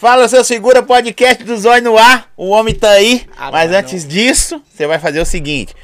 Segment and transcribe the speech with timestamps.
[0.00, 2.32] Fala, seu segura podcast do Zóio no ar.
[2.34, 3.28] O homem tá aí.
[3.36, 3.78] Ah, Mas não.
[3.80, 5.76] antes disso, você vai fazer o seguinte: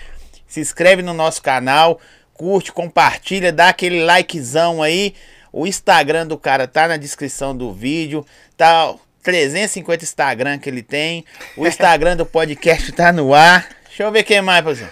[0.48, 2.00] se inscreve no nosso canal,
[2.32, 5.14] curte, compartilha, dá aquele likezão aí.
[5.52, 8.24] O Instagram do cara tá na descrição do vídeo.
[8.56, 11.22] Tá 350 Instagram que ele tem.
[11.54, 13.68] O Instagram do podcast tá no ar.
[13.86, 14.90] Deixa eu ver quem mais, professor.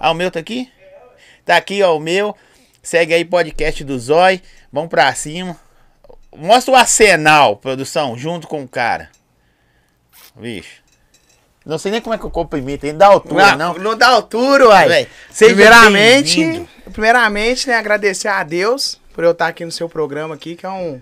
[0.00, 0.70] Ah, o meu tá aqui?
[1.44, 2.34] Tá aqui, ó, o meu.
[2.82, 4.40] Segue aí, podcast do Zói.
[4.72, 5.60] Vamos pra cima.
[6.34, 9.10] Mostra o arsenal, produção, junto com o cara.
[10.36, 10.82] Vixe.
[11.64, 13.74] Não sei nem como é que eu cumprimento, ainda dá altura, não.
[13.74, 15.06] não dá altura, uai.
[15.36, 20.66] Primeiramente, primeiramente, né, agradecer a Deus por eu estar aqui no seu programa aqui, que
[20.66, 21.00] é um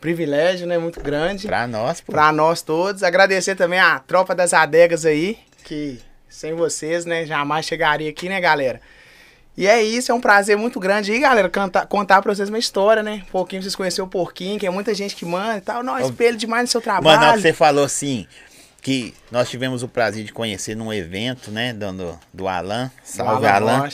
[0.00, 2.12] privilégio, né, muito grande Pra nós, pô.
[2.12, 3.02] pra nós todos.
[3.02, 8.38] Agradecer também a tropa das adegas aí, que sem vocês, né, jamais chegaria aqui, né,
[8.40, 8.80] galera.
[9.56, 12.58] E é isso, é um prazer muito grande aí, galera, cantar, contar pra vocês uma
[12.58, 13.22] história, né?
[13.28, 15.82] Um pouquinho vocês conhecerem o Porquinho, que é muita gente que manda e tal.
[15.82, 17.20] Não, espelho demais no seu trabalho.
[17.20, 18.26] Mano, você falou assim,
[18.80, 22.90] que nós tivemos o prazer de conhecer num evento, né, do, do, do Alan.
[23.04, 23.90] Salve, Alan.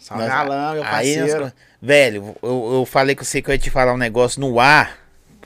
[0.00, 1.44] Salve, Nós- Alan, meu nós parceiro.
[1.46, 4.58] co- velho, eu, eu falei com você que eu ia te falar um negócio no
[4.58, 4.98] ar,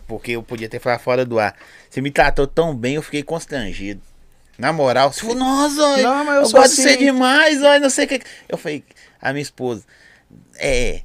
[0.07, 1.55] porque eu podia ter falado fora do ar.
[1.91, 4.01] Você me tratou tão bem, eu fiquei constrangido.
[4.59, 6.83] Na moral, você falou, nossa, olha, Não, mas eu eu, gosto de assim.
[6.85, 8.23] você demais, olha, não sei o que.
[8.49, 8.83] Eu falei,
[9.21, 9.85] a minha esposa,
[10.57, 11.03] é,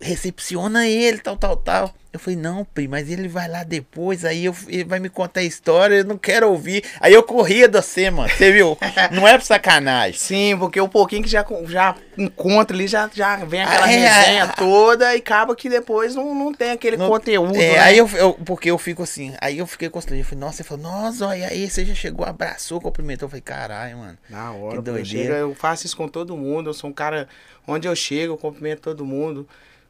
[0.00, 1.94] recepciona ele, tal, tal, tal.
[2.18, 5.40] Eu falei, não, Pri, mas ele vai lá depois, aí eu- ele vai me contar
[5.40, 6.82] a história, eu não quero ouvir.
[7.00, 8.76] Aí eu corria da você, mano, você viu?
[9.12, 10.18] não é pra sacanagem.
[10.18, 13.96] Sim, porque o pouquinho que já, já encontra ali, já, já vem aquela Ah, é,
[13.96, 17.78] resenha ah, toda e acaba que depois não, não tem aquele Não- conteúdo, É, né?
[17.78, 20.26] aí eu, eu- porque eu fico assim, aí eu fiquei constrangido.
[20.26, 23.26] Eu falei, nossa, você falou, nossa, olha aí, você já chegou, abraçou, cumprimentou.
[23.26, 24.18] Eu falei, caralho, mano.
[24.28, 25.34] Na hora, Que pô, eu, doideira.
[25.34, 27.28] chego, eu faço isso com todo mundo, eu sou um cara,
[27.66, 29.48] onde eu chego, eu cumprimento todo mundo,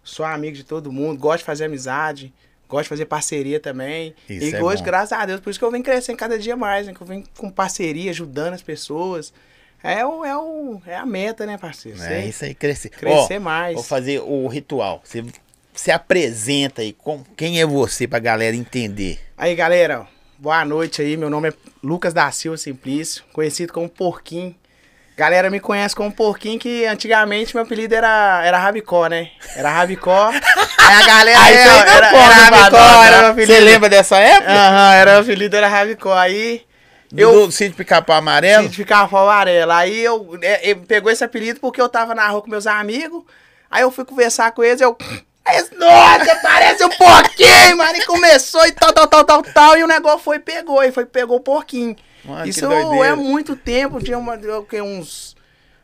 [0.09, 2.33] sou amigo de todo mundo, gosto de fazer amizade,
[2.69, 4.15] gosto de fazer parceria também.
[4.29, 4.87] Isso e é hoje, bom.
[4.87, 6.95] graças a Deus, por isso que eu venho crescendo cada dia mais, né?
[6.95, 9.33] Que eu venho com parceria, ajudando as pessoas.
[9.83, 12.03] É, o, é, o, é a meta, né, parceiro?
[12.03, 12.89] É Você isso aí, crescer.
[12.89, 13.75] crescer Ó, mais.
[13.75, 15.01] Vou fazer o ritual.
[15.05, 15.25] Você
[15.75, 19.21] se apresenta aí, com, quem é você pra galera entender?
[19.37, 21.17] Aí, galera, boa noite aí.
[21.17, 21.53] Meu nome é
[21.83, 24.55] Lucas da Silva Simplício, conhecido como Porquinho.
[25.19, 29.33] Galera me conhece como Porquinho, que antigamente meu apelido era, era Rabicó, né?
[29.57, 30.29] Era Rabicó.
[30.79, 33.23] aí a galera é, aí não era, era, pode, Rabicó, era né?
[33.23, 33.53] meu apelido.
[33.53, 34.53] Você lembra dessa época?
[34.53, 36.13] Aham, era o apelido, era Rabicó.
[36.13, 36.63] Aí
[37.13, 37.33] Eu...
[37.33, 38.69] eu Do sítio Pica-Pau Amarelo?
[38.69, 39.73] de ficar amarelo.
[39.73, 43.25] Aí eu, é, ele pegou esse apelido porque eu tava na rua com meus amigos.
[43.69, 44.97] Aí eu fui conversar com eles, eu.
[45.55, 47.97] "Esse- Nossa, parece um porquinho, mano.
[47.97, 49.77] E começou e tal, tal, tal, tal, tal.
[49.79, 51.97] E o negócio foi e pegou, e foi pegou o porquinho.
[52.25, 52.65] Mano, Isso
[53.05, 54.37] é muito tempo, tinha uma,
[54.83, 55.37] uns.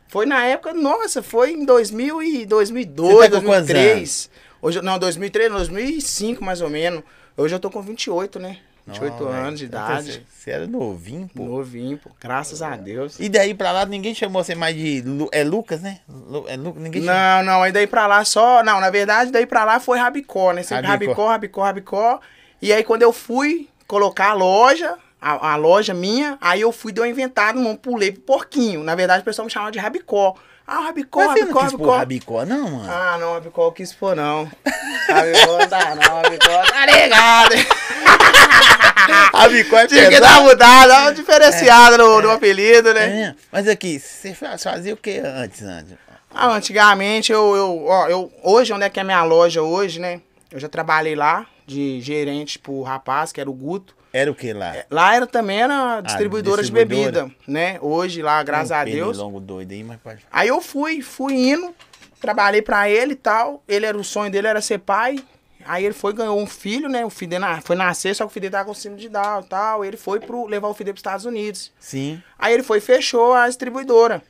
[0.07, 4.29] Foi na época, nossa, foi em 2000 e 2002, Você tá com quantos 2003.
[4.61, 7.03] Hoje, não, 2003, 2005 mais ou menos.
[7.37, 8.57] Hoje eu tô com 28, né?
[8.87, 10.25] 28 Não, anos de idade.
[10.29, 11.43] Você, era novinho, pô.
[11.43, 12.11] Novinho, pô.
[12.19, 13.19] Graças a Deus.
[13.19, 15.01] E daí pra lá ninguém chamou você mais de.
[15.01, 15.99] Lu- É Lucas, né?
[16.07, 17.15] Lu- É Lucas, ninguém chamou.
[17.19, 18.63] Não, não, aí daí pra lá só.
[18.63, 20.61] Não, na verdade, daí pra lá foi Rabicó, né?
[20.63, 21.27] Sempre Rabicó.
[21.27, 22.19] Rabicó, Rabicó, Rabicó.
[22.61, 26.91] E aí quando eu fui colocar a loja, a, a loja minha, aí eu fui,
[26.91, 28.83] dei um inventado, não pulei pro porquinho.
[28.83, 30.35] Na verdade, o pessoal me chamava de Rabicó.
[30.67, 31.97] Ah, Rabicó, Mas Rabicó, não Rabicó.
[31.97, 32.91] Rabicó, não, mano?
[32.91, 34.45] Ah, não, Rabicó eu quis pôr, não.
[35.07, 37.55] Rabicó não dá, não, Rabicó tá ligado.
[39.33, 43.21] Rabicó é Tinha que dar mudada, dar uma diferenciada no, no apelido, né?
[43.21, 45.93] É, mas aqui, você fa- fazia o que antes, antes?
[46.33, 49.99] Ah, antigamente eu, eu, ó, eu, hoje, onde é que é a minha loja hoje,
[49.99, 50.19] né?
[50.51, 53.94] Eu já trabalhei lá, de gerente pro rapaz, que era o Guto.
[54.17, 54.73] Era o que lá?
[54.89, 57.23] Lá era também era distribuidora, de Ah, distribuidora.
[57.25, 57.77] bebida, né?
[57.81, 59.17] Hoje lá, graças Um a Deus.
[59.17, 60.21] longo doido aí, mas pode.
[60.31, 61.75] Aí eu fui, fui indo,
[62.21, 63.61] trabalhei pra ele e tal.
[63.67, 65.19] Ele era o sonho dele era ser pai.
[65.65, 67.03] Aí ele foi ganhou um filho, né?
[67.03, 69.09] O filho dele na- foi nascer, só que o filho dele tava com síndrome de
[69.09, 69.83] Down e tal.
[69.83, 71.73] Ele foi pro levar o filho dele pros Estados Unidos.
[71.77, 72.21] Sim.
[72.39, 74.21] Aí ele foi e fechou a distribuidora.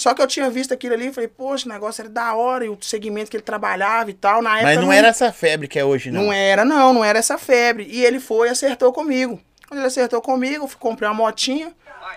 [0.00, 2.64] Só que eu tinha visto aquilo ali e falei, poxa, o negócio era da hora,
[2.64, 4.40] e o segmento que ele trabalhava e tal.
[4.40, 6.22] Na época Mas não era essa febre que é hoje, não.
[6.22, 7.86] não era, não, não era essa febre.
[7.86, 9.38] E ele foi e acertou comigo.
[9.68, 11.70] Quando ele acertou comigo, fui comprei uma motinha,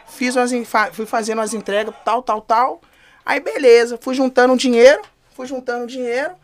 [0.08, 0.54] fiz umas,
[0.94, 2.82] fui fazendo umas entregas, tal, tal, tal.
[3.26, 5.02] Aí beleza, fui juntando dinheiro,
[5.36, 6.36] fui juntando dinheiro.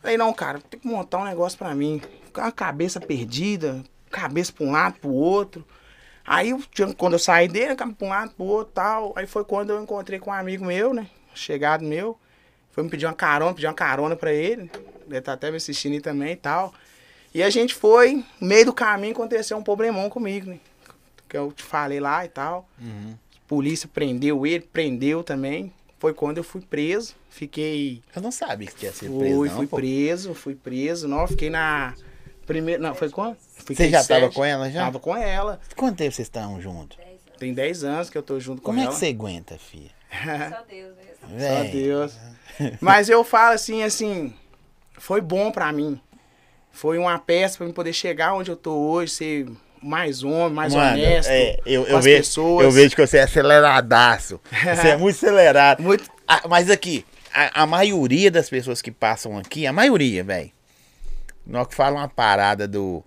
[0.00, 2.00] Falei, não, cara, tem que montar um negócio pra mim.
[2.24, 3.82] Ficar uma cabeça perdida,
[4.12, 5.66] cabeça pra um lado, pro outro.
[6.26, 6.60] Aí, eu
[6.96, 9.12] quando eu saí dele, cabeça pra um lado, pro outro, tal.
[9.14, 11.06] Aí foi quando eu encontrei com um amigo meu, né?
[11.34, 12.18] Chegado meu.
[12.70, 14.70] Foi me pedir uma carona, pedi uma carona pra ele.
[15.08, 16.72] Ele tá até me assistindo aí também e tal.
[17.32, 20.58] E a gente foi, no meio do caminho aconteceu um problemão comigo, né?
[21.28, 22.68] Que eu te falei lá e tal.
[22.80, 23.16] Uhum.
[23.46, 25.72] Polícia prendeu ele, prendeu também.
[25.98, 27.14] Foi quando eu fui preso.
[27.28, 28.02] Fiquei.
[28.14, 29.76] Eu não sabia que ia ser preso, Fui, não, fui pô.
[29.76, 31.08] preso, fui preso.
[31.08, 31.94] Não, fiquei na
[32.46, 33.34] Primeiro, não, foi com?
[33.66, 34.84] Você já tava com ela já?
[34.84, 35.60] Tava com ela.
[35.76, 36.98] Quanto tempo vocês estão juntos?
[37.38, 38.92] Tem 10 anos que eu tô junto Como com é ela.
[38.92, 39.90] que você aguenta, filha?
[40.50, 41.40] Só Deus mesmo.
[41.40, 42.16] Só Deus.
[42.80, 44.32] Mas eu falo assim, assim,
[44.98, 46.00] foi bom pra mim.
[46.70, 49.46] Foi uma peça pra mim poder chegar onde eu tô hoje, ser
[49.82, 52.64] mais homem, mais Mano, honesto é, eu, com eu, as vejo, pessoas.
[52.64, 54.40] eu vejo que você é aceleradaço.
[54.50, 55.82] Você é muito acelerado.
[55.84, 60.50] Muito, Ah, mas aqui, a, a maioria das pessoas que passam aqui, a maioria, velho,
[61.46, 63.02] na hora que fala uma parada do,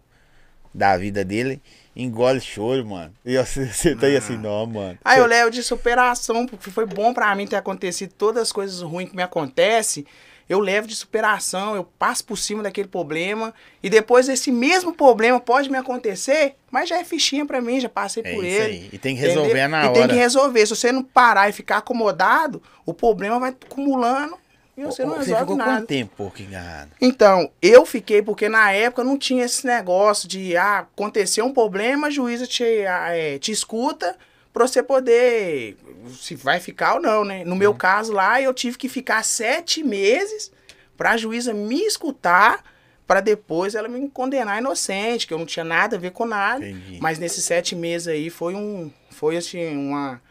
[0.74, 1.62] da vida dele,
[1.95, 3.13] engole choro, mano.
[3.25, 4.98] E você, tá aí assim, não, mano.
[5.04, 8.81] Aí eu levo de superação, porque foi bom pra mim ter acontecido todas as coisas
[8.81, 10.06] ruins que me acontecem.
[10.50, 13.54] Eu levo de superação, eu passo por cima daquele problema.
[13.84, 17.89] E depois esse mesmo problema pode me acontecer, mas já é fichinha pra mim, já
[17.89, 18.63] passei É por isso ele.
[18.78, 18.89] aí.
[18.94, 19.69] E tem que resolver entendeu?
[19.69, 19.94] na e hora.
[19.94, 20.66] tem que resolver.
[20.66, 24.38] Se você não parar e ficar acomodado, o problema vai acumulando
[24.77, 25.71] e você não Você ficou nada.
[25.77, 26.91] quanto tempo, engarrado?
[27.01, 32.07] Então, eu fiquei porque na época não tinha esse negócio de ah, aconteceu um problema,
[32.07, 34.15] a juíza te, é, te escuta
[34.53, 35.75] pra você poder
[36.19, 37.44] se vai ficar ou não, né?
[37.44, 37.77] No meu Uhum.
[37.77, 40.51] caso lá, eu tive que ficar sete meses
[40.95, 42.63] pra juíza me escutar
[43.06, 46.68] pra depois ela me condenar inocente, que eu não tinha nada a ver com nada.
[46.68, 46.97] Entendi.
[47.01, 50.21] Mas nesses sete meses aí foi um, foi assim uma,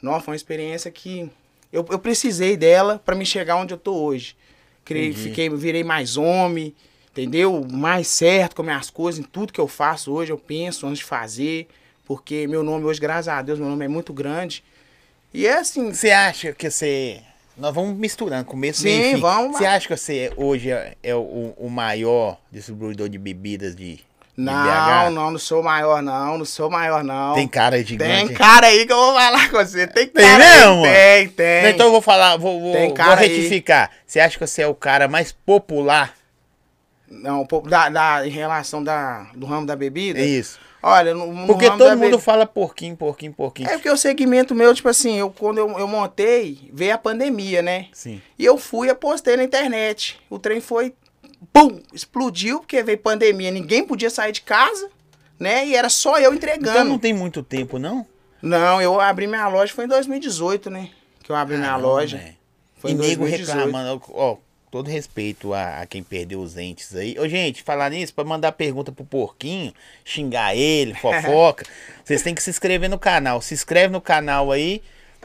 [0.00, 1.30] nossa, foi uma experiência que
[1.72, 4.36] eu, eu precisei dela pra me chegar onde eu tô hoje.
[4.84, 5.28] Criei, Entendi.
[5.28, 6.74] fiquei, virei mais homem,
[7.10, 7.66] entendeu?
[7.70, 11.04] Mais certo com minhas coisas, em tudo que eu faço hoje, eu penso antes de
[11.04, 11.68] fazer,
[12.04, 14.64] porque meu nome hoje, graças a Deus, meu nome é muito grande.
[15.32, 17.20] E é assim, Você acha que você.
[17.56, 21.54] Nós vamos misturando começo Sim, meio vamos Você acha que você hoje é, é o,
[21.56, 23.98] o maior distribuidor de bebidas de
[24.38, 27.34] não, não, não sou maior não, não sou maior não.
[27.34, 28.28] Tem cara gigante.
[28.28, 29.86] Tem cara aí que eu vou falar com você.
[29.86, 30.92] Tem Tem cara mesmo, aí?
[30.92, 31.70] Tem, tem.
[31.74, 33.28] Então eu vou falar, vou, vou, Tem vou cara aí.
[33.28, 33.90] retificar.
[34.06, 36.14] Você acha que você é o cara mais popular?
[37.10, 40.20] Não, da, da, em relação da, do ramo da bebida.
[40.20, 40.60] É isso.
[40.80, 43.68] Olha, no, no Porque todo mundo bebida- fala porquinho, porquinho, porquinho.
[43.68, 47.62] É porque o segmento meu, tipo assim, eu, quando eu, eu montei, veio a pandemia,
[47.62, 47.86] né?
[47.92, 48.22] Sim.
[48.38, 50.20] E eu fui e postei na internet.
[50.30, 50.94] O trem foi,
[51.52, 54.90] pum, explodiu, porque veio pandemia, ninguém podia sair de casa,
[55.38, 55.66] né?
[55.66, 56.70] E era só eu entregando.
[56.70, 58.06] Então não tem muito tempo, não?
[58.40, 60.90] Não, eu abri minha loja, foi em 2018, né?
[61.22, 62.16] Que eu abri minha Caramba, loja.
[62.16, 62.36] velho.
[62.76, 63.56] Foi e em nego 2018.
[63.56, 64.36] reclamando, ó,
[64.70, 67.18] todo respeito a, a quem perdeu os entes aí.
[67.18, 69.72] Ô, gente, falar nisso, pra mandar pergunta pro porquinho,
[70.04, 71.66] xingar ele, fofoca,
[72.04, 73.40] vocês têm que se inscrever no canal.
[73.40, 74.80] Se inscreve no canal aí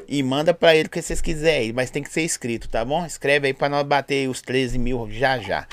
[0.07, 1.71] e manda pra ele o que vocês quiserem.
[1.71, 3.05] Mas tem que ser inscrito, tá bom?
[3.05, 5.67] Escreve aí pra nós bater os 13 mil já já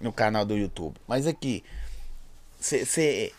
[0.00, 0.96] no canal do YouTube.
[1.06, 1.62] Mas aqui,
[2.58, 3.32] você.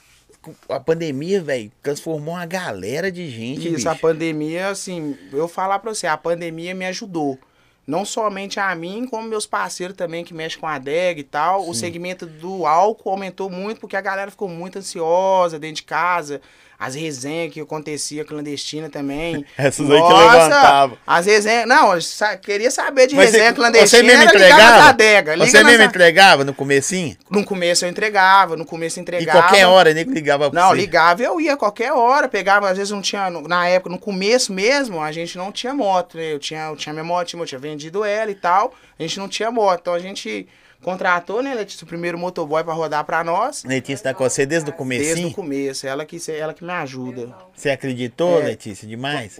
[0.67, 3.67] A pandemia, velho, transformou uma galera de gente.
[3.67, 3.89] Isso, bicho.
[3.89, 7.39] a pandemia, assim, eu falar pra você, a pandemia me ajudou.
[7.85, 11.67] Não somente a mim, como meus parceiros também que mexem com a adega e tal.
[11.67, 16.41] O segmento do álcool aumentou muito porque a galera ficou muito ansiosa dentro de casa.
[16.85, 19.45] As resenhas que acontecia clandestina também.
[19.57, 20.97] Essas aí que levantava.
[21.07, 21.65] As resenhas.
[21.67, 23.87] Não, eu sa- queria saber de Mas resenha você- clandestina.
[24.01, 24.77] Você mesmo entregava?
[24.77, 25.37] na adega.
[25.37, 27.15] Você mesmo entregava no comecinho?
[27.29, 29.41] No começo eu entregava, no começo eu E entregava.
[29.41, 30.75] qualquer hora, nego ligava pra Não, você.
[30.75, 34.51] ligava eu ia a qualquer hora, pegava, às vezes não tinha, na época, no começo
[34.51, 36.33] mesmo, a gente não tinha moto, né?
[36.33, 39.29] Eu tinha, eu tinha minha moto, eu tinha vendido ela e tal, a gente não
[39.29, 40.47] tinha moto, então a gente
[40.83, 44.69] contratou, né, Letícia, o primeiro motoboy pra rodar pra nós, Letícia tá com você desde
[44.69, 45.29] o desde comecinho?
[45.29, 47.35] o começo, ela que, ela que me ajuda.
[47.55, 48.45] Você acreditou, É.
[48.45, 49.37] Letícia, demais?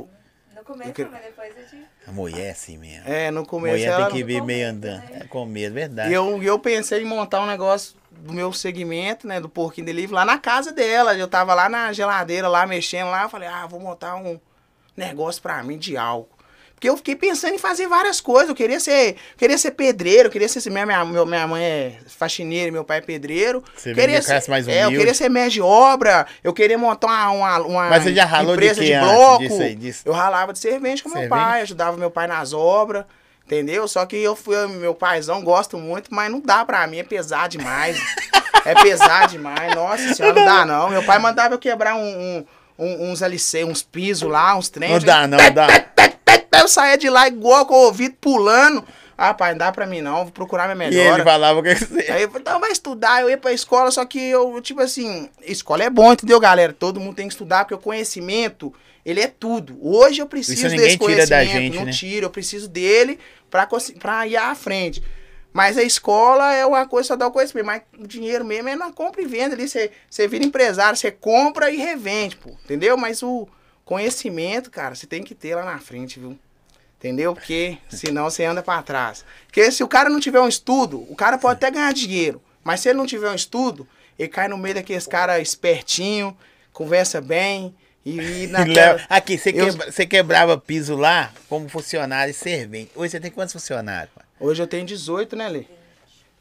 [0.55, 1.83] No começo, Eu mas depois eu te...
[2.07, 3.03] A mulher é assim mesmo.
[3.07, 4.05] É, no começo mulher ela...
[4.05, 4.99] tem que vir meio andando.
[5.09, 5.19] né?
[5.21, 6.09] É com medo, verdade.
[6.09, 10.13] E eu, eu pensei em montar um negócio do meu segmento, né, do Porquinho Delivery,
[10.13, 11.15] lá na casa dela.
[11.15, 13.23] Eu tava lá na geladeira, lá mexendo lá.
[13.23, 14.39] Eu falei, ah, vou montar um
[14.95, 16.37] negócio pra mim de álcool.
[16.83, 18.49] Porque eu fiquei pensando em fazer várias coisas.
[18.49, 20.69] Eu queria ser, queria ser pedreiro, queria ser.
[20.69, 23.63] Minha, minha, minha mãe é faxineira meu pai é pedreiro.
[23.73, 24.97] Você queria vem de ser, mais é, eu humilde.
[24.97, 28.57] queria ser mestre de obra, eu queria montar uma, uma, uma Mas você já ralou
[28.57, 29.39] de empresa de, antes bloco.
[29.47, 30.01] disso aí, disso?
[30.03, 33.05] Eu ralava de servente com meu pai, ajudava meu pai nas obras.
[33.45, 33.87] Entendeu?
[33.87, 37.47] Só que eu fui, meu paizão, gosto muito, mas não dá pra mim, é pesado
[37.57, 37.97] demais.
[38.65, 40.89] é pesado demais, nossa senhora, não dá não.
[40.89, 42.45] Meu pai mandava eu quebrar um,
[42.77, 44.91] um- uns LC, uns pisos lá, uns trens.
[44.91, 45.67] Não dá, não dá.
[46.59, 48.83] Eu saía de lá igual com o ouvido pulando.
[49.17, 51.75] Ah, pai, não dá pra mim não, vou procurar minha E ele falava o que
[51.75, 52.11] você...
[52.11, 55.29] Aí eu falei, então vai estudar, eu ia pra escola, só que eu, tipo assim,
[55.43, 56.73] escola é bom, entendeu, galera?
[56.73, 58.73] Todo mundo tem que estudar, porque o conhecimento,
[59.05, 59.77] ele é tudo.
[59.81, 61.91] Hoje eu preciso Isso desse tira da conhecimento, gente, não né?
[61.91, 63.19] tiro, eu preciso dele
[63.51, 63.67] pra,
[63.99, 65.03] pra ir à frente.
[65.53, 68.75] Mas a escola é uma coisa só dá o conhecimento, mas o dinheiro mesmo é
[68.75, 72.97] na compra e venda ali, você, você vira empresário, você compra e revende, pô, entendeu?
[72.97, 73.47] Mas o
[73.85, 76.37] conhecimento, cara, você tem que ter lá na frente, viu?
[77.03, 77.33] Entendeu?
[77.33, 79.25] Porque senão você anda pra trás.
[79.47, 82.41] Porque se o cara não tiver um estudo, o cara pode até ganhar dinheiro.
[82.63, 83.85] Mas se ele não tiver um estudo,
[84.17, 86.35] ele cai no meio daqueles caras espertinho,
[86.71, 87.75] conversa bem.
[88.05, 89.01] E, e naquela...
[89.09, 92.91] Aqui, você, Eu- quebra- você quebrava piso lá como funcionário e servente.
[92.95, 94.09] Hoje você tem quantos funcionários?
[94.15, 94.27] mano?
[94.39, 95.65] Hoje eu tenho 18, né, Lê?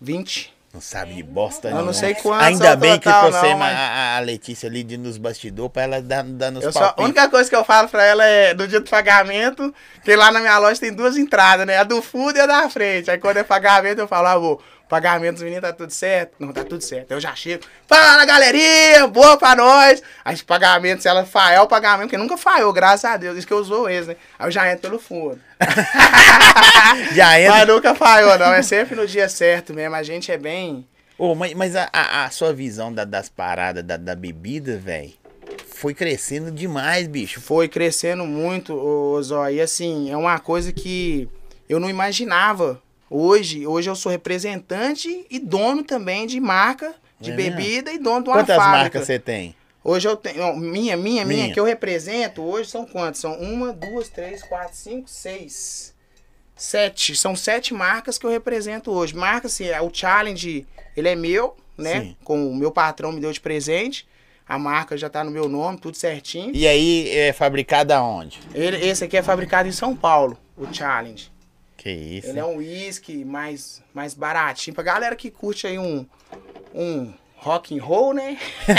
[0.00, 0.54] 20.
[0.73, 3.76] Não sabe de bosta Eu não sei quantos Ainda bem que total, trouxemos não, mas-
[3.76, 7.02] a, a Letícia ali de, nos bastidores pra ela dar, dar nos Eu só, a
[7.02, 10.41] única coisa que eu falo pra ela é do dia do pagamento, que lá na
[10.41, 11.76] minha loja tem duas entradas, né?
[11.76, 13.11] A do fundo e a da frente.
[13.11, 16.34] Aí quando é pagamento, eu falo, ah, vô, pagamento dos meninos tá tudo certo?
[16.38, 17.12] Não, tá tudo certo.
[17.12, 20.02] Eu já chego, fala galerinha, boa pra nós.
[20.22, 23.46] Aí esse pagamento, se ela falhar o pagamento, porque nunca falhou, graças a Deus, isso
[23.46, 24.16] que eu usou eles, né?
[24.38, 25.40] Aí eu já entro pelo fundo.
[27.14, 27.52] Já entra.
[27.58, 28.52] Mas nunca falhou, não.
[28.52, 29.94] É sempre no dia certo mesmo.
[29.94, 30.87] A gente é bem.
[31.16, 35.12] Ô, mas mas a, a- a sua visão da- das paradas da, da bebida, velho,
[35.75, 37.40] foi crescendo demais, bicho.
[37.40, 39.49] foi crescendo muito, ô Zó.
[39.49, 41.28] E assim, é uma coisa que
[41.68, 42.80] eu não imaginava.
[43.14, 47.57] Hoje, hoje eu sou representante e dono também de marca de É mesmo?
[47.57, 48.78] bebida e dono de uma Quantas fábrica.
[48.78, 49.54] marcas você tem?
[49.85, 50.57] Hoje eu tenho.
[50.57, 51.52] Minha, minha, minha, Minha.
[51.52, 53.19] que eu represento hoje são quantas?
[53.21, 55.92] São uma, duas, três, quatro, cinco, seis.
[56.57, 57.14] Sete.
[57.14, 59.14] São sete marcas que eu represento hoje.
[59.14, 60.66] Marca, assim, é, o Challenge,
[60.97, 62.00] ele é meu, né?
[62.00, 62.16] Sim.
[62.25, 64.07] Com o meu patrão me deu de presente.
[64.49, 66.54] A marca já tá no meu nome, tudo certinho.
[66.54, 68.40] E aí, é fabricada aonde?
[68.54, 71.31] Ele, esse aqui é fabricado em São Paulo, o Challenge.
[71.82, 72.28] Que isso.
[72.28, 74.72] Ele é um whisky mais, mais baratinho.
[74.72, 76.06] Pra galera que curte aí um,
[76.72, 78.38] um rock and roll, né?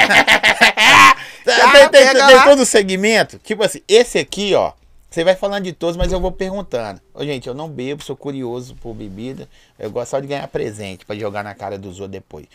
[1.43, 3.38] Tem, tem- tem- tem todo o segmento.
[3.39, 4.72] Tipo assim, esse aqui, ó.
[5.10, 7.01] Você vai falando de todos, mas eu vou perguntando.
[7.13, 9.50] Ô, gente, eu não bebo, sou curioso por bebida.
[9.77, 12.45] Eu gosto só de ganhar presente pra jogar na cara dos outros depois.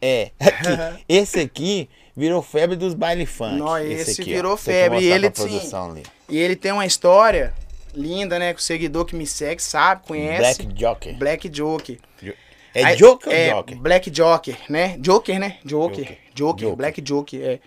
[0.00, 3.56] É, aqui, esse aqui virou febre dos baile funk.
[3.56, 4.56] Não, esse aqui, virou ó.
[4.56, 5.26] Tem febre, mostrar ele
[5.90, 6.02] ali.
[6.28, 7.52] E ele tem uma história
[7.96, 8.52] linda, né?
[8.52, 10.62] Que o seguidor que me segue sabe, conhece.
[10.62, 11.16] Black Joker.
[11.16, 11.98] Black Joker.
[12.74, 13.76] É Aí- Joker é, ou Joker?
[13.78, 14.96] Black Joker, né?
[14.98, 15.58] Joker, né?
[15.64, 15.96] Joker.
[16.04, 16.18] Joker.
[16.34, 16.76] Joker, Joker.
[16.76, 17.58] Black Joker, é.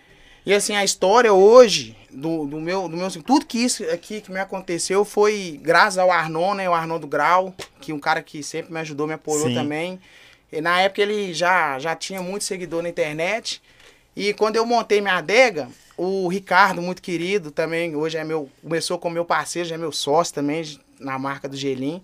[0.46, 3.10] E assim, a história hoje do, do meu, do meu.
[3.10, 6.70] Tudo que isso aqui que me aconteceu foi graças ao Arnon, né?
[6.70, 9.54] O Arnon do Grau, que é um cara que sempre me ajudou, me apoiou Sim.
[9.54, 10.00] também.
[10.52, 13.60] E na época ele já, já tinha muito seguidor na internet.
[14.16, 15.68] E quando eu montei minha adega,
[16.02, 18.48] o Ricardo, muito querido, também, hoje é meu.
[18.62, 22.02] Começou como meu parceiro, já é meu sócio também na marca do Gelim.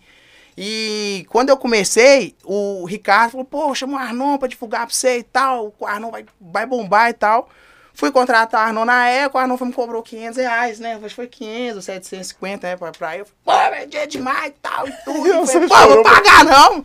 [0.55, 5.19] E quando eu comecei, o Ricardo falou, pô, chama o Arnon pra divulgar pra você
[5.19, 7.49] e tal, o Arnon vai, vai bombar e tal.
[7.95, 10.97] Fui contratar o Arnon na época, o Arnon foi, me cobrou 500 reais, né?
[10.97, 12.77] Acho que foi 500, 750, né?
[12.77, 15.25] Pra, pra eu falei, pô, é dia demais e tal, e tudo.
[15.27, 16.85] Eu falei, pô, vou pagar não.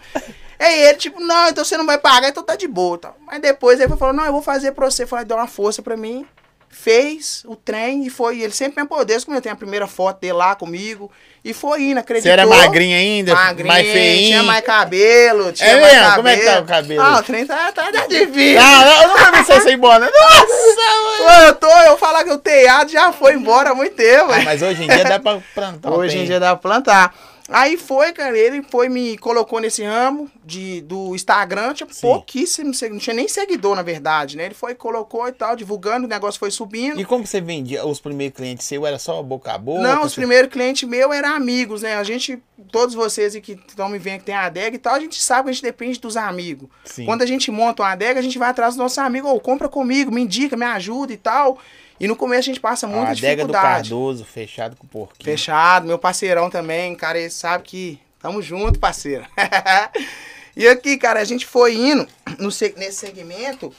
[0.58, 3.18] Aí ele, tipo, não, então você não vai pagar, então tá de boa tal.
[3.25, 5.06] Mas depois ele falou, não, eu vou fazer pra você.
[5.06, 6.25] Falei, deu uma força pra mim.
[6.72, 8.42] Fez o trem e foi.
[8.42, 11.12] Ele sempre me desde quando eu tenho a primeira foto dele lá comigo.
[11.44, 12.30] E foi indo, acreditou.
[12.30, 13.34] Você era magrinha ainda?
[13.34, 14.28] Magrinho, mais feinho?
[14.28, 16.08] tinha mais cabelo, tinha É mais mesmo?
[16.08, 16.16] cabelo.
[16.16, 17.01] Como é que tá o cabelo?
[17.01, 18.60] Ah, o trem tá, tá, tá difícil.
[18.62, 20.00] Ah, eu nunca vi você sem bola.
[20.10, 21.46] Nossa, mano.
[21.48, 24.32] Eu tô, eu falar que o teado já foi embora há muito tempo.
[24.32, 25.92] Ah, mas hoje em dia dá pra plantar.
[25.92, 27.16] Hoje em dia dá pra plantar.
[27.51, 32.01] Aí foi, cara, ele foi, me colocou nesse ramo de, do Instagram, tinha Sim.
[32.01, 34.46] pouquíssimo, não tinha nem seguidor, na verdade, né?
[34.46, 37.00] Ele foi, colocou e tal, divulgando, o negócio foi subindo.
[37.00, 38.86] E como você vendia os primeiros clientes seus?
[38.86, 39.81] Era só boca a boca?
[39.81, 41.96] Não, os primeiros clientes meus eram amigos, né?
[41.96, 42.41] A gente,
[42.72, 45.50] todos vocês que estão me vendo que tem adega e tal, a gente sabe que
[45.50, 46.70] a gente depende dos amigos.
[46.86, 47.05] Sim.
[47.05, 49.67] Quando a gente monta uma adega, a gente vai atrás dos nossos amigos, ou compra
[49.67, 51.60] comigo, me indica, me ajuda e tal.
[52.01, 53.89] E no começo a gente passa muita a adega do dificuldade.
[53.91, 55.24] Cardoso, fechado com o porquinho.
[55.24, 59.24] Fechado, meu parceirão também, cara, ele sabe que tamo junto, parceiro.
[60.58, 62.08] e aqui, cara, a gente foi indo
[62.39, 63.72] no, se- nesse segmento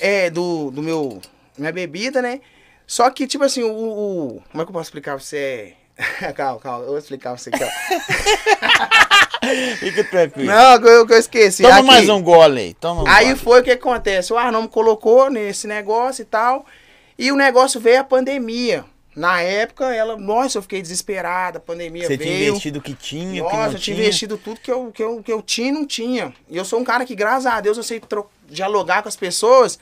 [0.00, 1.20] é, do, do meu
[1.58, 2.40] minha bebida, né?
[2.86, 5.74] Só que, tipo assim, o, o- Como é que eu posso explicar pra você?
[6.34, 7.68] calma, calma, eu vou explicar pra você aqui, ó.
[9.78, 10.50] Fica tranquilo.
[10.50, 11.62] Não, que eu, que eu esqueci.
[11.62, 11.86] Toma Aqui.
[11.86, 12.74] mais um gole aí.
[12.74, 13.38] Toma um Aí gole.
[13.38, 14.32] foi o que acontece.
[14.32, 16.64] O Arnon me colocou nesse negócio e tal.
[17.18, 18.84] E o negócio veio a pandemia.
[19.16, 20.16] Na época, ela.
[20.16, 21.58] Nossa, eu fiquei desesperada.
[21.58, 22.48] A pandemia Você tinha veio.
[22.50, 23.98] investido o que tinha, o que Nossa, não eu tinha tinha.
[24.06, 26.32] investido tudo que eu, que, eu, que eu tinha e não tinha.
[26.48, 28.00] E eu sou um cara que, graças a Deus, eu sei
[28.48, 29.76] dialogar com as pessoas.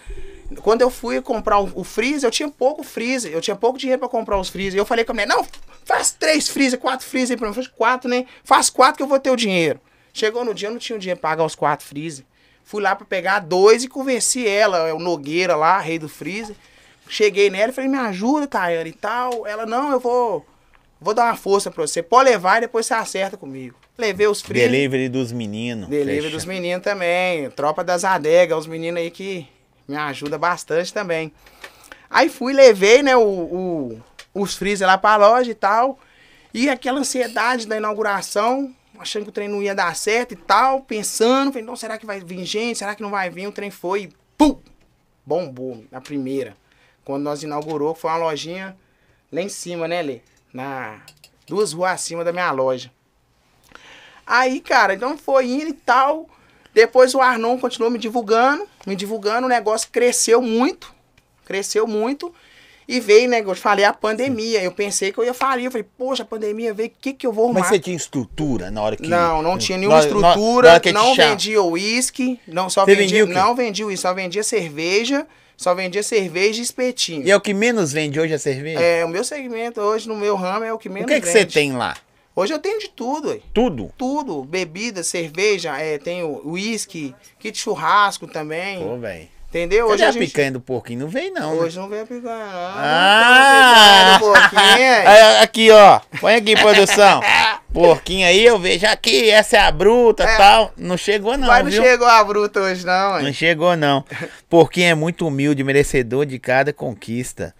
[0.62, 3.30] Quando eu fui comprar o, o freezer, eu tinha pouco freezer.
[3.32, 4.78] Eu tinha pouco dinheiro pra comprar os freezer.
[4.78, 5.44] E eu falei com a mulher, não,
[5.84, 7.50] faz três freezer, quatro freezer pra mim.
[7.50, 8.24] Eu falei, quatro, né?
[8.42, 9.78] Faz quatro que eu vou ter o dinheiro.
[10.14, 12.24] Chegou no dia, eu não tinha o dinheiro pra pagar os quatro freezer.
[12.64, 16.56] Fui lá pra pegar dois e convenci ela, é o Nogueira lá, rei do freezer.
[17.08, 19.46] Cheguei nela e falei, me ajuda, Tayane e tal.
[19.46, 20.44] Ela, não, eu vou...
[20.98, 22.02] Vou dar uma força pra você.
[22.02, 23.76] Pode levar e depois você acerta comigo.
[23.98, 24.70] Levei os freezer.
[24.70, 25.88] Delivery dos meninos.
[25.90, 26.34] Delivery fecha.
[26.36, 27.50] dos meninos também.
[27.50, 29.46] Tropa das adegas, os meninos aí que
[29.86, 31.30] me ajudam bastante também.
[32.08, 34.02] Aí fui, levei, né, o, o-
[34.34, 35.98] os freezer lá pra loja e tal.
[36.54, 40.80] E aquela ansiedade da inauguração, achando que o trem não ia dar certo e tal,
[40.80, 42.78] pensando, falei, não, será que vai vir gente?
[42.78, 43.46] Será que não vai vir?
[43.46, 44.08] O trem foi e
[44.38, 44.58] pum!
[45.26, 46.56] Bombou, na primeira.
[47.06, 48.76] Quando nós inaugurou, foi uma lojinha
[49.32, 50.20] lá em cima, né, Lê?
[50.52, 51.00] Na
[51.46, 52.90] duas ruas acima da minha loja.
[54.26, 56.28] Aí, cara, então foi indo e tal.
[56.74, 60.92] Depois o Arnon continuou me divulgando, me divulgando, o negócio cresceu muito,
[61.44, 62.34] cresceu muito.
[62.88, 64.62] E veio, né, eu falei, a pandemia.
[64.62, 65.64] Eu pensei que eu ia falir.
[65.66, 67.60] Eu falei, poxa, a pandemia veio, o que, que eu vou arrumar?
[67.60, 69.08] Mas você tinha estrutura na hora que.
[69.08, 72.84] Não, não tinha nenhuma Na- na- na estrutura, hora que não vendia uísque, não só
[72.84, 77.26] Você vendia, vendia não vendia uísque, só vendia cerveja, só vendia cerveja e espetinho.
[77.26, 78.80] E é o que menos vende hoje a cerveja?
[78.80, 81.26] É, o meu segmento hoje no meu ramo é o que o menos que, que
[81.26, 81.54] você vende.
[81.54, 81.96] tem lá?
[82.34, 83.40] Hoje eu tenho de tudo, ué.
[83.54, 83.90] Tudo?
[83.96, 89.28] Tudo, bebida, cerveja, é, tenho uísque, kit churrasco também, Pô, velho.
[89.56, 89.86] Entendeu?
[89.86, 90.26] Hoje Cadê a gente...
[90.30, 91.00] picanha do porquinho?
[91.00, 91.54] Não veio, não.
[91.54, 91.60] né?
[91.62, 92.72] Hoje não a picanha, não.
[92.76, 94.18] Ah!
[94.20, 95.08] Não tem a picanha.
[95.08, 96.00] Aí, aqui, ó.
[96.20, 97.20] Põe aqui, produção.
[97.72, 100.36] Porquinho aí, eu vejo aqui, essa é a bruta e É.
[100.36, 100.72] tal.
[100.76, 101.82] Não chegou, não, Mas não viu?
[101.82, 103.32] chegou a bruta hoje, não, Não ué.
[103.32, 104.04] chegou, não.
[104.48, 107.54] Porquinho é muito humilde, merecedor de cada conquista.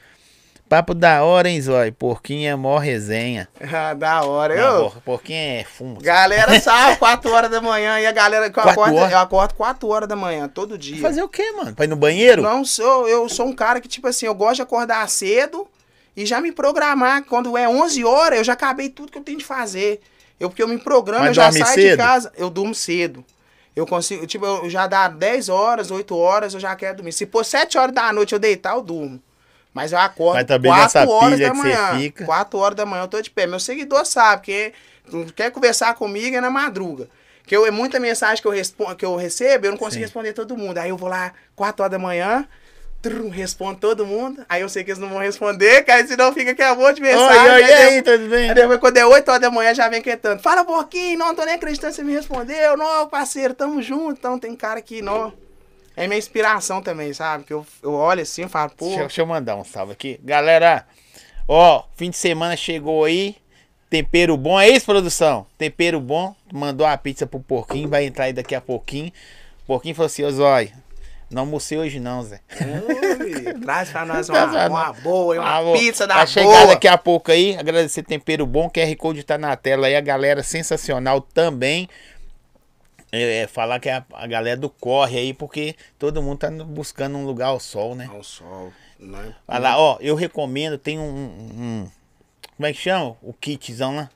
[0.68, 1.92] Papo da hora, hein, Zói?
[1.92, 3.48] Porquinho é mó resenha.
[3.72, 4.90] Ah, da hora, Não, eu...
[4.90, 6.00] por- porquinho é fumo.
[6.00, 9.12] Galera sabe, 4 horas da manhã, e a galera que eu acordo, horas?
[9.12, 11.00] eu acordo 4 horas da manhã, todo dia.
[11.00, 11.72] Fazer o quê, mano?
[11.74, 12.42] Pra ir no banheiro?
[12.42, 15.68] Não sou, eu sou um cara que, tipo assim, eu gosto de acordar cedo
[16.16, 17.22] e já me programar.
[17.24, 20.00] Quando é 11 horas, eu já acabei tudo que eu tenho de fazer.
[20.40, 21.96] Eu, porque eu me programo, Mas eu já saio de cedo?
[21.98, 22.32] casa.
[22.36, 23.24] Eu durmo cedo.
[23.74, 27.12] Eu consigo, tipo, eu já dá 10 horas, 8 horas, eu já quero dormir.
[27.12, 29.22] Se for 7 horas da noite eu deitar, eu durmo.
[29.76, 31.98] Mas eu acordo Mas também 4 nessa horas pilha da que você manhã.
[32.00, 32.24] fica.
[32.24, 33.46] 4 horas da manhã eu tô de pé.
[33.46, 34.72] Meu seguidor sabe que
[35.36, 37.10] quer conversar comigo é na madruga.
[37.46, 40.04] Que eu, é muita mensagem que eu, respondo, que eu recebo, eu não consigo Sim.
[40.06, 40.78] responder todo mundo.
[40.78, 42.48] Aí eu vou lá, 4 horas da manhã,
[43.02, 44.46] trum, respondo todo mundo.
[44.48, 46.96] Aí eu sei que eles não vão responder, cara, senão fica que é um monte
[46.96, 47.42] de mensagem.
[47.42, 48.48] Oi, oi, e aí aí, tudo bem?
[48.48, 50.40] Aí depois, quando é 8 horas da manhã, já vem quietando.
[50.42, 52.78] Fala pouquinho, não tô nem acreditando que você me respondeu.
[52.78, 54.12] Não, parceiro, tamo junto.
[54.18, 55.34] Então tem cara que não.
[55.96, 57.44] É minha inspiração também, sabe?
[57.44, 58.84] Que eu, eu olho assim e falo, pô.
[58.84, 60.20] Deixa, eu- deixa eu mandar um salve aqui.
[60.22, 60.86] Galera,
[61.48, 63.36] ó, fim de semana chegou aí.
[63.88, 65.46] Tempero bom, é isso, produção?
[65.56, 66.34] Tempero bom.
[66.52, 69.12] Mandou a pizza pro porquinho, vai entrar aí daqui a pouquinho.
[69.62, 70.72] O porquinho falou assim, ô Zói,
[71.30, 72.40] não almocei hoje não, Zé.
[72.60, 76.66] Ui, Traz pra nós uma, pra uma boa, uma vou- pizza da Vai chegar boa.
[76.66, 77.56] daqui a pouco aí.
[77.56, 78.68] Agradecer Tempero Bom.
[78.68, 79.94] QR Code tá na tela aí.
[79.96, 81.88] A galera sensacional também.
[83.12, 86.50] É, é, falar que é a, a galera do corre aí, porque todo mundo tá
[86.50, 88.08] buscando um lugar ao sol, né?
[88.12, 89.34] Ao sol, né?
[89.48, 91.90] Lá, ó, eu recomendo, tem um, um- um-
[92.56, 93.16] Como é que chama?
[93.22, 94.10] O kitzão lá?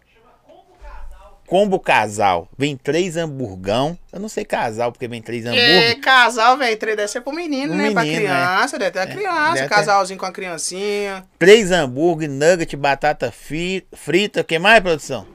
[1.46, 2.48] Combo casal.
[2.56, 3.98] Vem três hamburgão.
[4.12, 6.00] Eu não sei casal, porque vem três É, hambúrguer.
[6.00, 7.90] casal, velho, três deve ser pro menino, Um né?
[7.90, 9.68] pra menino, criança, deve ter a criança, ter.
[9.68, 11.24] casalzinho com a criancinha.
[11.40, 14.42] Três hambúrguer, nugget, batata frita.
[14.42, 15.26] O que mais, produção?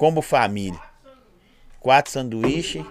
[0.00, 0.80] Combo família.
[1.78, 2.82] Quatro sanduíches.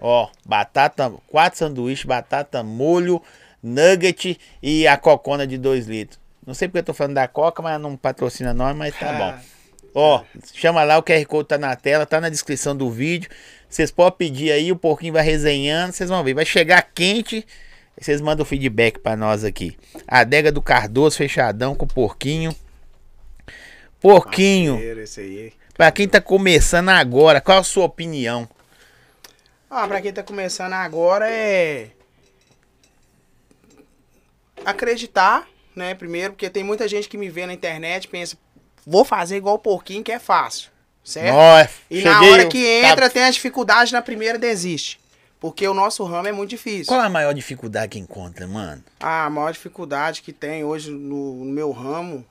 [0.00, 3.22] Ó, batata, quatro sanduíches, batata, molho,
[3.62, 6.18] nugget e a cocona de 2 litros.
[6.44, 9.38] Não sei porque eu tô falando da coca, mas não patrocina nós, mas tá bom.
[9.94, 13.30] Ó, chama lá, o QR Code tá na tela, tá na descrição do vídeo.
[13.68, 16.34] Vocês podem pedir aí, o porquinho vai resenhando, vocês vão ver.
[16.34, 17.46] Vai chegar quente,
[17.96, 19.78] vocês mandam o feedback pra nós aqui.
[20.08, 22.52] Adega do Cardoso, fechadão com o porquinho.
[24.00, 24.78] Porquinho,
[25.74, 28.48] pra quem tá começando agora, qual a sua opinião?
[29.70, 31.90] Ah, pra quem tá começando agora é.
[34.64, 35.94] Acreditar, né?
[35.94, 38.36] Primeiro, porque tem muita gente que me vê na internet e pensa,
[38.86, 40.70] vou fazer igual o porquinho que é fácil.
[41.04, 41.34] Certo?
[41.34, 45.00] Nossa, E na cheguei, hora que tá- entra, tem a dificuldade, na primeira desiste.
[45.40, 46.86] Porque o nosso ramo é muito difícil.
[46.86, 48.84] Qual a maior dificuldade que encontra, mano?
[49.00, 52.26] A maior dificuldade que tem hoje no, no meu ramo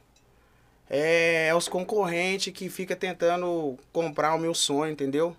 [0.90, 5.36] é, os concorrentes que fica tentando comprar o meu sonho, entendeu?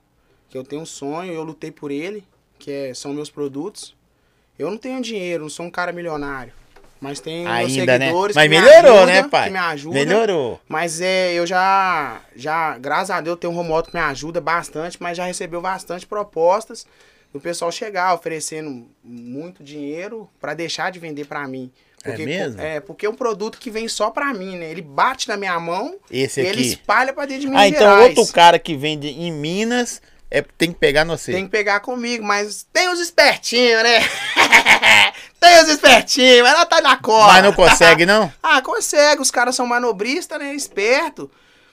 [0.49, 2.25] Que eu tenho um sonho, eu lutei por ele,
[2.59, 3.95] que é- são meus produtos.
[4.59, 6.53] Eu não tenho dinheiro, não sou um cara milionário.
[7.01, 8.07] Mas tenho meus Ainda, né?
[8.07, 9.45] seguidores Mas que me melhorou, ajudam, né, pai?
[9.45, 9.95] Que me ajudam.
[10.05, 10.61] Melhorou.
[10.69, 15.01] Mas é, eu já, já, graças a Deus, tenho um remoto que me ajuda bastante,
[15.01, 16.85] mas já recebeu bastante propostas
[17.33, 21.71] do pessoal chegar oferecendo muito dinheiro pra deixar de vender pra mim.
[22.05, 22.61] É mesmo?
[22.61, 24.71] É, porque é um produto que vem só pra mim, né?
[24.71, 26.69] Ele bate na minha mão Esse e ele aqui.
[26.69, 28.17] espalha pra dentro de Minas Ah, então Gerais.
[28.17, 31.33] outro cara que vende em Minas é, tem que pegar no você.
[31.33, 34.01] Tem que pegar comigo, mas tem os espertinhos, né?
[35.41, 37.33] tem os espertinhos, mas ela tá na cola.
[37.33, 38.31] Mas não consegue, não?
[38.43, 39.23] Ah, consegue.
[39.23, 40.55] Os caras são manobristas, né?
[40.55, 41.31] Esperto.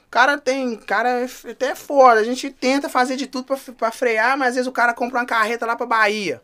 [0.07, 0.75] O cara tem.
[0.77, 2.21] cara é até foda.
[2.21, 5.19] A gente tenta fazer de tudo pra, pra frear, mas às vezes o cara compra
[5.19, 6.41] uma carreta lá pra Bahia.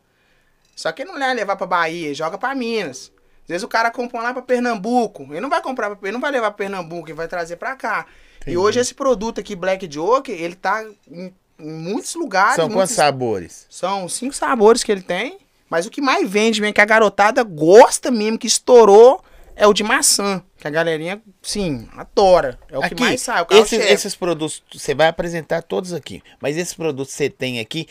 [0.75, 3.11] Só que ele não vai levar pra Bahia, ele joga pra Minas.
[3.51, 5.23] Às vezes o cara compra lá pra Pernambuco.
[5.31, 7.75] Ele não vai comprar, pra, ele não vai levar pra Pernambuco, ele vai trazer pra
[7.75, 8.05] cá.
[8.37, 8.53] Entendi.
[8.53, 12.55] E hoje esse produto aqui, Black Joker, ele tá em, em muitos lugares.
[12.55, 13.67] São muitos- quantos sabores?
[13.69, 15.37] São cinco sabores que ele tem.
[15.69, 19.21] Mas o que mais vende mesmo, que a garotada gosta mesmo, que estourou,
[19.55, 20.41] é o de maçã.
[20.57, 22.57] Que a galerinha, sim, adora.
[22.69, 23.45] É o aqui, que mais sai.
[23.51, 26.21] Esses, esses produtos, você vai apresentar todos aqui.
[26.41, 27.87] Mas esses produtos que você tem aqui,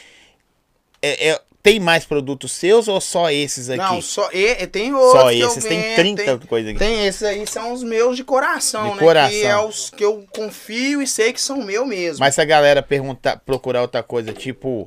[1.03, 3.79] é, é- tem mais produtos seus ou só esses aqui?
[3.79, 5.20] Não, só e, e tem outros.
[5.20, 6.79] Só esses, tem vendo, 30 Tem, coisas aqui.
[6.79, 8.99] tem esses aí, são os meus de coração, De né?
[8.99, 9.31] coração.
[9.31, 12.20] Que é os que eu confio e sei que são meu mesmo.
[12.20, 14.87] Mas se a galera perguntar, procurar outra coisa, tipo.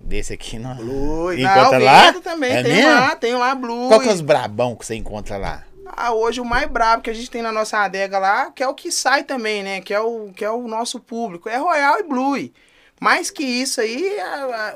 [0.00, 0.76] Desse aqui, não.
[0.76, 1.32] Blue.
[1.32, 2.12] Encontra não, lá?
[2.12, 2.52] vendo também.
[2.52, 2.90] É tem mesmo?
[2.90, 3.88] lá, tem lá Blue.
[3.88, 5.64] Qual que é os brabão que você encontra lá?
[5.96, 8.68] Ah, hoje o mais brabo que a gente tem na nossa adega lá, que é
[8.68, 9.80] o que sai também, né?
[9.80, 11.48] Que é o, que é o nosso público.
[11.48, 12.50] É Royal e Blue.
[13.00, 14.16] Mais que isso aí,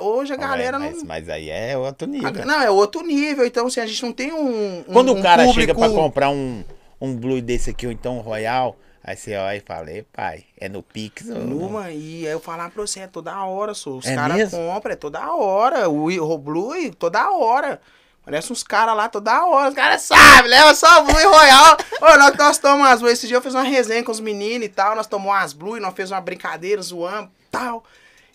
[0.00, 1.04] hoje a galera mas, não.
[1.04, 2.32] mas aí é outro nível.
[2.46, 3.44] não, é outro nível.
[3.44, 4.78] Então, assim, a gente não tem um.
[4.80, 5.60] um- Quando o cara público...
[5.60, 6.64] chega pra comprar um,
[7.00, 10.44] um Blue desse aqui, ou então um Royal, aí você olha e fala, "Ei, pai,
[10.58, 13.74] é no Pix ou não?" Numa, e aí eu falar pra você, é toda hora,
[13.74, 13.96] sô.
[13.96, 15.88] Os É caras compram, é toda hora.
[15.88, 17.80] O, Blue, toda hora.
[18.24, 19.68] Parece uns caras lá toda hora.
[19.70, 21.76] Os caras sabem, leva só Blue e Royal.
[22.00, 23.10] Ô, nós, nós tomamos as Blue.
[23.10, 24.94] Esse dia eu fiz uma resenha com os meninos e tal.
[24.94, 27.82] Nós tomamos as Blue nós fizemos uma brincadeira, zoamos e tal.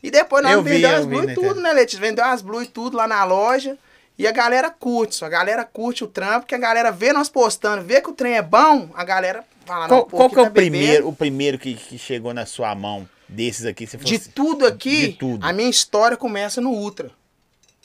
[0.08, 2.00] E depois nós Eu vi, vendemos eu as Blue e tudo, né, Letícia?
[2.00, 3.78] Vendeu as Blue e tudo lá na loja.
[4.18, 5.26] E a galera curte, só.
[5.26, 8.34] A galera curte o trampo, que a galera vê nós postando, vê que o trem
[8.34, 10.72] é bom, a galera fala, Qual, não, qual que é tá o bebendo.
[10.72, 13.86] primeiro, o primeiro que, que chegou na sua mão desses aqui?
[13.86, 14.30] Se De fosse...
[14.30, 15.46] tudo aqui, De tudo.
[15.46, 17.12] a minha história começa no Ultra.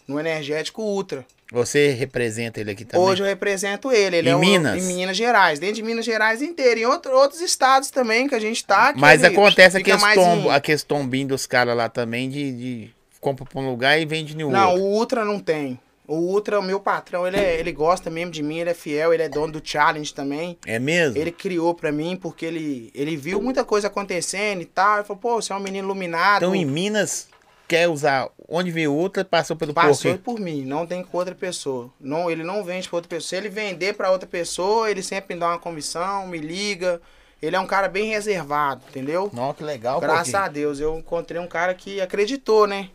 [0.06, 1.24] No energético Ultra.
[1.52, 3.06] Você representa ele aqui também?
[3.06, 4.16] Hoje eu represento ele.
[4.16, 4.82] ele Em é um- Minas?
[4.82, 5.58] em Minas Gerais.
[5.58, 6.80] Dentro de Minas Gerais inteiro.
[6.80, 8.94] Em outro- outros estados também que a gente tá.
[8.96, 13.44] Mas acontece aqueles, mais tombo, em- aqueles tombinhos dos caras lá também de, de compra
[13.44, 14.82] pra um lugar e vende Não, outro.
[14.82, 15.78] o Ultra não tem.
[16.08, 19.12] O Ultra, o meu patrão, ele, é- ele gosta mesmo de mim, ele é fiel,
[19.14, 20.58] ele é dono do Challenge também.
[20.66, 21.16] É mesmo?
[21.16, 24.96] Ele criou pra mim porque ele, ele viu muita coisa acontecendo e tal.
[24.96, 26.42] Ele falou, pô, você é um menino iluminado.
[26.42, 27.28] Então em Minas,
[27.72, 31.90] quer usar onde veio outra, passou pelo Passou por mim, não tem com outra pessoa.
[31.98, 33.28] Não, ele não vende pra outra pessoa.
[33.30, 37.00] Se ele vender pra outra pessoa, ele sempre me dá uma comissão, me liga.
[37.40, 39.30] Ele é um cara bem reservado, entendeu?
[39.32, 40.44] Nossa, que legal, Graças Porquinho.
[40.44, 42.90] a Deus, eu encontrei um cara que acreditou, né?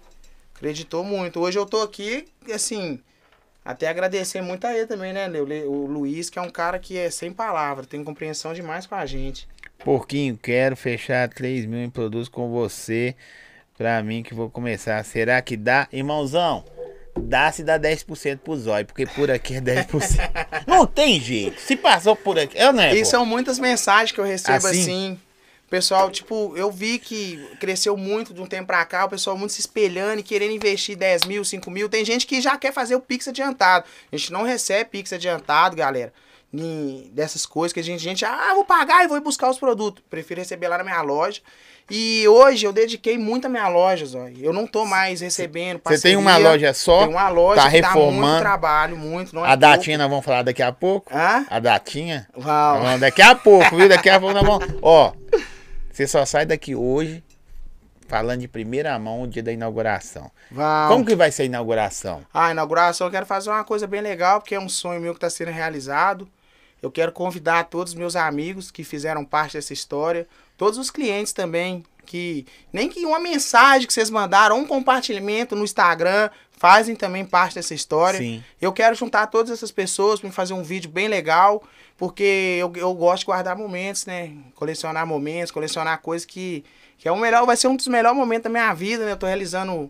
[0.56, 1.40] Acreditou muito.
[1.40, 3.00] Hoje eu tô aqui, assim,
[3.66, 5.28] até agradecer muito a ele também, né?
[5.28, 8.94] O o Luiz, que é um cara que é sem palavra, tem compreensão demais com
[8.94, 9.48] a gente.
[9.84, 13.16] Porquinho, quero fechar 3 mil em produtos com você.
[13.78, 15.04] Pra mim que vou começar.
[15.06, 15.88] Será que dá?
[15.92, 16.66] Irmãozão,
[17.16, 20.18] dá se dá 10% pro zóio, porque por aqui é 10%.
[20.66, 21.60] Não tem jeito.
[21.62, 22.58] Se passou por aqui.
[22.58, 23.06] Eu não é, E pô.
[23.06, 24.82] são muitas mensagens que eu recebo Assim?
[24.82, 25.20] assim.
[25.70, 29.52] Pessoal, tipo, eu vi que cresceu muito de um tempo pra cá, o pessoal muito
[29.52, 31.90] se espelhando e querendo investir 10 mil, 5 mil.
[31.90, 33.84] Tem gente que já quer fazer o Pix adiantado.
[34.10, 36.14] A gente não recebe Pix adiantado, galera.
[36.54, 39.50] Em- dessas coisas que a gente, a gente, ah, vou pagar e vou ir buscar
[39.50, 40.04] os produtos.
[40.10, 41.42] Prefiro receber lá na minha loja.
[41.90, 44.36] E hoje eu dediquei muito a minha loja, Zói.
[44.42, 47.00] Eu não tô mais recebendo Você tem uma loja só?
[47.00, 48.40] Tem uma loja tá que dá muito reformando.
[48.42, 49.34] trabalho, muito.
[49.34, 49.62] Não é A pouco.
[49.62, 51.14] datinha nós vamos falar daqui a pouco.
[51.16, 51.46] Hã?
[51.50, 52.28] A datinha?
[52.36, 53.88] Vamos Daqui a pouco, viu?
[53.88, 54.68] Daqui a pouco nós vamos.
[54.82, 55.14] Ó,
[55.92, 57.24] você só sai daqui hoje
[58.08, 60.30] falando de primeira mão o dia da inauguração.
[60.52, 60.90] Val.
[60.90, 62.22] Como que vai ser a inauguração?
[62.34, 65.18] A inauguração eu quero fazer uma coisa bem legal, porque é um sonho meu que
[65.18, 66.28] está sendo realizado.
[66.82, 71.34] Eu quero convidar todos os meus amigos que fizeram parte dessa história, todos os clientes
[71.34, 77.26] também, que nem que uma mensagem que vocês mandaram, um compartilhamento no Instagram, fazem também
[77.26, 78.20] parte dessa história.
[78.20, 78.44] Sim.
[78.60, 81.64] Eu quero juntar todas essas pessoas para fazer um vídeo bem legal,
[81.98, 84.34] porque eu, eu gosto de guardar momentos, né?
[84.56, 86.64] Colecionar momentos, colecionar coisas que,
[86.98, 89.12] que é o melhor, vai ser um dos melhores momentos da minha vida, né?
[89.12, 89.90] Eu tô realizando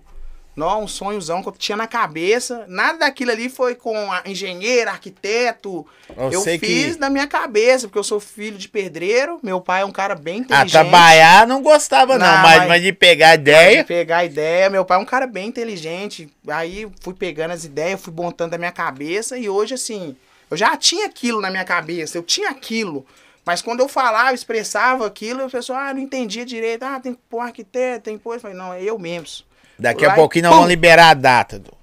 [0.58, 2.65] não, um sonhozão que eu tinha na cabeça.
[2.67, 5.86] Nada daquilo ali foi com engenheiro, arquiteto.
[6.32, 9.39] Eu fiz que- da minha cabeça, porque eu sou filho de pedreiro.
[9.43, 10.72] Meu pai é um cara bem Ah, inteligente.
[10.72, 13.84] trabalhar não gostava, não, Não, mas, mas- mas de pegar ideia.
[13.84, 14.67] De pegar ideia.
[14.70, 16.28] Meu pai é um cara bem inteligente.
[16.48, 19.38] Aí fui pegando as ideias, fui montando da minha cabeça.
[19.38, 20.15] E hoje, assim,
[20.50, 22.17] eu já tinha aquilo na minha cabeça.
[22.17, 23.06] Eu tinha aquilo.
[23.46, 26.84] Mas quando eu falava, expressava aquilo, o pessoal, ah, não entendia direito.
[26.84, 28.34] Ah, tem que pôr arquiteto, tem que pôr.
[28.34, 29.46] Eu falei, não, é eu mesmo.
[29.80, 31.60] Daqui a pouquinho nós vamos liberar a data.
[31.60, 31.76] do-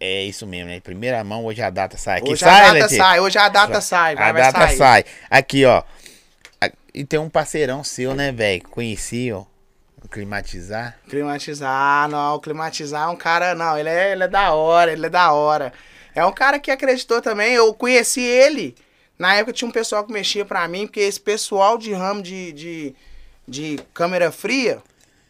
[0.00, 0.80] É isso mesmo, né?
[0.80, 2.18] Primeira mão, hoje a data sai.
[2.18, 2.96] Aqui Hoje sai, a data Letícia?
[2.98, 4.14] sai, hoje a data sai.
[4.16, 4.76] Vai, a vai data sair.
[4.76, 5.04] sai.
[5.30, 5.82] Aqui, ó.
[6.94, 8.62] E tem um parceirão seu, né, velho?
[8.68, 9.44] Conheci, ó.
[10.10, 10.96] Climatizar.
[11.08, 15.08] Climatizar, não, climatizar é um cara, não, ele é, ele é da hora, ele é
[15.08, 15.72] da hora.
[16.14, 18.74] É um cara que acreditou também, eu conheci ele,
[19.18, 22.52] na época tinha um pessoal que mexia pra mim, porque esse pessoal de ramo de,
[22.52, 22.94] de,
[23.48, 24.82] de câmera fria,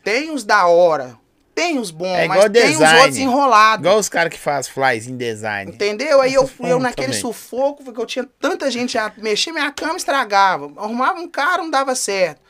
[0.02, 1.16] tem os da hora,
[1.54, 2.98] tem os bons, É mas igual tem os design.
[2.98, 3.84] outros enrolados.
[3.86, 5.70] Igual os caras que fazem flies em design.
[5.72, 6.20] Entendeu?
[6.20, 7.20] Aí eu, Essas eu naquele também.
[7.20, 10.72] sufoco, porque eu tinha tanta gente a mexer, minha cama estragava.
[10.76, 12.40] Arrumava um cara, não dava certo.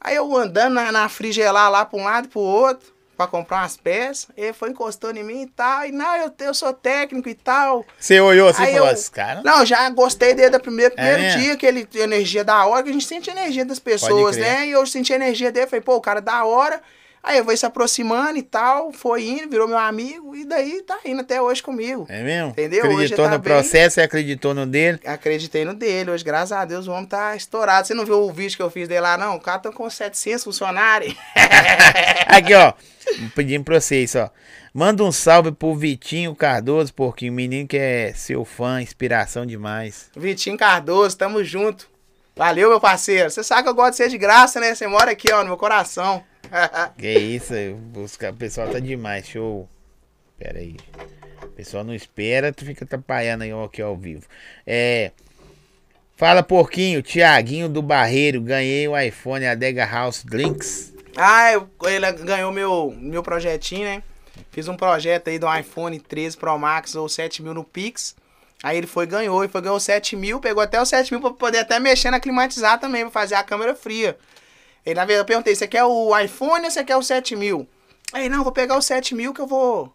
[0.00, 3.58] Aí eu andando na, na frigelar lá pra um lado e pro outro, pra comprar
[3.58, 4.28] umas peças.
[4.36, 5.84] Ele foi encostando em mim e tal.
[5.84, 7.84] E não, eu, eu sou técnico e tal.
[7.98, 9.42] Você olhou assim e falou, eu- cara...
[9.44, 12.82] Não, já gostei desde o primeiro, primeiro É dia, que ele tem energia da hora,
[12.82, 14.66] que a gente sente a energia das pessoas, né?
[14.66, 16.80] E eu senti a energia dele, falei, pô, o cara é da hora.
[17.22, 20.98] Aí eu vou se aproximando e tal, foi indo, virou meu amigo, e daí tá
[21.04, 22.04] indo até hoje comigo.
[22.08, 22.50] É mesmo?
[22.50, 22.84] Entendeu?
[22.84, 23.52] Hoje Acreditou tá no bem.
[23.52, 24.98] processo e acreditou no dele.
[25.06, 27.86] Acreditei no dele, hoje, graças a Deus, o homem tá estourado.
[27.86, 29.36] Você não viu o vídeo que eu fiz dele lá, não?
[29.36, 31.14] O cara tá com 700 funcionários.
[32.26, 32.72] Aqui, ó.
[33.36, 34.28] Pedindo pra vocês, ó.
[34.74, 37.32] Manda um salve pro Vitinho Cardoso, porquinho.
[37.32, 40.10] Menino que é seu fã, inspiração demais.
[40.16, 41.88] Vitinho Cardoso, tamo junto.
[42.34, 43.30] Valeu, meu parceiro.
[43.30, 44.74] Você sabe que eu gosto de ser de graça, né?
[44.74, 46.24] Você mora aqui, ó, no meu coração.
[46.98, 47.54] Que isso,
[47.96, 49.68] os ca- o pessoal tá demais, show.
[50.38, 50.76] Pera aí.
[51.42, 54.26] O pessoal não espera, tu fica atrapalhando aí aqui ao vivo.
[54.66, 55.10] É.
[56.16, 57.02] Fala, porquinho.
[57.02, 58.40] Tiaguinho do Barreiro.
[58.40, 60.92] Ganhei o iPhone Adega House Drinks.
[61.16, 61.52] Ah,
[61.84, 64.02] ele ganhou meu, meu projetinho, né?
[64.50, 68.14] Fiz um projeto aí do iPhone 13 Pro Max ou 7 mil no Pix.
[68.62, 71.32] Aí ele foi ganhou, e foi ganhou 7 mil, pegou até os 7 mil pra
[71.32, 74.16] poder até mexer na climatizar também, pra fazer a câmera fria.
[74.84, 77.68] Aí na verdade eu perguntei, você quer o iPhone ou você quer o 7 mil?
[78.12, 79.92] Aí, não, vou pegar o 7 mil que eu vou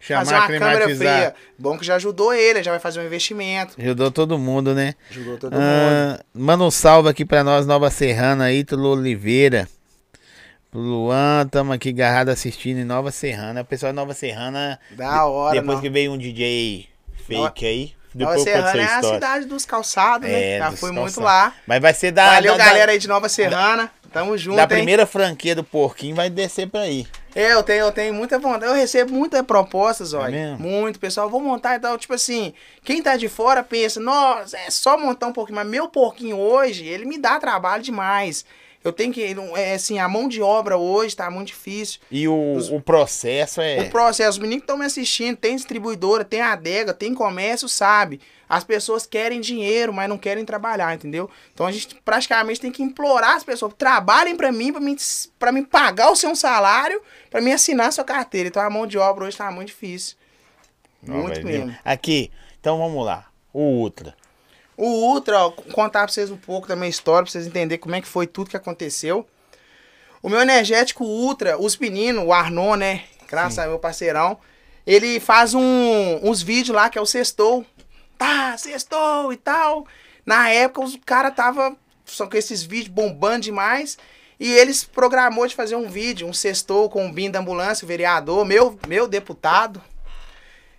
[0.00, 1.34] Chamar fazer a uma câmera fria.
[1.58, 3.74] Bom que já ajudou ele, já vai fazer um investimento.
[3.80, 4.94] Ajudou todo mundo, né?
[5.10, 5.62] Ajudou todo mundo.
[5.62, 9.68] Ah, manda um salve aqui pra nós, Nova Serrana, Ítalo Oliveira.
[10.72, 13.62] Luan, tamo aqui agarrado assistindo em Nova Serrana.
[13.62, 15.82] O pessoal de Nova Serrana, Da hora, depois não.
[15.82, 16.88] que veio um DJ
[17.26, 20.54] fake aí, Nova Serrana é a cidade dos calçados, né?
[20.54, 21.52] É, já fui muito lá.
[21.66, 23.90] Mas vai ser da, Valeu, da, galera aí de Nova Serrana.
[24.16, 24.68] Tamo junto, da hein?
[24.68, 27.06] primeira franquia do Porquinho, vai descer pra aí.
[27.34, 28.64] É, eu tenho, eu tenho muita vontade.
[28.64, 30.30] Eu recebo muitas propostas, É olha.
[30.30, 30.58] mesmo?
[30.58, 31.28] muito, pessoal.
[31.28, 31.98] Vou montar e tal.
[31.98, 35.56] Tipo assim, quem tá de fora pensa, nossa, é só montar um pouquinho.
[35.56, 38.46] Mas meu porquinho hoje, ele me dá trabalho demais.
[38.82, 39.36] Eu tenho que.
[39.54, 42.00] É assim, a mão de obra hoje tá muito difícil.
[42.10, 43.80] E o, o processo é...
[43.80, 48.20] O processo, os meninos que estão me assistindo, tem distribuidora, tem adega, tem comércio, sabe?
[48.48, 51.28] As pessoas querem dinheiro, mas não querem trabalhar, entendeu?
[51.52, 54.96] Então a gente praticamente tem que implorar as pessoas, trabalhem pra mim, pra mim,
[55.38, 58.48] pra mim pagar o seu salário, pra mim assinar a sua carteira.
[58.48, 60.16] Então a mão de obra hoje tá muito difícil.
[61.02, 61.76] Não, muito mesmo.
[61.84, 62.30] Aqui,
[62.60, 63.26] então vamos lá.
[63.52, 64.14] O Ultra.
[64.76, 67.94] O Ultra, ó, contar pra vocês um pouco da minha história, pra vocês entenderem como
[67.94, 69.26] é que foi tudo que aconteceu.
[70.22, 73.04] O meu energético Ultra, os meninos, o Arnon, né?
[73.28, 74.38] Graças a meu parceirão,
[74.86, 77.64] ele faz um, uns vídeos lá que é o Sextou.
[78.18, 79.86] Tá, Sextou e tal.
[80.24, 83.98] Na época, os caras tava só com esses vídeos bombando demais.
[84.38, 87.88] E eles programou de fazer um vídeo, um sextou com o Bim da ambulância, o
[87.88, 89.82] vereador, meu, meu deputado.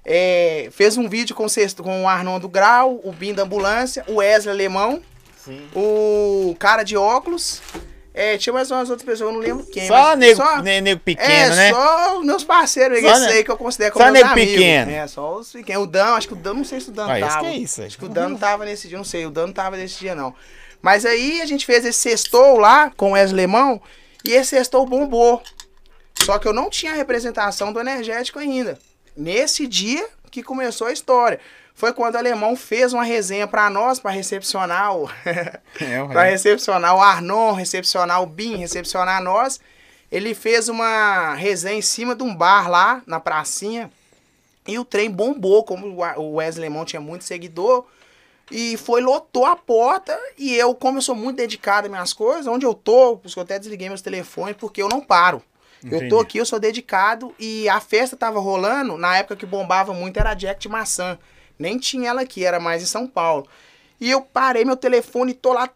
[0.06, 3.44] É, fez um vídeo com o, sexto, com o Arnon do Grau, o Bim da
[3.44, 5.02] ambulância, o Wesley Alemão,
[5.36, 5.68] Sim.
[5.76, 7.62] o cara de óculos.
[8.20, 9.86] É, tinha mais umas outras pessoas, eu não lembro quem.
[9.88, 11.70] Só nego, só- ne- nego pequeno, é, né?
[11.72, 14.54] só os meus parceiros, Só esse aí que eu considero só como meus nego amigos.
[14.56, 14.92] pequeno.
[14.92, 15.84] É, só os pequenos.
[15.84, 17.40] O Dan, acho que o Dan, não sei se o Dan Ah, tava.
[17.42, 19.46] que é isso, Acho que o Dan não tava nesse dia, não sei, o Dan
[19.48, 20.34] não tava nesse dia, não.
[20.82, 23.80] Mas aí a gente fez esse sextou lá com o Wesley Lemão
[24.26, 25.42] e esse sextou bombou.
[26.24, 28.80] Só que eu não tinha representação do energético ainda.
[29.16, 31.40] Nesse dia que começou a história.
[31.78, 35.08] Foi quando o alemão fez uma resenha pra nós, pra recepcionar o.
[35.80, 36.18] É, resto.
[36.18, 39.60] recepcionar o Arnon, recepcionar o Bim, recepcionar nós.
[40.12, 43.92] Ele fez uma resenha em cima de um bar lá, na pracinha.
[44.68, 45.86] E o trem bombou, como
[46.18, 47.86] o Wesley Lemon tinha muito seguidor.
[48.50, 50.20] E foi, lotou a porta.
[50.36, 53.36] E eu, como eu sou muito dedicado às minhas coisas, onde eu tô, por isso
[53.36, 55.44] que eu até desliguei meus telefones, porque eu não paro.
[55.84, 56.10] Eu Entendi.
[56.10, 57.36] tô aqui, eu sou dedicado.
[57.38, 61.20] E a festa tava rolando, na época que bombava muito, era Jack de maçã.
[61.58, 63.48] Nem tinha ela aqui, era mais em São Paulo.
[64.00, 65.70] E eu parei meu telefone e tô lá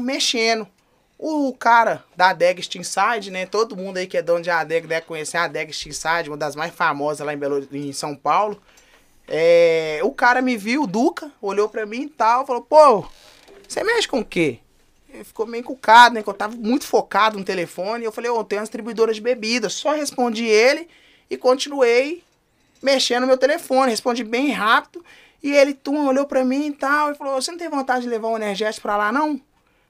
[0.00, 0.66] mexendo.
[1.18, 3.46] O cara da Adega Steamside, né?
[3.46, 6.56] Todo mundo aí que é dono de Adega deve conhecer a Adega Steamside, uma das
[6.56, 8.60] mais famosas lá em, Belo, em São Paulo.
[9.28, 13.06] É, o cara me viu, o Duca, olhou pra mim e tal, falou, pô,
[13.68, 14.58] você mexe com o quê?
[15.12, 16.22] Ele ficou meio encucado, né?
[16.22, 18.02] Que eu tava muito focado no telefone.
[18.02, 19.74] E eu falei, ô, tem uma distribuidora de bebidas.
[19.74, 20.88] Só respondi ele
[21.28, 22.22] e continuei
[22.82, 23.90] mexendo no meu telefone.
[23.90, 25.04] Respondi bem rápido.
[25.42, 27.12] E ele, tum, olhou pra mim e tal.
[27.12, 29.40] E falou, você não tem vontade de levar um energético pra lá, não?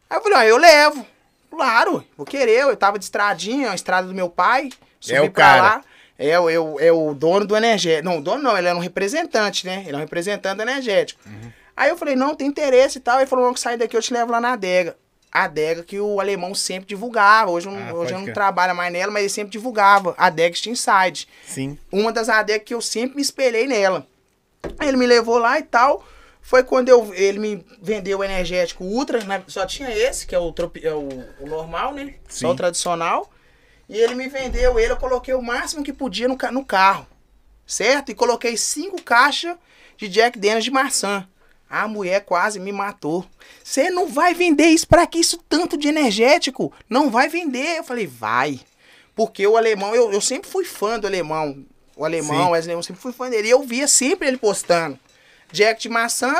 [0.09, 1.07] Aí eu falei, ó, eu levo.
[1.51, 2.61] Claro, vou querer.
[2.63, 4.71] Eu tava de estradinha, a estrada do meu pai.
[5.01, 5.63] Subi É o pra cara.
[5.63, 5.85] lá.
[6.19, 8.05] É, o- é, o- é o dono do energético.
[8.05, 9.83] Não, o dono não, ele é um representante, né?
[9.87, 11.21] Ele é um representante energético.
[11.77, 13.19] Aí eu falei, não, tem interesse e tal.
[13.19, 14.97] Ele falou, não, que sai daqui, eu te levo lá na adega.
[15.33, 17.51] A adega que o alemão sempre divulgava.
[17.51, 18.35] Hoje, eu não- Ah, hoje não crer.
[18.35, 20.15] trabalho mais nela, mas ele sempre divulgava.
[20.19, 21.29] A adega Inside.
[21.47, 21.79] Sim.
[21.93, 24.07] Uma das adegas que eu sempre me espelhei nela.
[24.81, 26.05] Ele me levou lá e tal.
[26.43, 29.23] Foi quando eu, ele me vendeu o energético Ultra.
[29.25, 29.43] né?
[29.47, 31.07] Só tinha esse, que é o, tropi- é o,
[31.41, 32.15] o normal, né?
[32.29, 32.53] Só Sim.
[32.53, 33.31] o tradicional.
[33.89, 37.07] E ele me vendeu ele, eu coloquei o máximo que podia no, no carro.
[37.67, 38.11] Certo?
[38.11, 39.57] E coloquei cinco caixas
[39.97, 41.29] de Jack Daniels de maçã.
[41.71, 43.25] A mulher quase me matou.
[43.63, 46.73] Você não vai vender isso pra que isso tanto de energético?
[46.89, 47.79] Não vai vender.
[47.79, 48.59] Eu falei, vai.
[49.15, 51.65] Porque o alemão, eu, eu sempre fui fã do alemão.
[51.97, 52.51] O alemão, Sim.
[52.51, 53.47] Wesley, eu sempre fui fã dele.
[53.47, 54.99] E eu via sempre ele postando.
[55.53, 56.35] Jack de maçã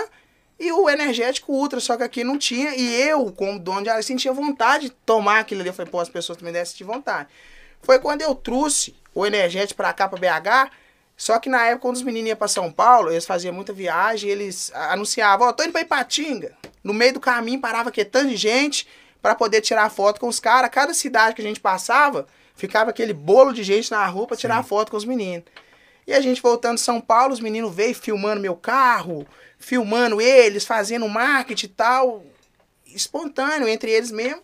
[0.59, 2.75] e o energético ultra, só que aqui não tinha.
[2.75, 5.71] E eu, como dono de área, sentia vontade de tomar aquilo ali.
[5.71, 7.29] Eu falei, pô, as pessoas também devem sentir vontade.
[7.83, 10.71] Foi quando eu trouxe o energético pra cá, pra BH.
[11.21, 14.31] Só que na época, quando os meninos iam pra São Paulo, eles faziam muita viagem,
[14.31, 16.57] eles anunciavam, ó, tô indo pra Ipatinga.
[16.83, 18.89] No meio do caminho parava aqui tanto de gente
[19.21, 20.71] pra poder tirar foto com os caras.
[20.71, 24.65] Cada cidade que a gente passava, ficava aquele bolo de gente na rua pra tirar
[24.65, 25.45] foto com os meninos.
[26.07, 29.27] E a gente voltando de São Paulo, os meninos veio filmando meu carro,
[29.59, 32.25] filmando eles, fazendo marketing e tal,
[32.87, 34.41] espontâneo entre eles mesmo.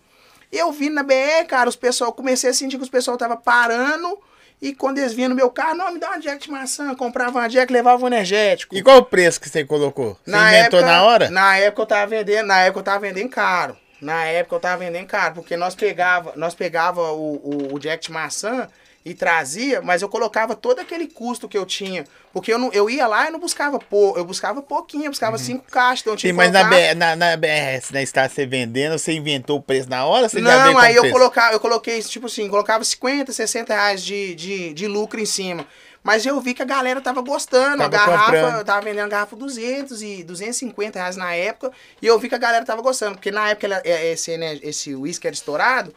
[0.53, 3.35] E eu vi na BR, cara, os pessoal, comecei a sentir que os pessoal tava
[3.35, 4.19] parando.
[4.61, 7.39] E quando eles vinham no meu carro, não, me dá uma jack de maçã, comprava
[7.39, 8.75] uma jack, levava um energético.
[8.75, 10.19] E qual o preço que você colocou?
[10.25, 11.31] Você inventou na hora?
[11.31, 13.77] Na época eu tava vendendo, na época eu tava vendendo caro.
[14.01, 18.07] Na época eu tava vendendo caro, porque nós pegava, nós pegava o, o, o jack
[18.07, 18.69] de maçã
[19.09, 22.05] e trazia, mas eu colocava todo aquele custo que eu tinha.
[22.33, 25.39] Porque eu, não, eu ia lá e não buscava pouco, eu buscava pouquinho, eu buscava
[25.39, 28.99] cinco caixas, então Sim, mas na, colocar- B- na, na BRS, na Estrada, você vendendo,
[28.99, 30.29] você inventou o preço na hora?
[30.29, 31.17] Você Não, aí eu preço?
[31.17, 35.65] colocava, eu coloquei, tipo assim, colocava 50, 60 reais de, de, de lucro em cima.
[36.03, 37.83] Mas eu vi que a galera tava gostando.
[37.85, 38.59] a Tava garrafa, comprando.
[38.59, 41.71] eu tava vendendo a garrafa 200 e 250 reais na época.
[42.03, 43.15] E eu vi que a galera tava gostando.
[43.17, 45.93] Porque na época ela- é, esse, né, esse whisky era estourado.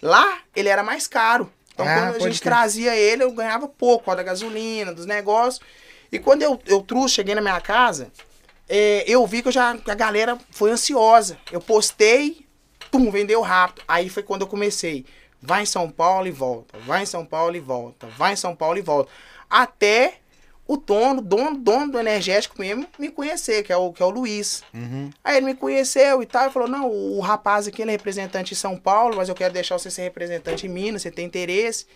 [0.00, 1.52] Lá, ele era mais caro.
[1.78, 2.52] Então, Ah, quando a gente crer.
[2.52, 5.60] trazia ele, eu ganhava pouco, ó, da gasolina, dos negócios.
[6.10, 8.10] E quando eu, eu trouxe, cheguei na minha casa,
[8.68, 11.38] é, eu vi que eu já, a galera foi ansiosa.
[11.52, 12.44] Eu postei,
[12.90, 13.84] pum, vendeu rápido.
[13.86, 15.06] Aí foi quando eu comecei.
[15.40, 16.76] Vai em São Paulo e volta.
[16.80, 18.08] Vai em São Paulo e volta.
[18.16, 19.08] Vai em São Paulo e volta.
[19.48, 20.14] Até
[20.68, 24.10] o dono, dono, dono do energético mesmo, me conhecer, que é o, que é o
[24.10, 24.62] Luiz.
[24.74, 25.08] Uhum.
[25.24, 28.52] Aí ele me conheceu e tal, e falou, não, o rapaz aqui ele é representante
[28.52, 31.86] em São Paulo, mas eu quero deixar você ser representante em Minas, você tem interesse.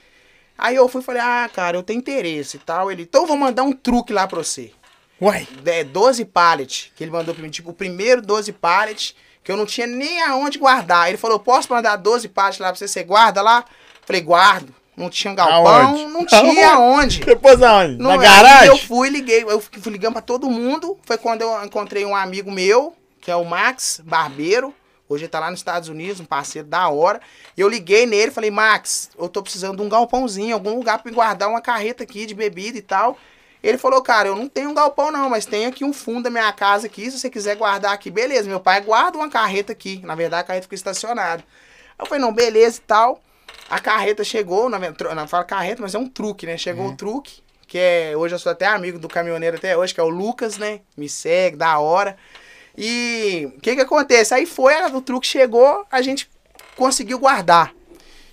[0.57, 2.91] Aí eu fui e falei, ah, cara, eu tenho interesse e tal.
[2.91, 4.73] Ele, então eu vou mandar um truque lá pra você.
[5.21, 9.53] Uai, É, 12 pallet, que ele mandou pra mim, tipo, o primeiro 12 pallet, que
[9.53, 11.09] eu não tinha nem aonde guardar.
[11.09, 13.67] Ele falou, posso mandar 12 pallet lá pra você, você guarda lá?
[14.07, 14.75] Falei, guardo.
[14.97, 16.07] Não tinha galpão, Aonde?
[16.07, 17.21] não tinha aonde.
[17.25, 17.97] depois aonde?
[17.97, 18.69] Não, na aí garagem?
[18.69, 20.99] Eu fui, liguei, eu fui ligando pra todo mundo.
[21.05, 24.75] Foi quando eu encontrei um amigo meu, que é o Max Barbeiro.
[25.09, 27.21] Hoje ele tá lá nos Estados Unidos, um parceiro da hora.
[27.57, 31.15] Eu liguei nele, falei, Max, eu tô precisando de um galpãozinho, algum lugar pra me
[31.15, 33.19] guardar uma carreta aqui de bebida e tal.
[33.63, 36.31] Ele falou, cara, eu não tenho um galpão não, mas tem aqui um fundo da
[36.31, 38.49] minha casa aqui, se você quiser guardar aqui, beleza.
[38.49, 41.45] Meu pai guarda uma carreta aqui, na verdade a carreta fica estacionada.
[41.99, 43.23] Eu falei, não, beleza e tal.
[43.73, 46.59] A carreta chegou, na, verdade, não fala carreta, mas é um truque, né?
[46.59, 50.01] Chegou o truque, que é, hoje eu sou até amigo do caminhoneiro até hoje, que
[50.01, 50.81] é o Lucas, né?
[50.95, 52.15] Me segue, da hora.
[52.77, 54.35] E o que que acontece?
[54.35, 56.29] Aí foi, o truque chegou, a gente
[56.77, 57.73] conseguiu guardar.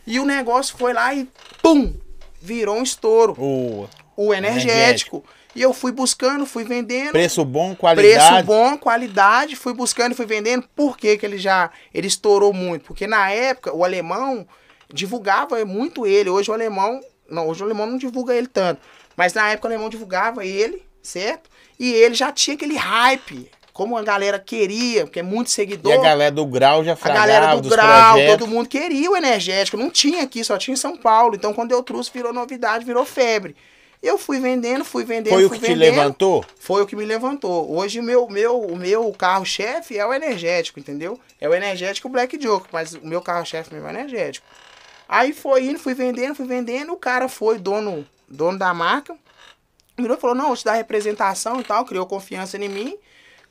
[0.06, 1.26] E o negócio foi lá e
[1.62, 1.94] pum,
[2.42, 3.34] virou um estouro.
[3.40, 5.24] O O energético.
[5.56, 7.14] E eu fui buscando, fui vendendo.
[7.14, 8.28] preço bom, qualidade.
[8.28, 10.68] Preço bom, qualidade, fui buscando e fui vendendo.
[10.76, 12.84] Por que, que ele já ele estourou muito?
[12.88, 14.46] Porque na época o alemão
[14.94, 16.30] divulgava muito ele.
[16.30, 18.82] Hoje o alemão, não, hoje o alemão não divulga ele tanto.
[19.16, 21.50] Mas na época o alemão divulgava ele, certo?
[21.80, 25.94] E ele já tinha aquele hype, como a galera queria, porque é muito E seguidor.
[25.94, 28.38] a galera do grau já A fragava galera do grau, projetos.
[28.38, 29.78] todo mundo queria o energético.
[29.78, 31.36] Não tinha aqui, só tinha em São Paulo.
[31.36, 33.56] Então, quando eu trouxe, virou novidade, virou febre.
[34.02, 35.96] E eu fui vendendo, fui vendendo, Foi o fui que te vendendo.
[35.98, 36.46] levantou?
[36.58, 37.70] Foi o que me levantou.
[37.78, 41.20] Hoje, o meu, meu, o meu carro-chefe é o energético, entendeu?
[41.40, 44.46] É o energético Black Joke, mas o meu carro-chefe mesmo é o energético.
[45.10, 46.94] Aí foi indo, fui vendendo, fui vendendo.
[46.94, 49.18] O cara foi dono, dono da marca.
[49.98, 51.84] Virou e falou: Não, vou te dar representação e tal.
[51.84, 52.96] Criou confiança em mim.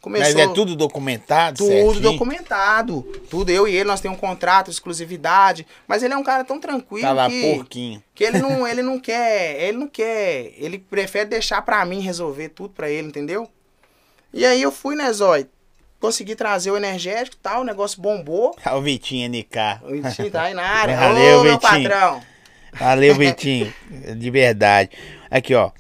[0.01, 2.01] Começou Mas é tudo documentado, tudo certinho?
[2.01, 3.03] documentado.
[3.29, 3.51] Tudo.
[3.51, 5.67] Eu e ele, nós temos um contrato, exclusividade.
[5.89, 8.03] Mas ele é um cara tão tranquilo Tá lá, que, porquinho.
[8.15, 9.61] que ele não, ele não quer.
[9.61, 10.55] Ele não quer.
[10.57, 13.51] Ele prefere deixar pra mim resolver tudo pra ele, entendeu?
[14.33, 15.49] E aí eu fui, né, Zói?
[16.01, 18.55] Consegui trazer o energético e tal, o negócio bombou.
[18.65, 19.57] Olha o Vitinho NK.
[19.83, 20.97] O Vitinho tá aí na área.
[20.99, 21.83] Valeu, Ô, meu Vitinho.
[21.91, 22.23] patrão.
[22.73, 23.73] Valeu, Vitinho.
[24.17, 24.91] De verdade.
[25.31, 25.71] Aqui, ó.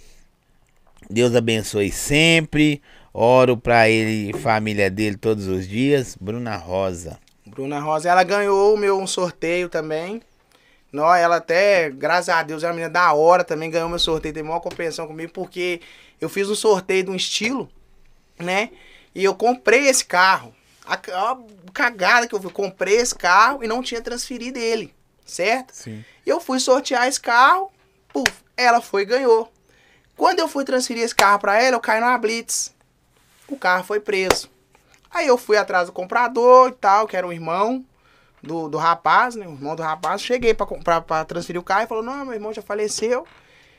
[1.08, 2.82] Deus abençoe sempre.
[3.14, 6.16] Oro pra ele e família dele todos os dias.
[6.20, 7.18] Bruna Rosa.
[7.46, 10.20] Bruna Rosa, ela ganhou o meu um sorteio também.
[10.92, 14.32] Nó, ela até, graças a Deus, é uma menina da hora também, ganhou meu sorteio,
[14.32, 15.80] tem maior compreensão comigo, porque
[16.20, 17.68] eu fiz um sorteio de um estilo,
[18.38, 18.70] né?
[19.14, 20.54] E eu comprei esse carro.
[20.86, 21.38] A, a
[21.72, 24.94] cagada que eu vi, comprei esse carro e não tinha transferido ele,
[25.24, 25.72] certo?
[25.74, 26.04] Sim.
[26.24, 27.70] E eu fui sortear esse carro,
[28.12, 29.52] puf, ela foi e ganhou.
[30.16, 32.74] Quando eu fui transferir esse carro pra ela, eu caí numa blitz.
[33.46, 34.50] O carro foi preso.
[35.10, 37.84] Aí eu fui atrás do comprador e tal, que era um irmão
[38.42, 39.46] do, do rapaz, né?
[39.46, 40.20] O irmão do rapaz.
[40.20, 43.26] Cheguei pra transferir o carro e falou: Não, meu irmão já faleceu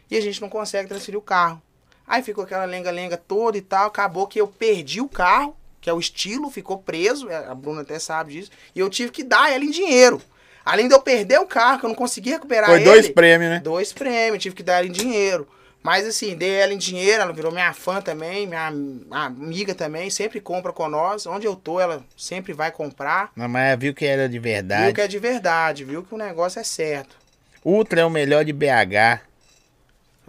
[0.10, 1.62] e a gente não consegue transferir o carro.
[2.10, 3.86] Aí ficou aquela lenga-lenga toda e tal.
[3.88, 7.30] Acabou que eu perdi o carro, que é o estilo, ficou preso.
[7.30, 8.50] é, A Bruna até sabe disso.
[8.76, 10.20] E eu tive que dar ela em dinheiro.
[10.66, 12.86] Além de eu perder o carro, que eu não consegui recuperar Foi ele.
[12.86, 13.60] dois prêmios, né?
[13.60, 15.48] Dois prêmios, tive que dar ela em dinheiro.
[15.82, 20.10] Mas assim, dei ela em dinheiro, ela virou minha fã também, minha am- amiga também,
[20.10, 21.26] sempre compra com nós.
[21.26, 23.32] Onde eu tô, ela sempre vai comprar.
[23.36, 24.94] Não, mas viu que era de Viu verdade.
[24.94, 27.16] que é de verdade, viu que o negócio é certo.
[27.64, 29.22] Ultra é o melhor de BH.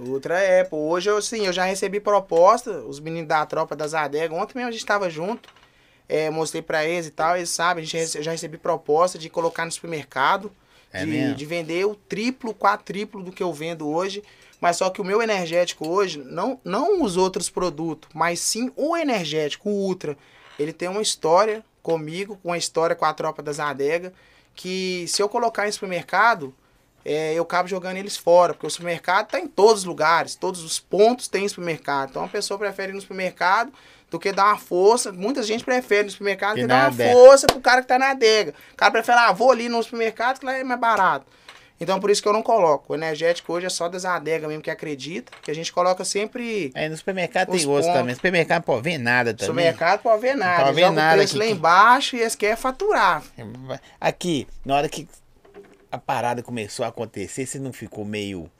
[0.08, 0.76] Outra é, pô.
[0.88, 4.36] Hoje eu, assim, eu já recebi proposta, os meninos da tropa das adegas.
[4.36, 5.48] Ontem mesmo a gente tava junto.
[6.08, 9.30] é, mostrei pra eles e tal, eles sabem, a gente eu já recebi proposta de
[9.30, 10.50] colocar no supermercado.
[10.92, 14.24] É de, de vender o triplo, quadriplo do que eu vendo hoje.
[14.60, 18.96] Mas só que o meu energético hoje, não, não os outros produtos, mas sim o
[18.96, 20.18] energético, o Ultra.
[20.58, 24.12] Ele tem uma história comigo, uma história com a tropa das adegas,
[24.54, 26.52] que se eu colocar em supermercado,
[27.04, 30.62] é, eu acabo jogando eles fora, porque o supermercado está em todos os lugares, todos
[30.62, 32.10] os pontos tem supermercado.
[32.10, 33.72] Então a pessoa prefere ir no supermercado
[34.10, 35.12] do que dar uma força.
[35.12, 37.12] Muita gente prefere ir no supermercado do Que dar uma adega.
[37.12, 38.54] força pro cara que tá na adega.
[38.72, 41.26] O cara prefere, ah, vou ali no supermercado que lá é mais barato.
[41.82, 42.92] Então por isso que eu não coloco.
[42.92, 46.70] O energético hoje é só das adegas mesmo que acredita, que a gente coloca sempre.
[46.74, 47.86] Aí no supermercado tem pontos.
[47.86, 48.04] também.
[48.08, 49.46] No supermercado pode ver nada No também.
[49.46, 50.64] supermercado pode ver nada.
[50.64, 53.22] pode ver nada o preço que- lá embaixo e eles querem faturar.
[54.00, 55.08] Aqui, na hora que
[55.90, 58.50] a parada começou a acontecer, você não ficou meio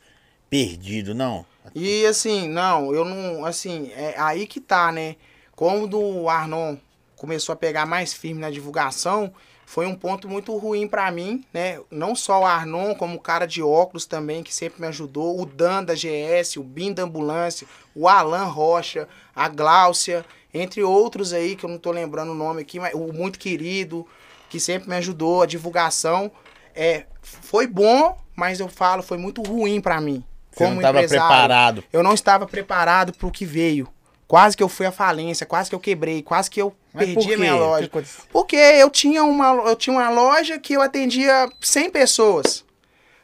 [0.48, 1.46] perdido, não?
[1.74, 3.44] E assim, não, eu não.
[3.44, 5.16] Assim, é aí que tá, né?
[5.54, 6.76] Como do Arnon
[7.16, 9.32] começou a pegar mais firme na divulgação,
[9.66, 11.78] foi um ponto muito ruim pra mim, né?
[11.90, 15.46] Não só o Arnon, como o cara de óculos também, que sempre me ajudou, o
[15.46, 19.06] Dan da GS, o Bim da Ambulância, o Alan Rocha,
[19.36, 23.12] a Gláucia, entre outros aí, que eu não tô lembrando o nome aqui, mas o
[23.12, 24.04] muito querido,
[24.48, 26.32] que sempre me ajudou, a divulgação.
[26.74, 30.24] É, foi bom, mas eu falo, foi muito ruim pra mim.
[30.52, 31.84] Você não estava preparado.
[31.92, 33.88] Eu não estava preparado pro que veio.
[34.26, 37.34] Quase que eu fui à falência, quase que eu quebrei, quase que eu Mas perdi
[37.34, 37.56] a minha?
[37.56, 37.90] O loja.
[38.30, 42.64] Porque eu tinha, uma, eu tinha uma loja que eu atendia 100 pessoas.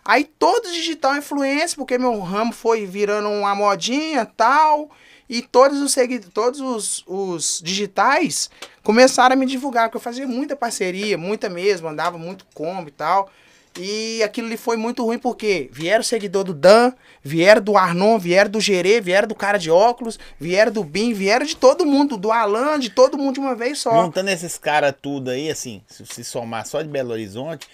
[0.04, 4.90] Aí todos digital influência, porque meu ramo foi virando uma modinha tal.
[5.28, 8.48] E todos os seguidores, todos os, os digitais
[8.82, 12.92] começaram a me divulgar, porque eu fazia muita parceria, muita mesmo, andava muito combo e
[12.92, 13.30] tal.
[13.78, 18.50] E aquilo ali foi muito ruim porque vieram seguidor do Dan, vieram do Arnon, vieram
[18.50, 22.32] do Gerê, vieram do cara de óculos, vieram do Bim, vieram de todo mundo, do
[22.32, 24.04] Alan, de todo mundo de uma vez só.
[24.04, 27.68] Juntando esses caras tudo aí, assim, se somar só de Belo Horizonte,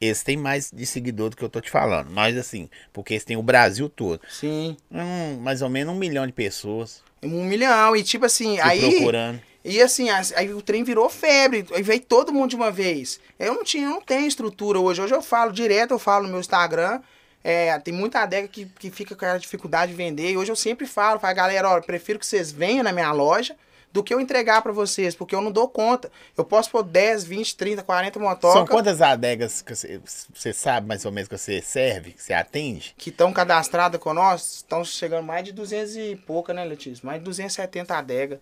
[0.00, 2.10] eles têm mais de seguidor do que eu tô te falando.
[2.10, 4.20] Mas assim, porque eles têm o Brasil todo.
[4.28, 7.96] Sim, Hum, mais ou menos um milhão de pessoas um milhão.
[7.96, 8.80] E tipo assim, te aí.
[8.80, 9.40] procurando.
[9.64, 13.18] E assim, as- aí o trem virou febre, aí veio todo mundo de uma vez.
[13.38, 15.02] Eu não tinha, eu não tenho estrutura hoje.
[15.02, 17.00] Hoje eu falo direto, eu falo no meu Instagram.
[17.42, 20.30] É, tem muita adega que, que fica com aquela dificuldade de vender.
[20.30, 23.56] E hoje eu sempre falo, falo, galera, ó, prefiro que vocês venham na minha loja
[23.92, 26.10] do que eu entregar pra vocês, porque eu não dou conta.
[26.36, 30.00] Eu posso pôr 10, 20, 30, 40 São motocas quantas adegas que você,
[30.34, 32.94] você sabe mais ou menos que você serve, que você atende?
[32.96, 34.56] que estão cadastradas com nós.
[34.56, 37.04] Estão chegando mais de 200 e pouca, né, Letícia?
[37.04, 38.38] Mais de 270 adegas.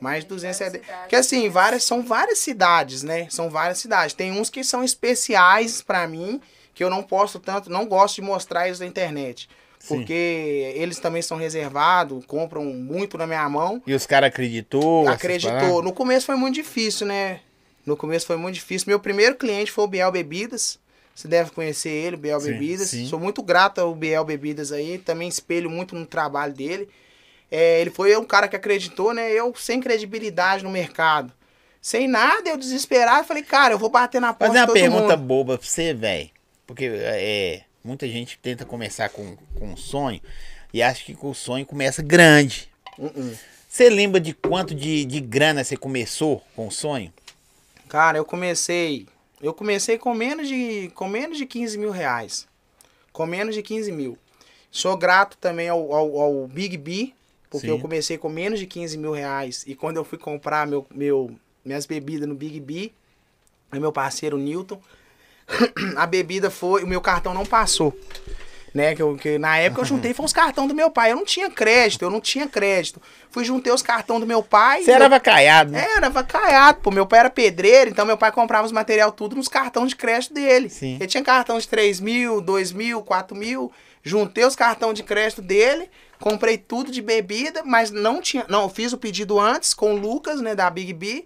[0.00, 0.84] Mais de 270.
[0.84, 1.00] cidades.
[1.02, 3.26] Porque assim, várias, são várias cidades, né?
[3.30, 4.14] São várias cidades.
[4.14, 6.40] Tem uns que são especiais pra mim,
[6.74, 9.48] que eu não posto tanto, não gosto de mostrar eles na internet.
[9.80, 9.96] Sim.
[9.96, 13.82] Porque eles também são reservados, compram muito na minha mão.
[13.86, 15.08] E os caras acreditou?
[15.08, 15.82] Acreditou.
[15.82, 17.40] No começo foi muito difícil, né?
[17.84, 18.84] No começo foi muito difícil.
[18.88, 20.78] Meu primeiro cliente foi o Biel Bebidas.
[21.14, 22.90] Você deve conhecer ele, o Biel Sim, Bebidas.
[22.90, 23.06] sim.
[23.06, 24.98] Sou muito grato ao Biel Bebidas aí.
[24.98, 26.86] Também espelho muito no trabalho dele.
[27.50, 29.32] É, ele foi um cara que acreditou, né?
[29.32, 31.32] Eu sem credibilidade no mercado.
[31.80, 35.26] Sem nada, eu desesperado, falei, cara, eu vou bater na porta Fazer uma pergunta mundo.
[35.26, 36.28] boba pra você, velho.
[36.66, 40.20] Porque é, muita gente tenta começar com, com um sonho
[40.72, 42.68] e acha que o sonho começa grande.
[42.98, 43.36] Uh-uh.
[43.68, 47.12] Você lembra de quanto de, de grana você começou com o sonho?
[47.88, 49.06] Cara, eu comecei.
[49.40, 52.46] Eu comecei com menos de, com menos de 15 mil reais.
[53.12, 54.18] Com menos de 15 mil.
[54.70, 57.12] Sou grato também ao, ao, ao Big B,
[57.48, 57.72] porque Sim.
[57.72, 59.64] eu comecei com menos de 15 mil reais.
[59.66, 62.92] E quando eu fui comprar meu, meu, minhas bebidas no Big B,
[63.72, 64.80] meu parceiro Newton.
[65.96, 67.96] A bebida foi, o meu cartão não passou.
[68.72, 71.10] Né, que, eu, que na época eu juntei foi os cartões do meu pai.
[71.10, 73.02] Eu não tinha crédito, eu não tinha crédito.
[73.28, 74.84] Fui juntei os cartões do meu pai.
[74.84, 75.84] Você era vacaiado, né?
[75.96, 76.92] era vacaiado, pô.
[76.92, 80.34] Meu pai era pedreiro, então meu pai comprava os material tudo nos cartões de crédito
[80.34, 80.70] dele.
[80.70, 80.94] Sim.
[81.00, 83.72] Ele tinha cartão de 3 mil, 2 mil, 4 mil.
[84.04, 85.90] Juntei os cartões de crédito dele,
[86.20, 88.46] comprei tudo de bebida, mas não tinha.
[88.48, 91.24] Não, eu fiz o pedido antes com o Lucas, né, da Big B.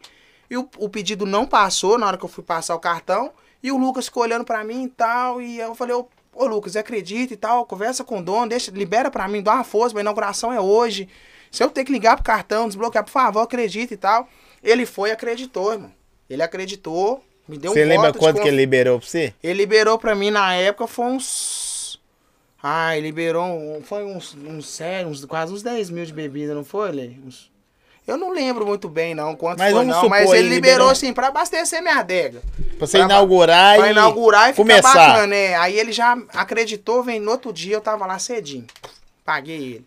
[0.51, 3.33] E o, o pedido não passou na hora que eu fui passar o cartão.
[3.65, 5.41] E o Lucas ficou olhando pra mim e tal.
[5.41, 9.11] E eu falei, ô, ô Lucas, acredita e tal, conversa com o dono, deixa, libera
[9.11, 11.09] pra mim, dá uma força, minha inauguração é hoje.
[11.51, 14.29] Se eu ter que ligar pro cartão, desbloquear, por favor, acredita e tal.
[14.63, 15.91] Ele foi e acreditou, irmão.
[16.29, 19.33] Ele acreditou, me deu Você um lembra voto de quanto que ele liberou pra você?
[19.43, 22.01] ele liberou pra mim na época foi uns.
[22.63, 23.81] Ah, liberou.
[23.85, 27.09] Foi uns, uns, sério, uns quase uns 10 mil de bebida, não foi, Lê?
[27.27, 27.51] Uns-
[28.07, 30.09] Eu não lembro muito bem, não, quanto Mas foi, não.
[30.09, 32.43] Mas supor, ele ele liberou, assim, pra abastecer minha adega.
[32.77, 34.93] Pra você Pra- inaugurar Pra e inaugurar e ficar começar.
[34.95, 35.55] bacana, né?
[35.57, 38.67] Aí ele já acreditou, vem no outro dia, eu tava lá cedinho.
[39.25, 39.87] Paguei ele.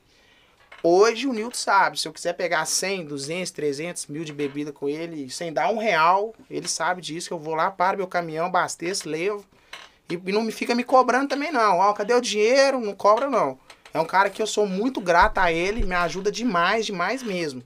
[0.82, 4.88] Hoje o Nilton sabe, se eu quiser pegar 100, 200, 300 mil de bebida com
[4.88, 8.46] ele, sem dar um real, ele sabe disso, que eu vou lá, paro meu caminhão,
[8.46, 9.44] abasteço, levo.
[10.10, 11.80] E, e não me fica me cobrando também, não.
[11.80, 12.80] Ó, cadê o dinheiro?
[12.80, 13.60] Não cobra, não.
[13.94, 17.62] É um cara que eu sou muito grato a ele, me ajuda demais, demais mesmo.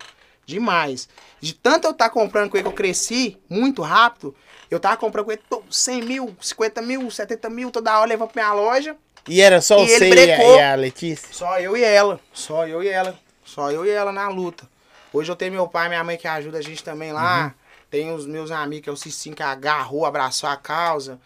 [0.46, 1.08] Demais.
[1.40, 4.36] De tanto eu estar comprando com ele que eu cresci muito rápido,
[4.70, 8.30] eu tava comprando com ele to- 100 mil, 50 mil, 70 mil, toda hora levando
[8.30, 8.96] pra minha loja.
[9.28, 11.30] E era só E você e a, e a Letícia?
[11.32, 12.20] Só eu e ela.
[12.34, 13.18] Só eu e ela.
[13.46, 14.68] Só eu e ela na luta.
[15.14, 17.54] Hoje eu tenho meu pai e minha mãe que ajuda a gente também lá.
[17.90, 21.20] Tem os meus amigos, que é o Cicinho, que agarrou, abraçou a causa.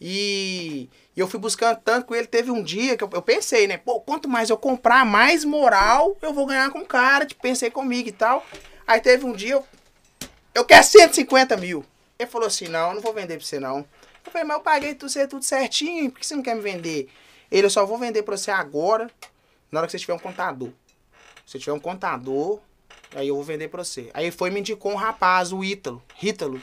[0.00, 0.88] E,
[1.18, 2.28] e eu fui buscando tanto com ele.
[2.28, 3.76] Teve um dia que eu, eu pensei, né?
[3.76, 7.26] Pô, quanto mais eu comprar, mais moral eu vou ganhar com o cara.
[7.26, 8.46] Tipo, pensei comigo e tal.
[8.86, 9.66] Aí teve um dia, eu,
[10.54, 11.84] eu quero 150 mil.
[12.16, 13.78] Ele falou assim, não, não vou vender pra você não.
[14.24, 17.08] Eu falei, mas eu paguei tudo, tudo certinho, por que você não quer me vender?
[17.50, 19.10] Ele, eu só vou vender pra você agora,
[19.72, 20.70] na hora que você tiver um contador.
[21.44, 22.60] Se tiver um contador,
[23.12, 24.08] aí eu vou vender pra você.
[24.14, 26.62] Aí foi me indicou um rapaz, o Ítalo, Rítalo,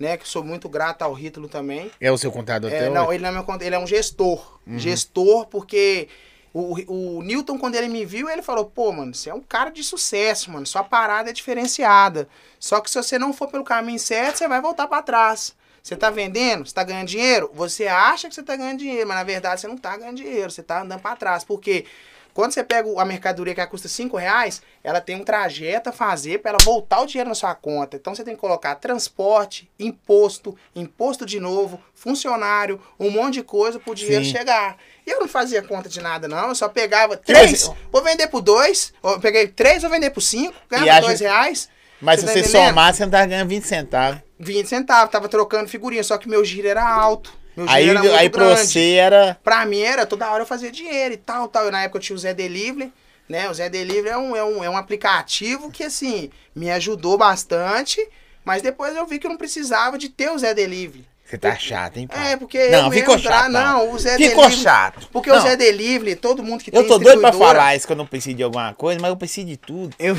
[0.00, 0.16] né?
[0.16, 1.90] Que sou muito grato ao Rítalo também.
[2.00, 3.16] É o seu contador até É, não, hoje?
[3.16, 4.58] ele não é meu contador, ele é um gestor.
[4.76, 6.08] Gestor, porque
[6.52, 9.70] o, o Newton, quando ele me viu, ele falou, pô, mano, você é um cara
[9.70, 10.66] de sucesso, mano.
[10.66, 12.28] Sua parada é diferenciada.
[12.58, 15.54] Só que se você não for pelo caminho certo, você vai voltar pra trás.
[15.82, 16.66] Você tá vendendo?
[16.66, 17.50] Você tá ganhando dinheiro?
[17.54, 20.50] Você acha que você tá ganhando dinheiro, mas na verdade você não tá ganhando dinheiro,
[20.50, 21.44] você tá andando pra trás.
[21.44, 21.86] Porque
[22.32, 26.38] quando você pega a mercadoria que custa 5 reais, ela tem um trajeto a fazer
[26.38, 27.96] para ela voltar o dinheiro na sua conta.
[27.96, 33.78] Então você tem que colocar transporte, imposto, imposto de novo, funcionário, um monte de coisa
[33.80, 34.30] pro dinheiro Sim.
[34.30, 34.76] chegar.
[35.06, 36.48] E eu não fazia conta de nada, não.
[36.48, 38.92] Eu só pegava três, vou vender por dois.
[39.02, 41.68] Eu peguei três, vou vender por cinco, ganhava dois reais.
[42.00, 42.68] Mas Você se tá você entendendo?
[42.68, 44.20] somar, você não tá ganhando 20 centavos.
[44.38, 47.32] 20 centavos, tava trocando figurinha, só que meu giro era alto.
[47.56, 48.60] Meu giro Aí, era muito aí pra grande.
[48.66, 49.38] você era.
[49.44, 51.68] Pra mim era toda hora eu fazia dinheiro e tal, tal.
[51.68, 52.92] E na época eu tinha o Zé Delivery,
[53.28, 53.50] né?
[53.50, 58.00] O Zé Delivery é um, é um, é um aplicativo que, assim, me ajudou bastante.
[58.44, 61.06] Mas depois eu vi que eu não precisava de ter o Zé Delivery.
[61.24, 62.32] Você tá chato, hein, pai?
[62.32, 63.50] É, porque Não, eu ficou tra- chato.
[63.52, 64.62] Não, o Zé Ficou Delivery...
[64.62, 65.08] chato.
[65.12, 67.86] Porque Não, o Zé Delivery, todo mundo que Eu tem tô doido pra falar isso
[67.86, 69.94] que eu não preciso de alguma coisa, mas eu preciso de tudo.
[69.98, 70.16] Eu...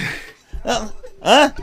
[0.66, 0.92] Hã?
[1.24, 1.54] Hã?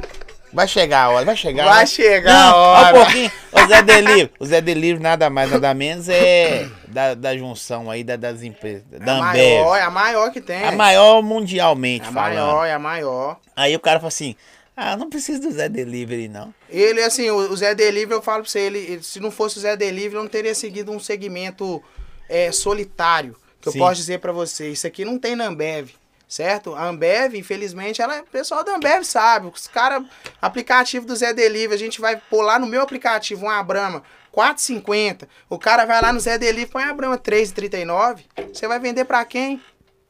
[0.52, 1.64] Vai chegar a hora, vai chegar.
[1.66, 1.86] Vai né?
[1.86, 2.86] chegar Não, a hora.
[2.98, 3.32] Ó um pouquinho.
[3.52, 4.32] O Zé Delivery.
[4.40, 8.82] O Zé Delivery nada mais, nada menos é da, da junção aí da- das empresas.
[8.92, 9.58] É Da a Ambev.
[9.58, 10.64] maior, é a maior que tem.
[10.64, 12.34] A maior mundialmente É a falando.
[12.36, 13.38] maior, é a maior.
[13.54, 14.34] Aí o cara fala assim,
[14.74, 16.52] ah, não preciso do Zé Delivery, não.
[16.70, 19.76] Ele, assim, o Zé Delivery, eu falo pra você, ele, se não fosse o Zé
[19.76, 21.82] Delivery, eu não teria seguido um segmento
[22.26, 23.36] é, solitário.
[23.60, 23.78] Que Sim.
[23.78, 24.70] eu posso dizer pra você.
[24.70, 25.90] Isso aqui não tem na Ambev,
[26.28, 26.74] certo?
[26.74, 29.48] A Ambev, infelizmente, ela, o pessoal da Ambev sabe.
[29.48, 30.04] Os caras,
[30.40, 34.02] aplicativo do Zé Delivery, a gente vai pôr lá no meu aplicativo uma Brahma
[34.36, 35.26] 4,50.
[35.48, 38.20] O cara vai lá no Zé Delivery, põe a Brahma 3,39.
[38.52, 39.60] Você vai vender pra quem?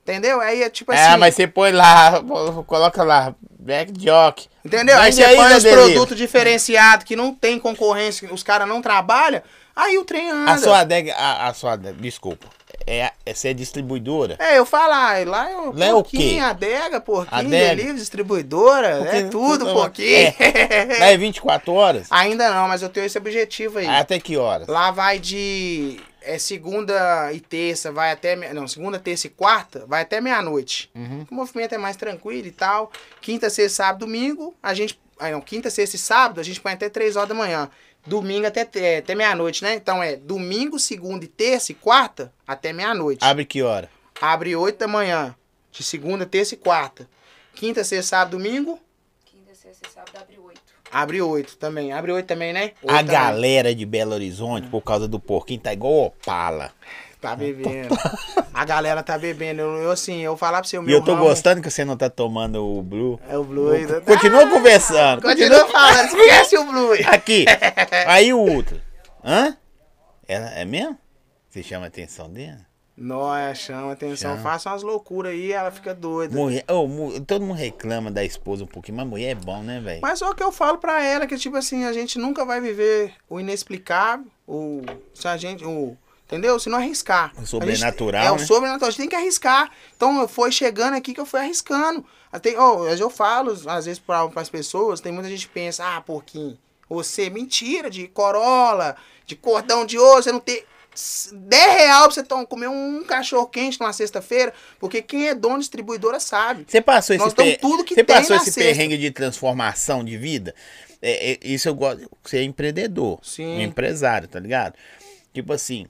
[0.02, 0.40] Entendeu?
[0.40, 1.02] Aí é tipo assim.
[1.02, 2.20] É, mas você põe lá,
[2.66, 4.48] coloca lá, Black Jock.
[4.64, 4.98] Entendeu?
[4.98, 8.80] Aí Vende você põe Zé os produtos diferenciados que não tem concorrência, os caras não
[8.80, 9.42] trabalham,
[9.76, 10.52] aí o trem anda.
[10.52, 12.46] A sua adega, a, a sua adega, desculpa,
[12.88, 14.36] é, essa é distribuidora?
[14.38, 16.38] É, eu falo, ah, lá é o Lá é o quê?
[16.42, 17.68] adega, porquinho, Adega?
[17.76, 20.34] delivery, distribuidora, Porque é tudo, tudo- porquinho.
[20.98, 22.06] Lá é 24 horas?
[22.10, 23.86] Ainda não, mas eu tenho esse objetivo aí.
[23.86, 24.66] Até que horas?
[24.68, 28.34] Lá vai de é, segunda e terça, vai até.
[28.52, 30.90] Não, segunda, terça e quarta, vai até meia-noite.
[30.94, 31.26] Uhum.
[31.30, 32.90] O movimento é mais tranquilo e tal.
[33.20, 34.98] Quinta, sexta, sábado, domingo, a gente.
[35.20, 37.68] Aí não, quinta, sexta e sábado, a gente põe até 3 horas da manhã.
[38.08, 39.74] Domingo até, é, até meia-noite, né?
[39.74, 43.24] Então é domingo, segunda e terça e quarta até meia-noite.
[43.24, 43.90] Abre que hora?
[44.20, 45.34] Abre 8 da manhã.
[45.70, 47.08] De segunda, terça e quarta.
[47.54, 48.78] Quinta, sexta, sábado, domingo.
[49.24, 50.60] Quinta, sexta e sábado abre oito.
[50.90, 51.92] Abre oito também.
[51.92, 52.72] Abre oito também, né?
[52.82, 53.12] Oito A também.
[53.12, 56.72] galera de Belo Horizonte, por causa do porquinho, tá igual Opala.
[57.20, 57.96] Tá bebendo.
[58.54, 59.60] A galera tá bebendo.
[59.60, 61.70] Eu, eu, assim, eu falar pra você, o E meu eu tô ramo gostando que
[61.70, 63.20] você não tá tomando o Blue.
[63.28, 64.00] É o Blue ainda.
[64.00, 65.22] Continua conversando.
[65.22, 66.92] Continua falando, esquece o Blue.
[67.06, 67.44] Aqui.
[68.06, 68.80] Aí o outro.
[69.24, 69.56] Hã?
[70.26, 70.96] Ela, é mesmo?
[71.48, 72.58] Você chama a atenção dele?
[73.48, 74.32] É, chama atenção.
[74.32, 74.42] Chama.
[74.42, 76.34] Faça umas loucuras aí, ela fica doida.
[76.36, 80.00] Mulher, mu- todo mundo reclama da esposa um pouquinho, mas mulher é bom, né, velho?
[80.02, 83.12] Mas só que eu falo pra ela que, tipo assim, a gente nunca vai viver
[83.30, 84.82] o inexplicável, o.
[85.14, 85.64] Se a gente.
[85.64, 85.96] O,
[86.28, 86.58] entendeu?
[86.60, 87.32] Se não arriscar.
[87.40, 88.44] O sobrenatural, gente- É, né?
[88.44, 88.88] o sobrenatural.
[88.88, 89.70] A gente tem que arriscar.
[89.96, 92.04] Então, foi chegando aqui que eu fui arriscando.
[92.30, 96.00] Até, oh, eu falo, às vezes, para as pessoas, tem muita gente que pensa, ah,
[96.00, 96.56] porquinho,
[96.88, 98.94] você, mentira, de Corolla,
[99.26, 100.62] de cordão de ouro, você não tem.
[101.32, 105.54] 10 real pra você tom- comer um cachorro quente numa sexta-feira, porque quem é dono
[105.56, 106.64] de distribuidora sabe.
[106.66, 108.60] Você passou esse, per- você passou esse cesta.
[108.60, 110.52] perrengue de transformação de vida?
[111.00, 112.10] É, é, isso eu gosto.
[112.24, 113.20] Você é empreendedor.
[113.22, 113.58] Sim.
[113.58, 114.74] Um empresário, tá ligado?
[115.32, 115.86] Tipo assim,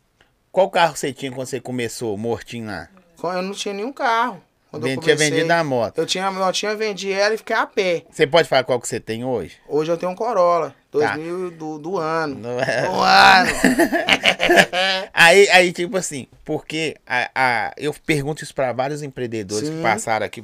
[0.53, 2.89] qual carro você tinha quando você começou mortinho lá?
[3.23, 4.43] Eu não tinha nenhum carro.
[4.71, 5.97] Quando Vem- tinha vendido a moto.
[5.99, 8.05] Eu tinha, eu tinha vendido ela e fiquei a pé.
[8.11, 9.57] Você pode falar qual que você tem hoje?
[9.67, 10.75] Hoje eu tenho um Corolla.
[10.93, 11.17] Tá.
[11.17, 12.35] 2000 do, do ano.
[12.39, 13.51] Não é- Do ano.
[15.13, 19.83] Aí, aí, tipo assim, porque a, a- eu pergunto isso pra vários empreendedores que Sim.
[19.83, 20.43] passaram aqui.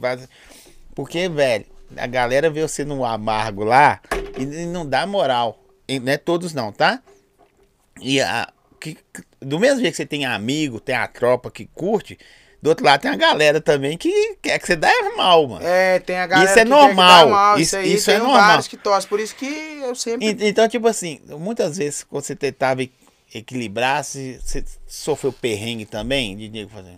[0.94, 1.64] Porque, velho,
[1.96, 4.00] a galera vê você no amargo lá
[4.38, 5.58] e, e não dá moral.
[5.86, 7.00] E não é todos não, tá?
[8.00, 8.48] E a,
[8.80, 8.96] que,
[9.44, 12.18] do mesmo jeito que você tem amigo, tem a tropa que curte,
[12.62, 15.66] do outro lado tem a galera também que quer que você dê mal, mano.
[15.66, 17.28] É, tem a galera Isso é que normal.
[17.28, 17.54] mal.
[17.58, 18.46] Isso- Isso, aí isso é tem normal.
[18.48, 19.08] vários que torcem.
[19.08, 19.46] Por isso que
[19.82, 20.26] eu sempre...
[20.26, 22.82] E- Então, tipo assim, muitas vezes quando você tentava
[23.34, 26.96] equilibrar, você, você sofreu perrengue também, de nego fazer.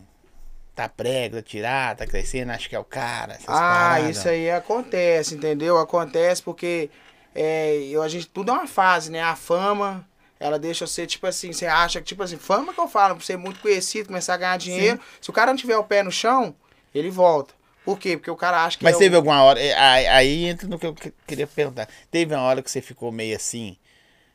[0.74, 3.38] Tá prego, tá tirar, tá crescendo, acho que é o cara.
[3.46, 3.52] Ah,
[3.96, 4.16] paradas.
[4.18, 5.78] isso aí acontece, entendeu?
[5.78, 6.90] Acontece porque
[7.34, 9.22] é, eu, a gente, tudo é uma fase, né?
[9.22, 10.06] A fama,
[10.38, 13.24] ela deixa você, tipo assim, você acha que, tipo assim, fama que eu falo, pra
[13.24, 15.00] ser muito conhecido, começar a ganhar dinheiro.
[15.20, 16.54] Se o cara não tiver o pé no chão,
[16.94, 17.54] ele volta.
[17.84, 18.16] Por quê?
[18.16, 18.84] Porque o cara acha que.
[18.84, 19.18] Mas é teve o...
[19.18, 19.60] alguma hora.
[19.60, 21.88] é, Aí, aí entra no que eu que- queria perguntar.
[22.10, 23.76] Teve uma hora que você ficou meio assim,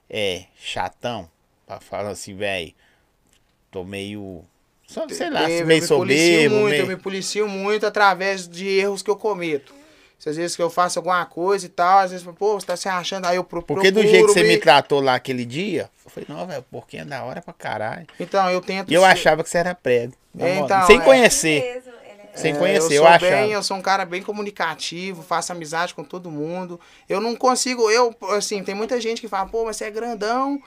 [0.10, 1.30] é, chatão,
[1.68, 2.74] pra falar assim, velho,
[3.70, 4.44] tô meio.
[4.88, 6.56] Só, sei lá, Teve, meio eu me policio soberbo.
[6.56, 6.82] muito, meio...
[6.84, 9.74] eu me policio muito através de erros que eu cometo.
[10.22, 12.78] Se às vezes que eu faço alguma coisa e tal, às vezes, pô, você tá
[12.78, 15.44] se achando, aí eu pro- Porque do procuro jeito que você me tratou lá aquele
[15.44, 18.06] dia, eu falei, não, velho, o porquinho é da hora pra caralho.
[18.20, 20.14] Então, eu tento E eu ser- achava que você era prego.
[20.38, 21.02] É, então, Sem é.
[21.04, 21.48] conhecer.
[21.50, 23.32] Ele é- Sem É, conhecer, eu, eu, sou achava.
[23.32, 26.80] bem, eu sou um cara bem comunicativo, faço amizade com todo mundo.
[27.10, 30.62] Eu não consigo, eu, assim, tem muita gente que fala, pô, mas você é grandão.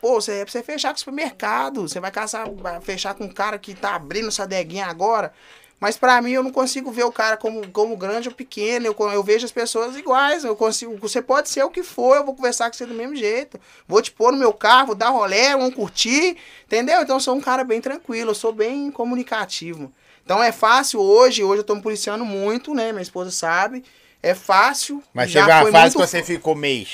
[0.00, 1.82] Pô, você é pra você fechar com o supermercado.
[1.86, 5.32] Você vai caçar, vai fechar com um cara que tá abrindo essa deguinha agora.
[5.78, 8.86] Mas pra mim, eu não consigo ver o cara como, como grande ou pequeno.
[8.86, 10.42] Eu, eu vejo as pessoas iguais.
[10.42, 13.14] Eu consigo, você pode ser o que for, eu vou conversar com você do mesmo
[13.14, 13.60] jeito.
[13.86, 16.36] Vou te pôr no meu carro, vou dar rolé, vamos curtir.
[16.64, 17.02] Entendeu?
[17.02, 19.92] Então eu sou um cara bem tranquilo, eu sou bem comunicativo.
[20.24, 22.90] Então é fácil hoje, hoje eu tô me policiando muito, né?
[22.90, 23.84] Minha esposa sabe.
[24.22, 25.02] É fácil.
[25.12, 26.86] Mas já teve uma foi fase muito que você ficou meio.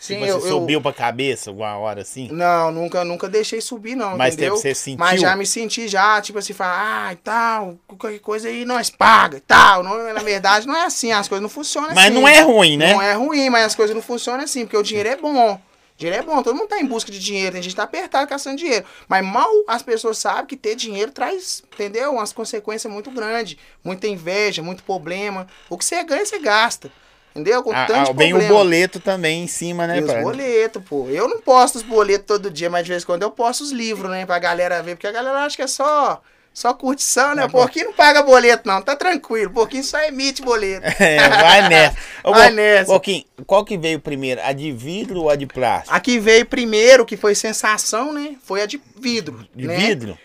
[0.00, 2.28] Sim, tipo, eu, você eu- subiu pra cabeça alguma hora assim?
[2.32, 4.54] Não, nunca, nunca deixei subir, não, Mas entendeu?
[4.54, 4.98] teve- você sentiu?
[4.98, 8.88] Mas já me senti já, tipo assim, falar, ah, e tal, qualquer coisa aí nós
[8.88, 9.82] paga e tal.
[9.82, 12.14] Não, na verdade, não é assim, as coisas não funcionam Mas assim.
[12.14, 12.94] não é ruim, né?
[12.94, 15.60] Não é ruim, mas as coisas não funcionam assim, porque o dinheiro é bom.
[15.98, 18.26] Dinheiro é bom, todo mundo tá em busca de dinheiro, tem gente que tá apertado
[18.26, 18.86] caçando dinheiro.
[19.06, 22.12] Mas mal as pessoas sabem que ter dinheiro traz, entendeu?
[22.14, 23.58] Umas consequências muito grandes.
[23.84, 25.46] Muita inveja, muito problema.
[25.68, 26.90] O que você ganha, você gasta.
[27.34, 27.62] Entendeu?
[27.62, 28.54] Com Ah, tanto ah, de vem o problema.
[28.54, 31.06] boleto também em cima, né, E os boletos, pô.
[31.08, 33.70] Eu não posto os boletos todo dia, mas de vez em quando eu posto os
[33.70, 34.26] livros, né?
[34.26, 36.20] Pra galera ver, porque a galera acha que é só,
[36.52, 37.44] só curtição, né?
[37.44, 38.82] O porquinho não paga boleto, não.
[38.82, 39.52] Tá tranquilo.
[39.52, 40.84] Porquinho só emite boleto.
[40.98, 41.96] É, vai nessa.
[42.24, 42.92] Ô, Vai Bo- nessa.
[42.92, 44.40] Boquinho, qual que veio primeiro?
[44.42, 45.94] A de vidro ou a de plástico?
[45.94, 48.34] A que veio primeiro, que foi sensação, né?
[48.42, 49.46] Foi a de vidro.
[49.54, 49.76] De né?
[49.76, 50.18] vidro?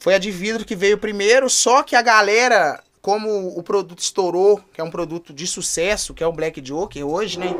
[0.00, 4.60] Foi a de vidro que veio primeiro, só que a galera, como o produto estourou,
[4.70, 7.56] que é um produto de sucesso, que é o Black Joker hoje, né?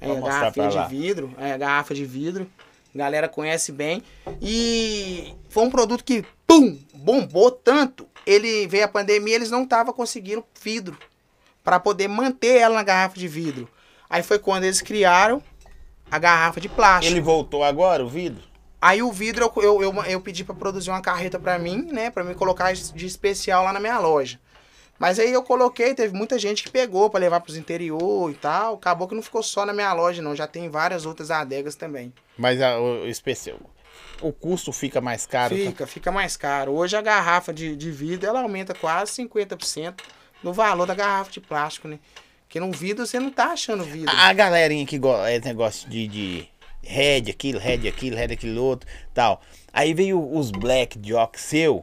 [0.00, 0.48] É, lá.
[0.48, 2.48] de vidro, é, garrafa de vidro.
[2.94, 4.00] Galera conhece bem.
[4.40, 8.06] E foi um produto que, pum, bombou tanto.
[8.24, 10.96] Ele veio a pandemia, eles não estavam conseguindo vidro
[11.64, 13.68] para poder manter ela na garrafa de vidro.
[14.08, 15.42] Aí foi quando eles criaram
[16.08, 17.12] a garrafa de plástico.
[17.12, 18.44] Ele voltou agora, o vidro?
[18.80, 22.08] Aí o vidro eu, eu, eu, eu pedi pra produzir uma carreta pra mim, né?
[22.08, 24.38] Pra me colocar de especial lá na minha loja.
[25.00, 28.74] Mas aí eu coloquei, teve muita gente que pegou pra levar pros interior e tal.
[28.74, 30.36] Acabou que não ficou só na minha loja, não.
[30.36, 32.12] Já tem várias outras adegas também.
[32.36, 33.56] Mas a- o, o especial.
[34.20, 35.56] O custo fica mais caro.
[35.56, 35.62] tá?
[35.70, 36.72] Fica, fica mais caro.
[36.72, 39.94] Hoje a garrafa de, de vidro ela aumenta quase 50%
[40.42, 41.98] no valor da garrafa de plástico, né?
[42.42, 44.14] Porque no vidro você não tá achando vidro.
[44.14, 46.48] A galerinha que gosta esse negócio de, de
[46.82, 49.40] red aquilo, red aquilo, red aquilo outro, tal.
[49.72, 51.82] Aí veio os black jock seu.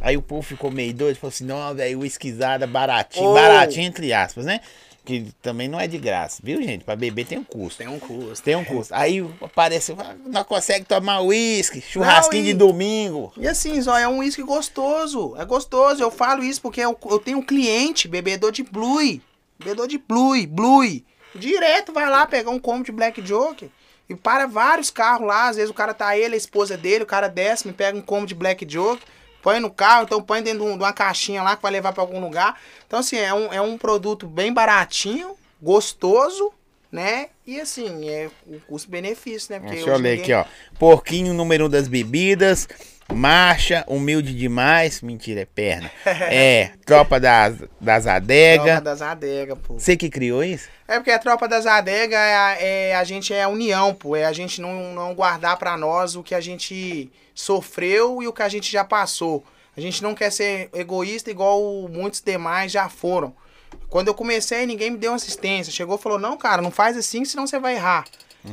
[0.00, 3.34] Aí o povo ficou meio doido, falou assim, não, velho, whiskyzada baratinho, Oh.
[3.34, 4.60] baratinho entre aspas, né?
[5.04, 6.84] Que também não é de graça, viu, gente?
[6.84, 7.78] Pra beber tem um custo.
[7.78, 8.44] Tem um custo.
[8.44, 8.94] Tem um custo.
[8.94, 13.32] Aí apareceu, ah, não consegue tomar uísque, churrasquinho Não, e- de domingo.
[13.36, 15.34] E assim, Zó, é um uísque gostoso.
[15.38, 16.02] É gostoso.
[16.02, 19.20] Eu falo isso porque eu, eu tenho um cliente, bebedor de Blue.
[19.58, 21.02] Bebedor de Blue, Blue.
[21.34, 23.68] Direto vai lá pegar um combo de Black Joker.
[24.08, 25.48] E para vários carros lá.
[25.48, 28.02] Às vezes o cara tá ele, a esposa dele, o cara desce, me pega um
[28.02, 29.06] combo de Black Joker.
[29.42, 32.02] Põe no carro, então põe dentro de um- uma caixinha lá que vai levar pra
[32.02, 32.60] algum lugar.
[32.86, 36.52] Então, assim, é um, é um produto bem baratinho, gostoso,
[36.92, 37.28] né?
[37.46, 39.60] E assim, é o custo-benefício, né?
[39.60, 40.76] Porque Deixa eu ler ninguém- aqui, ó.
[40.78, 42.68] Porquinho, número um das bebidas.
[43.12, 45.00] Marcha, humilde demais.
[45.02, 45.90] Mentira, é perna.
[46.32, 48.80] É, tropa das, das Tropa adegas.
[48.82, 49.74] das adegas, pô.
[49.78, 50.68] Você que criou isso?
[50.86, 54.14] É porque a tropa das adegas é, a- é a gente é a união, pô.
[54.16, 58.32] É a gente não, não guardar pra nós o que a gente sofreu e o
[58.32, 59.44] que a gente já passou.
[59.76, 63.34] A gente não quer ser egoísta igual muitos demais já foram.
[63.88, 65.72] Quando eu comecei, ninguém me deu assistência.
[65.72, 68.04] Chegou e falou: Não, cara, não faz assim, senão você vai errar.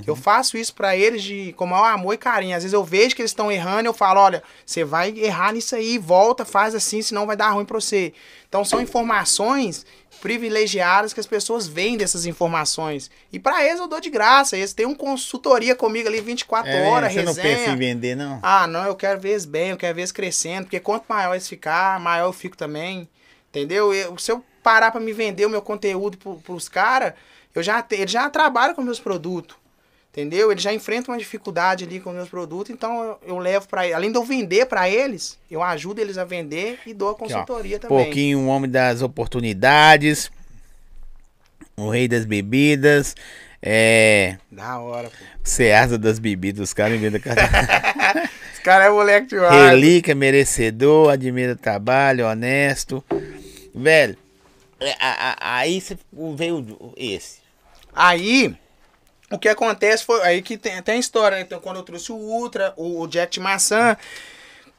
[0.05, 2.55] Eu faço isso pra eles de com o maior amor e carinho.
[2.55, 5.75] Às vezes eu vejo que eles estão errando, eu falo: Olha, você vai errar nisso
[5.75, 8.13] aí, volta, faz assim, senão vai dar ruim pra você.
[8.49, 9.85] Então são informações
[10.21, 13.09] privilegiadas que as pessoas veem dessas informações.
[13.31, 14.57] E pra eles eu dou de graça.
[14.57, 17.55] Eles têm uma consultoria comigo ali 24 horas, É, você não resenha.
[17.57, 18.39] pensa em vender, não?
[18.43, 21.33] Ah, não, eu quero ver eles bem, eu quero ver eles crescendo, porque quanto maior
[21.33, 23.07] eles ficar, maior eu fico também.
[23.49, 23.93] Entendeu?
[23.93, 27.13] Eu- se eu parar pra me vender o meu conteúdo pro, pros caras,
[27.55, 29.55] eu já eles já trabalham com meus produtos.
[30.18, 30.51] Entendeu?
[30.51, 33.95] Eles já enfrentam uma dificuldade ali com meus produtos, então eu, eu levo pra eles.
[33.95, 37.20] Além de eu vender pra eles, eu ajudo eles a vender e dou a Aqui,
[37.20, 38.03] consultoria também.
[38.05, 40.32] Porquinho, um homem das oportunidades.
[41.78, 43.15] O rei das bebidas.
[43.61, 44.38] É.
[44.51, 45.15] Da hora, pô.
[45.43, 46.61] Ceasa das bebidas.
[46.70, 47.41] Os caras inventam cada.
[48.51, 49.70] Esse cara é moleque de ar.
[49.70, 53.03] Relíquia, merecedor, admira o trabalho, honesto.
[53.76, 54.18] Velho,
[54.80, 55.95] é, a- a- aí você
[56.36, 56.65] veio
[56.97, 57.38] esse.
[57.93, 58.55] Aí,
[59.32, 60.21] o que acontece foi.
[60.23, 61.43] Aí que tem até a história, né?
[61.43, 63.97] Então, quando eu trouxe o Ultra, o, o Jack de maçã.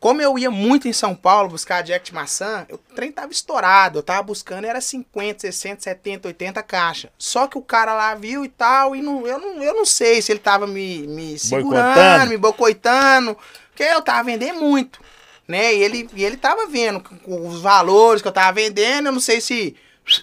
[0.00, 3.98] Como eu ia muito em São Paulo buscar Jack de maçã, o trem tava estourado.
[3.98, 7.10] Eu tava buscando, era 50, 60, 70, 80 caixas.
[7.18, 10.22] Só que o cara lá viu e tal, e não, eu, não, eu não sei
[10.22, 13.36] se ele tava me, me segurando, me bocoitando,
[13.70, 15.00] porque eu tava vendendo muito.
[15.48, 15.74] Né?
[15.74, 19.06] E ele, e ele tava vendo os valores que eu tava vendendo.
[19.06, 19.74] Eu não sei se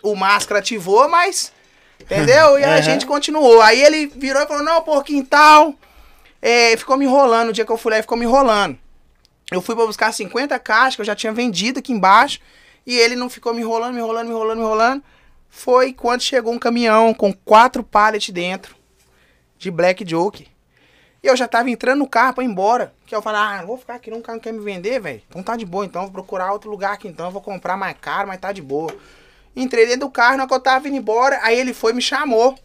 [0.02, 1.52] o máscara ativou, mas
[2.00, 2.60] Entendeu?
[2.60, 2.82] E a Aham.
[2.82, 3.62] gente continuou.
[3.62, 5.74] Aí ele virou e falou: não, porquinho tal.
[6.42, 7.50] É, ficou me enrolando.
[7.50, 8.78] O dia que eu fui lá, ele ficou me enrolando.
[9.52, 12.40] Eu fui pra buscar 50 caixas que eu já tinha vendido aqui embaixo.
[12.86, 15.04] E ele não ficou me enrolando, me enrolando, me enrolando, me enrolando.
[15.50, 18.76] Foi quando chegou um caminhão com quatro pallets dentro
[19.58, 20.48] de Black Joke.
[21.24, 22.94] E eu já tava entrando no carro pra ir embora.
[23.08, 25.24] Que eu falei, ah, vou ficar aqui, não, cara não quer me vender, velho.
[25.28, 27.98] Então tá de boa, então vou procurar outro lugar aqui, então eu vou comprar mais
[28.00, 28.96] caro, mas tá de boa.
[29.56, 31.96] Entrei dentro do carro, na hora que eu tava indo embora, aí ele foi e
[31.96, 32.58] me chamou.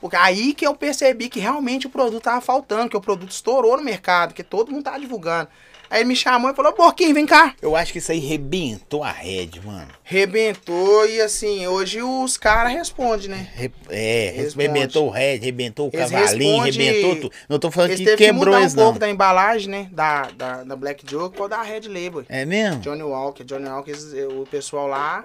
[0.00, 3.76] Porque aí que eu percebi que realmente o produto tava faltando, que o produto estourou
[3.78, 5.48] no mercado, que todo mundo tava divulgando.
[5.88, 7.54] Aí ele me chamou e falou, Porquinho, vem cá.
[7.62, 9.86] Eu acho que isso aí rebentou a rede, mano.
[10.02, 13.48] Rebentou e assim, hoje os caras respondem, né?
[13.54, 14.66] Re- É, Responde.
[14.66, 17.32] rebentou o red, rebentou o Eles cavalinho, responde- rebentou tudo.
[17.48, 18.84] Não tô falando Eles que teve que quebrou mudar um não.
[18.84, 19.88] pouco da embalagem, né?
[19.92, 22.24] Da, da, da Black Joke ou da Red Label.
[22.28, 22.80] É mesmo?
[22.80, 23.44] Johnny Walker.
[23.44, 25.24] Johnny Walker, eles- o pessoal lá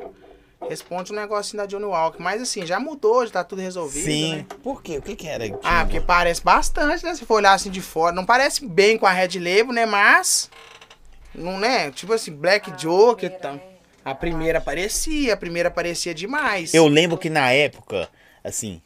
[0.70, 2.22] responde um negocinho da Johnny Walker.
[2.22, 4.36] Mas assim, já mudou, já tá tudo resolvido, Sim.
[4.38, 4.46] né?
[4.64, 4.98] Por quê?
[4.98, 5.48] O que que era?
[5.50, 7.14] que Ah, porque parece bastante, né?
[7.16, 8.14] Se for olhar assim de fora.
[8.16, 9.86] Não parece bem com a Red Label, né?
[9.86, 10.50] Mas.
[11.34, 11.92] Não, né?
[11.92, 13.30] Tipo assim, Black Joker.
[13.32, 13.54] primeira, Tá.
[13.66, 13.72] é.
[14.04, 16.74] A primeira aparecia, a primeira aparecia demais.
[16.74, 18.10] Eu lembro que na época,
[18.44, 18.82] assim,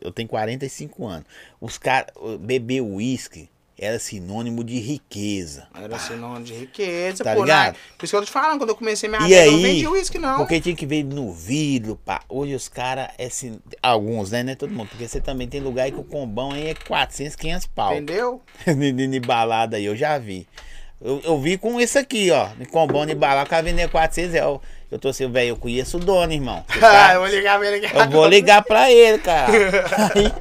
[0.00, 1.24] eu tenho 45 anos,
[1.60, 2.10] os caras,
[2.40, 3.48] beber uísque
[3.78, 5.68] era sinônimo de riqueza.
[5.74, 7.42] Era sinônimo de riqueza, Tá pô.
[7.42, 7.74] ligado?
[7.74, 7.78] Né?
[7.98, 9.58] Por isso que eu tô te falando, quando eu comecei minha E vida, eu não
[9.58, 10.38] aí, vendi uísque, não.
[10.38, 12.20] Porque tinha que ver no vidro, pá.
[12.28, 14.42] Hoje os caras, é sin- alguns, né?
[14.42, 14.88] Não é todo mundo.
[14.88, 17.92] Porque você também tem lugar aí que o combão aí é 400, 500 pau.
[17.92, 18.40] Entendeu?
[18.66, 20.46] de, balada aí, eu já vi.
[20.98, 22.46] Eu, eu vi com esse aqui, ó.
[22.58, 24.58] De combão de balada, o cara vendendo 400 reais.
[24.90, 26.64] Eu tô assim, velho, eu conheço o dono, irmão.
[26.80, 27.96] Tá- Ah, eu vou ligar pra ele aqui.
[27.96, 29.52] Eu vou ligar pra ele, cara.
[30.14, 30.32] Aí-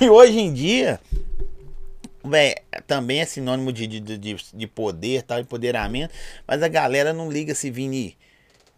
[0.00, 0.98] e hoje em dia,
[2.24, 2.54] véi,
[2.86, 6.12] também é sinônimo de, de, de, de poder, tal, empoderamento,
[6.46, 8.16] mas a galera não liga se vir ni,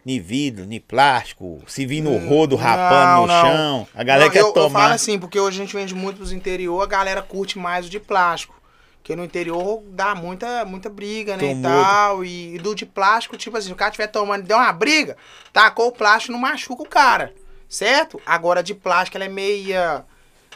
[0.04, 3.40] ni vidro, ni plástico, se vir no rodo rapando no Hum, não, não.
[3.42, 3.88] chão.
[3.94, 4.80] A galera Não, quer eu, eu tomar.
[4.82, 7.90] falo assim, porque hoje a gente vende muito pros interior, a galera curte mais o
[7.90, 8.58] de plástico.
[8.98, 11.62] Porque no interior dá muita, muita briga, né, e Tumulto.
[11.62, 12.24] tal.
[12.24, 14.72] E, e do de plástico, tipo assim, se o cara estiver tomando e deu uma
[14.74, 15.16] briga,
[15.54, 17.32] tacou o plástico, não machuca o cara.
[17.68, 18.20] certo?
[18.26, 20.04] Agora de plástico ela é meia.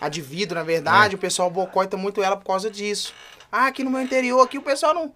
[0.05, 3.15] A de vidro, na verdade, o pessoal boicota muito ela por causa disso.
[3.51, 5.11] Ah, aqui no meu interior, aqui o pessoal não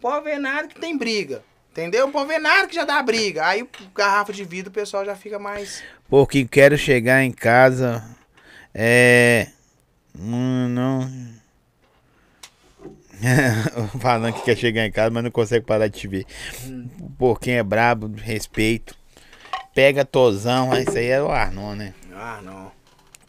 [0.00, 1.42] pode ver nada que tem briga.
[1.70, 2.10] Entendeu?
[2.10, 3.46] Pode ver nada que já dá briga.
[3.46, 5.82] Aí garrafa de vidro o pessoal já fica mais.
[6.08, 8.02] Porque quero chegar em casa.
[8.72, 9.48] É.
[10.18, 10.68] Não.
[10.70, 11.30] não...
[14.00, 16.24] Falando que quer chegar em casa, mas não consegue parar de te ver.
[17.42, 18.96] Quem é brabo, respeito.
[19.74, 21.92] Pega tosão, isso aí é o Arnon, né?
[22.14, 22.79] Ah, não.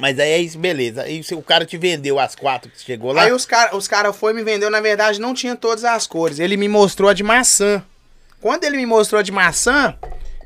[0.02, 1.04] Mas aí é isso, beleza.
[1.04, 3.22] Aí se o cara te vendeu as quatro que chegou lá.
[3.22, 6.08] Aí os caras os cara foi e me vendeu, na verdade, não tinha todas as
[6.08, 6.40] cores.
[6.40, 7.84] Ele me mostrou a de maçã.
[8.42, 9.96] Quando ele me mostrou a de maçã,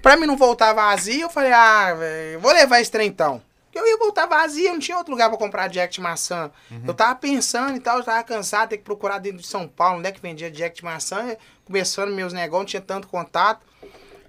[0.01, 3.41] pra mim não voltar vazio, eu falei, ah, velho, vou levar esse trem então.
[3.73, 6.51] Eu ia voltar vazio, não tinha outro lugar pra comprar jack de maçã.
[6.85, 9.99] Eu tava pensando e tal, eu tava cansado, ter que procurar dentro de São Paulo,
[9.99, 11.37] onde é que vendia jack de maçã.
[11.63, 13.65] Começando meus negócios, não tinha tanto contato.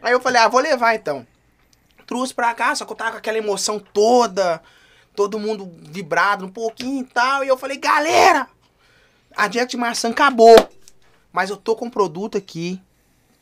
[0.00, 1.26] Aí eu falei, ah, vou levar então.
[2.06, 4.62] Trouxe pra cá, só que eu tava com aquela emoção toda,
[5.16, 7.42] todo mundo vibrado um pouquinho e tal.
[7.42, 8.46] E eu falei, galera,
[9.36, 10.54] a Jack de maçã acabou.
[11.32, 12.80] Mas eu tô com um produto aqui,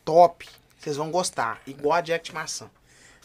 [0.03, 0.47] top.
[0.79, 1.59] Vocês vão gostar.
[1.67, 2.69] Igual a Jack de maçã.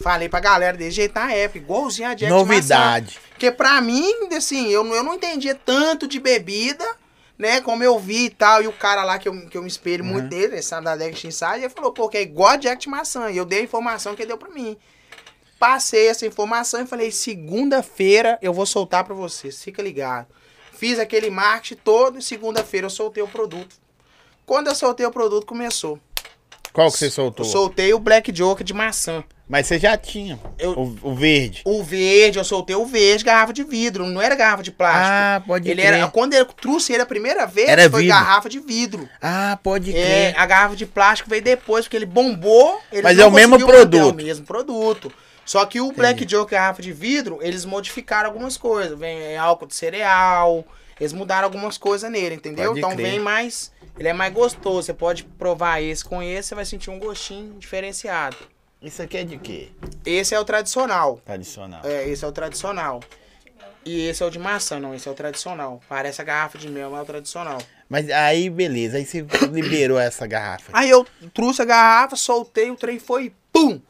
[0.02, 2.44] Falei pra galera desse jeito na época, igualzinho a Jack de maçã.
[2.44, 3.20] Novidade.
[3.30, 6.86] Porque pra mim, assim, eu, não- eu não entendia tanto de bebida,
[7.36, 7.60] né?
[7.60, 8.62] Como eu vi e tal.
[8.62, 11.22] E o cara lá que eu, que eu me espelho muito dele, esse da Dex
[11.24, 13.30] Inside, ele falou, pô, que é igual a Jack de maçã.
[13.30, 14.76] E eu dei a informação que ele deu pra mim.
[15.60, 20.26] Passei essa informação e falei, segunda-feira eu vou soltar pra vocês, fica ligado.
[20.72, 23.76] Fiz aquele marketing todo e segunda-feira eu soltei o produto.
[24.46, 26.00] Quando eu soltei o produto, começou.
[26.72, 27.44] Qual que você soltou?
[27.44, 29.22] Eu soltei o Black Joker de maçã.
[29.46, 30.38] Mas você já tinha.
[30.58, 31.60] Eu- O, o verde.
[31.66, 35.08] O verde, eu soltei o verde, garrafa de vidro, não era garrafa de plástico.
[35.12, 35.94] Ah, pode ele crer.
[35.94, 38.16] era, quando eu trouxe ele a primeira vez, Era foi vidro.
[38.16, 39.06] garrafa de vidro.
[39.20, 40.40] Ah, pode É, crer.
[40.40, 42.80] a garrafa de plástico veio depois, porque ele bombou.
[42.90, 43.98] eles Mas é o mesmo produto.
[44.00, 45.12] É o mesmo produto.
[45.50, 48.96] Só que o Black Joe, garrafa de vidro, eles modificaram algumas coisas.
[48.96, 50.64] Vem é, álcool de cereal,
[51.00, 52.68] eles mudaram algumas coisas nele, entendeu?
[52.68, 53.10] Pode então crer.
[53.10, 53.72] vem mais.
[53.98, 54.84] Ele é mais gostoso.
[54.84, 58.36] Você pode provar esse com esse, você vai sentir um gostinho diferenciado.
[58.80, 59.70] Isso aqui é de quê?
[60.06, 61.20] Esse é o tradicional.
[61.24, 61.80] Tradicional.
[61.82, 63.00] É, esse é o tradicional.
[63.84, 65.80] E esse é o de maçã, não, esse é o tradicional.
[65.88, 67.58] Parece a garrafa de mel, mas é o tradicional.
[67.88, 68.98] Mas aí, beleza.
[68.98, 70.70] Aí você liberou essa garrafa.
[70.72, 73.80] Aí eu trouxe a garrafa, soltei, o trem foi pum!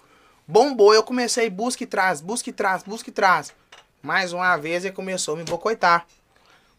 [0.51, 0.92] Bombou.
[0.92, 3.53] Eu comecei busca e traz, busca e traz, busca e traz.
[4.03, 6.07] Mais uma vez ele começou a me bocoitar.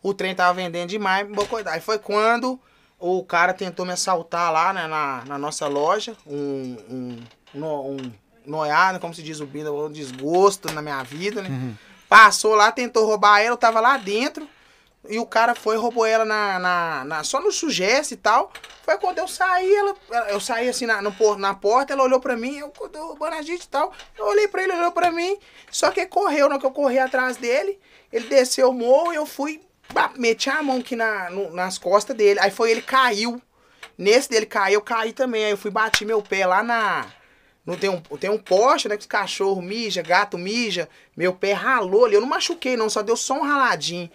[0.04, 1.74] O trem tava vendendo demais, me bocoitar.
[1.74, 2.60] Aí foi quando
[3.00, 6.16] o cara tentou me assaltar lá né, na, na nossa loja.
[6.26, 8.12] Um, um, no- um
[8.46, 11.76] noiado, como se diz o Binda, um desgosto na minha vida, né?
[12.10, 14.48] Passou lá, tentou roubar ela, eu tava lá dentro.
[15.10, 18.52] E o cara foi roubou ela na, na, na- só no sugeste e tal.
[18.84, 19.96] Foi quando eu saí, ela,
[20.30, 23.64] eu saí assim na, no, na porta, ela olhou pra mim, eu roubando a gente
[23.64, 23.92] e tal.
[24.18, 25.38] Eu olhei pra ele, olhou pra mim.
[25.72, 27.80] Só que correu, hora que eu corri atrás dele,
[28.14, 29.60] ele desceu o morro e eu fui,
[29.92, 32.40] bah, meti a mão aqui na, no- nas costas dele.
[32.40, 33.42] Aí foi ele caiu.
[33.98, 35.46] Nesse dele caiu, eu caí também.
[35.46, 37.08] Aí eu fui bati meu pé lá na.
[37.66, 38.96] Não tem um, tem um poste, né?
[38.96, 40.88] Que os cachorro mija, gato mija.
[41.16, 42.16] Meu pé ralou ali.
[42.16, 44.10] Eu não machuquei, não, só deu só um raladinho.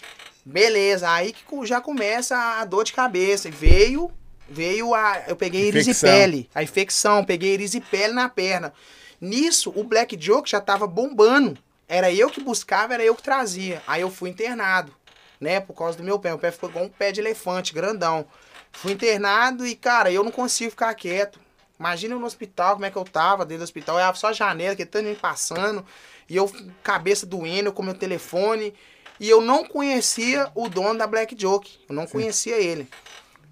[0.49, 3.49] Beleza, aí que já começa a dor de cabeça.
[3.49, 4.13] E Veio,
[4.49, 5.25] veio a.
[5.27, 6.49] Eu peguei erisipele.
[6.55, 8.73] A infecção, peguei erisipele na perna.
[9.21, 11.59] Nisso, o Black Joke já tava bombando.
[11.89, 13.83] Era eu que buscava, era eu que trazia.
[13.89, 14.93] Aí eu fui internado,
[15.41, 15.59] né?
[15.59, 16.29] Por causa do meu pé.
[16.29, 18.25] Meu pé ficou igual um pé de elefante, grandão.
[18.71, 21.41] Fui internado e, cara, eu não consigo ficar quieto.
[21.79, 23.97] Imagina eu no hospital, como é que eu tava dentro do hospital.
[23.97, 25.85] Eu olhava só a janela, que tanto gente passando.
[26.29, 26.49] E eu,
[26.85, 28.73] cabeça doendo, eu com meu telefone.
[29.19, 31.79] E eu não conhecia o dono da Black Joke.
[31.89, 32.89] Eu não conhecia ele.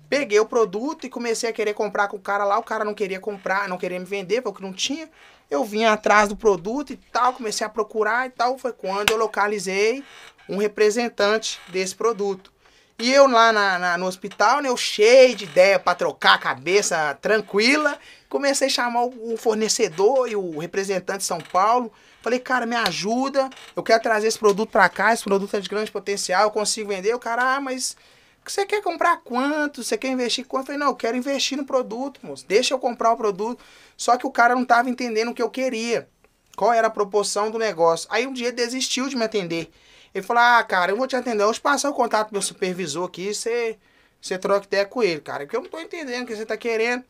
[0.08, 2.58] Peguei o produto e comecei a querer comprar com o cara lá.
[2.58, 5.08] O cara não queria comprar, não queria me vender, porque não tinha.
[5.50, 8.58] Eu vim atrás do produto e tal, comecei a procurar e tal.
[8.58, 10.04] Foi quando eu localizei
[10.48, 12.52] um representante desse produto.
[12.98, 16.38] E eu lá na, na- no hospital, né, eu cheio de ideia para trocar a
[16.38, 17.98] cabeça tranquila,
[18.28, 21.90] comecei a chamar o, o fornecedor e o representante de São Paulo.
[22.24, 25.68] Falei, cara, me ajuda, eu quero trazer esse produto para cá, esse produto é de
[25.68, 27.14] grande potencial, eu consigo vender.
[27.14, 27.98] O cara, ah, mas
[28.42, 29.84] você quer comprar quanto?
[29.84, 30.62] Você quer investir quanto?
[30.62, 32.46] Eu falei, não, eu quero investir no produto, moço.
[32.48, 33.62] Deixa eu comprar o produto.
[33.94, 36.08] Só que o cara não tava entendendo o que eu queria.
[36.56, 38.08] Qual era a proporção do negócio.
[38.10, 39.70] Aí um dia ele desistiu de me atender.
[40.14, 41.44] Ele falou, ah, cara, eu vou te atender.
[41.44, 43.76] Hoje passar o contato do meu supervisor aqui, você,
[44.18, 45.44] você troca ideia com ele, cara.
[45.44, 47.04] Porque eu não tô entendendo o que você tá querendo.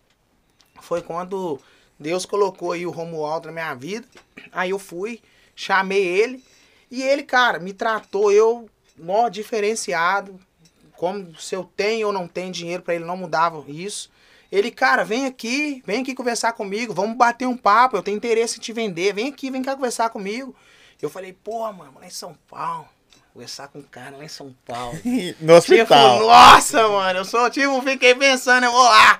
[0.80, 1.60] Foi quando
[1.98, 4.06] Deus colocou aí o Romualdo na minha vida.
[4.52, 5.20] Aí eu fui,
[5.54, 6.42] chamei ele.
[6.90, 8.68] E ele, cara, me tratou eu,
[8.98, 10.38] mó diferenciado.
[10.96, 14.10] Como se eu tenho ou não tenho dinheiro pra ele, não mudava isso.
[14.50, 18.58] Ele, cara, vem aqui, vem aqui conversar comigo, vamos bater um papo, eu tenho interesse
[18.58, 20.54] em te vender, vem aqui, vem cá conversar comigo.
[21.02, 22.88] Eu falei, pô, mano, lá em São Paulo.
[23.32, 24.96] Conversar com um cara lá em São Paulo.
[25.40, 26.20] No Tipo, hospital.
[26.20, 29.18] nossa, mano, eu sou, tipo, fiquei pensando, eu vou lá.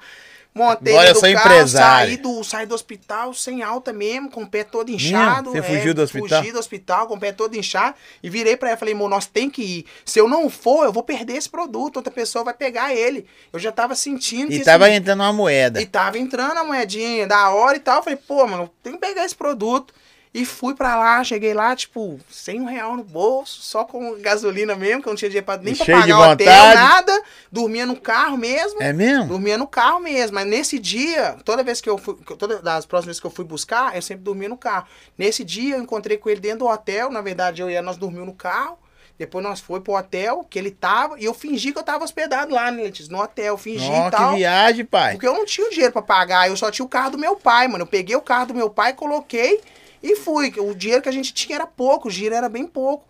[0.55, 2.15] Montei Agora eu sou do carro, empresário.
[2.15, 5.51] saí do, saí do hospital sem alta mesmo, com o pé todo inchado.
[5.51, 6.41] Você é, fugiu do hospital?
[6.41, 7.97] Fugi do hospital, com o pé todo inchado.
[8.23, 9.87] E virei pra ela, falei, amor, nós tem que ir.
[10.05, 13.27] Se eu não for, eu vou perder esse produto, outra pessoa vai pegar ele.
[13.53, 15.83] Eu já tava sentindo E tava entrando uma moeda.
[15.83, 17.97] e tava entrando a moedinha da hora e tal.
[17.97, 19.93] Eu falei, pô, mano, tem que pegar esse produto.
[20.37, 24.75] E fui pra lá, cheguei lá, tipo, sem um real no bolso, só com gasolina
[24.75, 26.75] mesmo, que eu não tinha dinheiro pra, nem E pra pagar hotel, vontade.
[26.75, 27.23] nada.
[27.53, 28.83] Dormia no carro mesmo.
[28.83, 29.27] É mesmo?
[29.29, 30.35] Dormia no carro mesmo.
[30.35, 33.45] Mas nesse dia, toda vez que eu fui, todas das próximas vezes que eu fui
[33.45, 34.87] buscar, eu sempre dormia no carro.
[35.17, 37.13] Nesse dia, eu encontrei com ele dentro do hotel.
[37.13, 38.77] Na verdade, eu e ela, nós dormimos no carro.
[39.17, 41.17] Depois nós foi pro hotel que ele tava.
[41.21, 43.13] E eu fingi que eu tava hospedado lá, né, Letícia?
[43.13, 43.57] No hotel.
[43.57, 44.31] Fingi Ó, e tal.
[44.33, 45.13] que viagem, pai.
[45.13, 47.37] Porque eu não tinha o dinheiro pra pagar, eu só tinha o carro do meu
[47.37, 47.83] pai, mano.
[47.83, 49.61] Eu peguei o carro do meu pai, coloquei
[50.05, 50.53] e fui.
[50.59, 53.09] O dinheiro que a gente tinha era pouco, o dinheiro era bem pouco.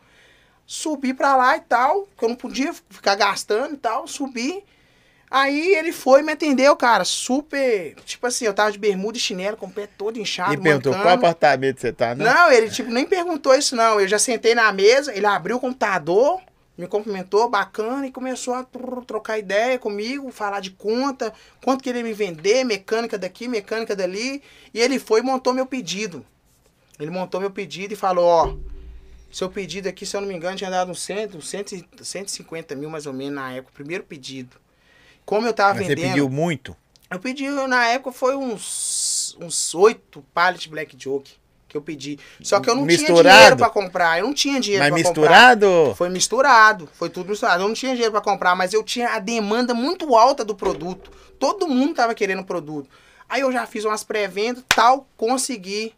[0.67, 4.65] Subi pra lá e tal, que eu não podia ficar gastando e tal, subi.
[5.31, 7.97] Aí ele foi e me atendeu, cara, super.
[8.05, 10.55] Tipo assim, eu tava de bermuda e chinelo, com o pé todo inchado.
[10.55, 11.05] E perguntou mancando.
[11.09, 12.25] qual apartamento você tá, né?
[12.25, 14.01] Não, ele tipo nem perguntou isso não.
[14.01, 16.41] Eu já sentei na mesa, ele abriu o computador,
[16.79, 21.33] me cumprimentou, bacana, e começou a tr- trocar ideia comigo, falar de conta,
[21.65, 24.41] quanto que ele ia me vender, mecânica daqui, mecânica dali.
[24.73, 26.25] E ele foi e montou meu pedido.
[26.99, 28.55] Ele montou meu pedido e falou, ó,
[29.31, 32.89] seu pedido aqui, se eu não me engano, tinha dado uns 100, 100, 150 mil
[32.89, 34.57] mais ou menos na época, o primeiro pedido.
[35.25, 36.11] Como eu tava Mas você vendendo...
[36.11, 36.77] pediu muito?
[37.11, 41.33] Eu pedi, na época, foi uns uns oito pallet Black Joke
[41.69, 42.19] que eu pedi.
[42.41, 43.37] Só que eu não tinha Misturado?
[43.37, 44.19] dinheiro pra comprar.
[44.21, 45.67] Eu não tinha dinheiro Mas pra misturado?
[45.67, 45.95] comprar.
[45.97, 46.89] Foi misturado.
[46.95, 47.63] Foi tudo misturado.
[47.63, 51.11] Eu não tinha dinheiro pra comprar, mas eu tinha a demanda muito alta do produto.
[51.39, 52.89] Todo mundo tava querendo o produto.
[53.29, 55.93] Aí eu já fiz umas pré-vendas, tal, consegui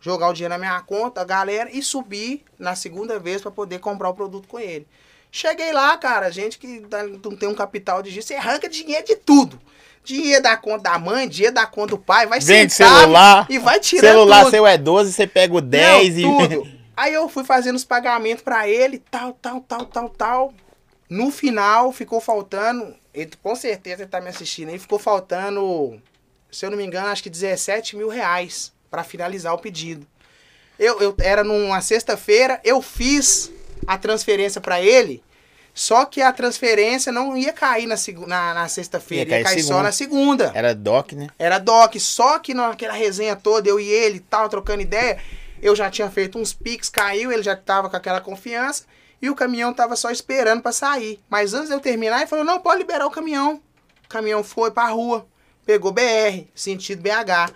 [0.00, 4.08] jogar o dinheiro na minha conta, galera, e subir na segunda vez pra poder comprar
[4.08, 4.86] o produto com ele.
[5.30, 9.04] Cheguei lá, cara, gente que dá- não tem um capital de giro, você arranca dinheiro
[9.06, 9.60] de tudo.
[10.02, 13.46] Dinheiro da conta da mãe, dinheiro da conta do pai, vai Vende celular.
[13.50, 14.50] e vai tirando Celular tudo.
[14.50, 16.48] seu é 12, você pega o 10 Não, e.
[16.48, 16.80] tudo.
[16.96, 20.54] Aí eu fui fazendo os pagamentos pra ele, tal, tal, tal, tal, tal.
[21.08, 26.00] No final, ficou faltando, ele, com certeza ele tá me assistindo aí, ficou faltando,
[26.50, 30.06] se eu não me engano, acho que 17 mil reais pra finalizar o pedido.
[30.78, 33.52] Eu, eu era numa sexta-feira, eu fiz
[33.86, 35.22] a transferência pra ele,
[35.74, 39.62] só que a transferência não ia cair na, na, na sexta-feira, Ia ia cair cair
[39.62, 40.50] só na segunda.
[40.54, 41.28] Era doc, né?
[41.38, 45.18] Era Doc, só que naquela resenha toda, eu e ele e tal, trocando ideia,
[45.62, 48.84] eu já tinha feito uns piques, caiu, ele já tava com aquela confiança,
[49.22, 51.20] e o caminhão tava só esperando pra sair.
[51.28, 53.60] Mas antes de eu terminar, ele falou, não, pode liberar o caminhão.
[54.04, 55.26] O caminhão foi pra rua,
[55.66, 57.52] pegou BR, sentido BH.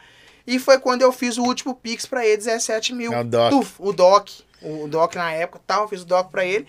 [0.47, 3.12] E foi quando eu fiz o último pix pra ele, 17 mil.
[3.12, 3.51] É o Doc.
[3.51, 4.28] Tuf, o Doc.
[4.62, 6.66] O Doc na época tal, eu fiz o Doc pra ele.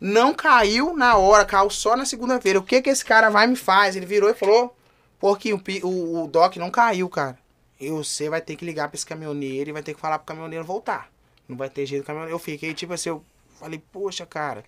[0.00, 2.58] Não caiu na hora, caiu só na segunda-feira.
[2.58, 3.96] O que que esse cara vai me faz?
[3.96, 4.74] Ele virou e falou,
[5.18, 7.38] porque o, o, o Doc não caiu, cara.
[7.78, 10.26] E você vai ter que ligar pra esse caminhoneiro e vai ter que falar pro
[10.26, 11.10] caminhoneiro voltar.
[11.46, 12.34] Não vai ter jeito do caminhoneiro.
[12.34, 13.22] Eu fiquei, tipo assim, eu
[13.58, 14.64] falei, poxa, cara.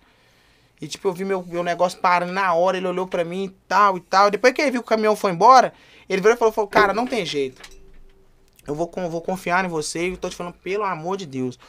[0.79, 3.49] E tipo, eu vi meu, meu negócio parando na hora, ele olhou pra mim e
[3.67, 4.29] tal e tal.
[4.29, 5.73] Depois que ele viu que o caminhão foi embora,
[6.09, 7.61] ele virou e falou, falou cara, não tem jeito.
[8.65, 11.59] Eu vou, vou confiar em você e tô te falando, pelo amor de Deus.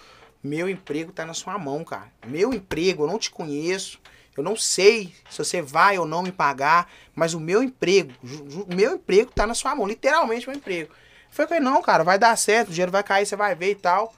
[0.43, 2.13] Meu emprego tá na sua mão, cara.
[2.27, 3.99] Meu emprego, eu não te conheço.
[4.37, 8.13] Eu não sei se você vai ou não me pagar, mas o meu emprego,
[8.69, 10.93] o meu emprego tá na sua mão, literalmente meu emprego.
[11.31, 13.75] Foi que não, cara, vai dar certo, o dinheiro vai cair, você vai ver e
[13.77, 14.13] tal.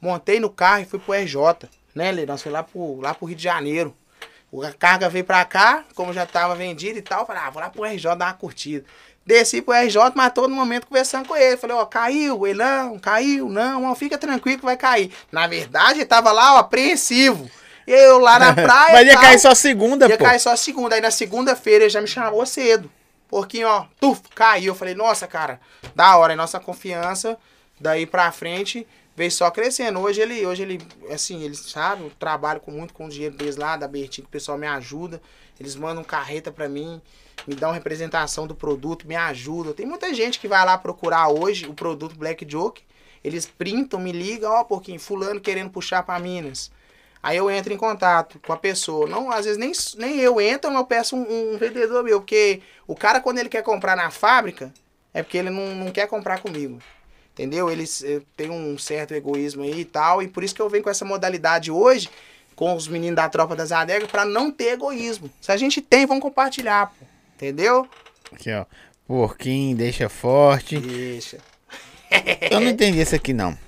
[0.00, 2.12] Montei no carro e fui pro RJ, né?
[2.26, 3.96] Nós fomos lá pro, lá pro Rio de Janeiro.
[4.62, 7.70] A carga veio pra cá, como já tava vendida e tal, falei, ah, vou lá
[7.70, 8.84] pro RJ dar uma curtida.
[9.24, 11.56] Desci pro RJ, mas todo momento conversando com ele.
[11.56, 15.12] Falei, ó, caiu, ele não, caiu, não, ó, fica tranquilo que vai cair.
[15.30, 17.48] Na verdade, ele tava lá, ó, apreensivo.
[17.86, 18.92] Eu lá na praia.
[18.94, 20.24] Mas ia tal, cair só segunda, Ia pô.
[20.24, 20.94] cair só segunda.
[20.94, 22.90] Aí na segunda-feira ele já me chamou cedo.
[23.28, 24.72] Porquinho, ó, tuf, caiu.
[24.72, 25.60] Eu falei, nossa, cara,
[25.94, 27.38] da hora, é nossa confiança.
[27.82, 29.98] Daí pra frente veio só crescendo.
[29.98, 30.80] Hoje ele, hoje ele,
[31.10, 34.30] assim, eles sabem, eu trabalho com muito com o dinheiro deles lá, da Bertinho, o
[34.30, 35.20] pessoal me ajuda.
[35.58, 37.02] Eles mandam carreta pra mim,
[37.44, 39.72] me dão representação do produto, me ajudam.
[39.72, 42.84] Tem muita gente que vai lá procurar hoje o produto Black Joke.
[43.24, 46.70] Eles printam, me ligam, ó, porquinho, fulano querendo puxar pra Minas.
[47.20, 49.08] Aí eu entro em contato com a pessoa.
[49.08, 52.20] Não, às vezes nem, nem eu entro, mas eu peço um, um vendedor meu.
[52.20, 54.72] Porque o cara, quando ele quer comprar na fábrica,
[55.12, 56.80] é porque ele não, não quer comprar comigo.
[57.42, 57.68] Entendeu?
[57.68, 60.22] Eles eh, têm um certo egoísmo aí e tal.
[60.22, 62.08] E por isso que eu venho com essa modalidade hoje,
[62.54, 65.28] com os meninos da tropa das adegas, pra não ter egoísmo.
[65.40, 67.04] Se a gente tem, vamos compartilhar, pô.
[67.34, 67.88] Entendeu?
[68.30, 68.64] Aqui, ó.
[69.08, 70.78] Porquinho, deixa forte.
[70.78, 71.38] Deixa.
[72.48, 73.58] Eu não entendi isso aqui, não.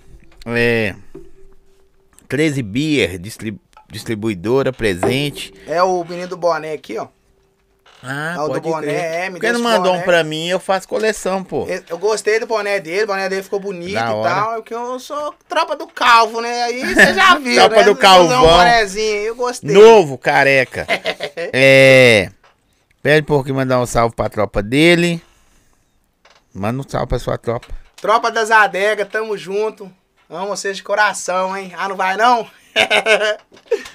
[0.47, 0.95] É.
[2.29, 3.59] 13 Beer, distri-
[3.91, 5.53] distribuidora presente.
[5.67, 7.09] É o menino do boné aqui, ó.
[8.07, 11.43] Ah, É o do boné, é, me Porque mandou um pra mim, eu faço coleção,
[11.43, 11.67] pô.
[11.89, 14.31] Eu gostei do boné dele, o boné dele ficou bonito Da e hora.
[14.35, 14.55] tal.
[14.57, 16.65] Porque eu sou tropa do calvo, né?
[16.65, 17.85] Aí você já viu, Tropa né?
[17.85, 19.73] do Fazer Um bonézinho, eu gostei.
[19.73, 20.87] Novo, careca.
[21.53, 22.31] é.
[23.03, 25.23] Pede por que mandar um salve pra tropa dele.
[26.53, 27.69] Manda um salve pra sua tropa.
[27.97, 29.91] Tropa das adegas, tamo junto.
[30.29, 31.73] Amo vocês de coração, hein?
[31.77, 32.47] Ah, não vai não?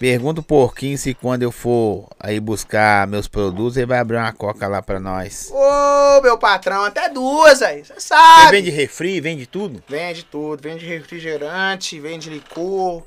[0.00, 4.32] Pergunta o porquinho se quando eu for aí buscar meus produtos, ele vai abrir uma
[4.32, 5.50] coca lá pra nós.
[5.52, 8.50] Ô, meu patrão, até duas aí, você sabe.
[8.50, 9.84] vende refri, vende tudo?
[9.86, 13.02] Vende tudo, vende refrigerante, vende licor.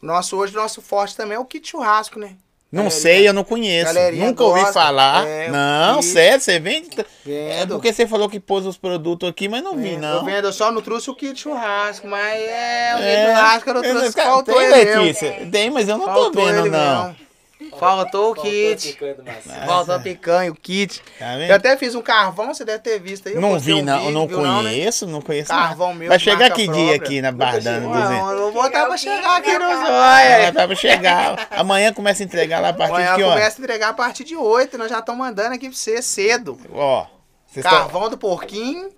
[0.00, 2.36] Nosso, hoje, nosso forte também é o kit churrasco, né?
[2.72, 3.92] Não sei, eu não conheço.
[3.92, 4.72] galerinha Nunca ouvi gosta.
[4.74, 5.26] falar.
[5.26, 6.88] É, não, e- sério, você vende?
[7.00, 7.74] É Vendo.
[7.74, 10.24] porque você falou que pôs os produtos aqui, mas não vi, Eu não.
[10.24, 13.26] vendo, eu só não trouxe o kit churrasco, mas é, o kit É.
[13.26, 14.94] churrasco eu não trouxe, faltou tem, ele.
[15.00, 15.48] Letícia?
[15.50, 17.02] Tem, mas eu não Faltou tô vendo, não.
[17.06, 17.16] mesmo.
[17.78, 18.98] Faltou o kit.
[19.66, 21.02] Faltou a picanha, o kit.
[21.18, 23.34] Tá Eu até fiz um carvão, você deve ter visto aí.
[23.34, 23.98] Não vi, um não.
[23.98, 24.70] vídeo, não viu não, né?
[24.70, 25.48] conheço, não conheço.
[25.48, 25.98] Carvão nada.
[25.98, 26.94] meu, Vai de chegar que dia própria.
[26.96, 28.30] aqui na Bardana Não, 200?
[28.30, 30.54] eu vou botar pra chegar aqui no Ah, zóio.
[30.54, 31.48] tá pra chegar.
[31.50, 33.34] Amanhã começa a entregar lá a partir Amanhã de que hora?
[33.40, 36.58] começa a entregar a partir de 8, nós já estamos mandando aqui pra você cedo.
[36.72, 37.06] Ó,
[37.62, 38.90] Carvão do porquinho,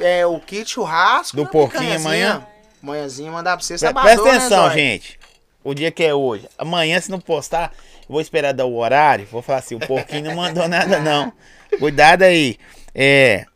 [0.00, 1.36] é, o kit churrasco.
[1.36, 2.46] Do porquinho amanhã?
[2.82, 4.72] Amanhãzinha mandar pra você, Pre- Presta né, atenção, zóio?
[4.72, 5.20] gente.
[5.64, 6.48] O dia que é hoje.
[6.58, 7.72] Amanhã, se não postar,
[8.08, 9.26] vou esperar dar o horário.
[9.30, 11.32] Vou falar assim: o porquinho não mandou nada, não.
[11.78, 12.58] Cuidado aí.
[12.94, 13.46] É.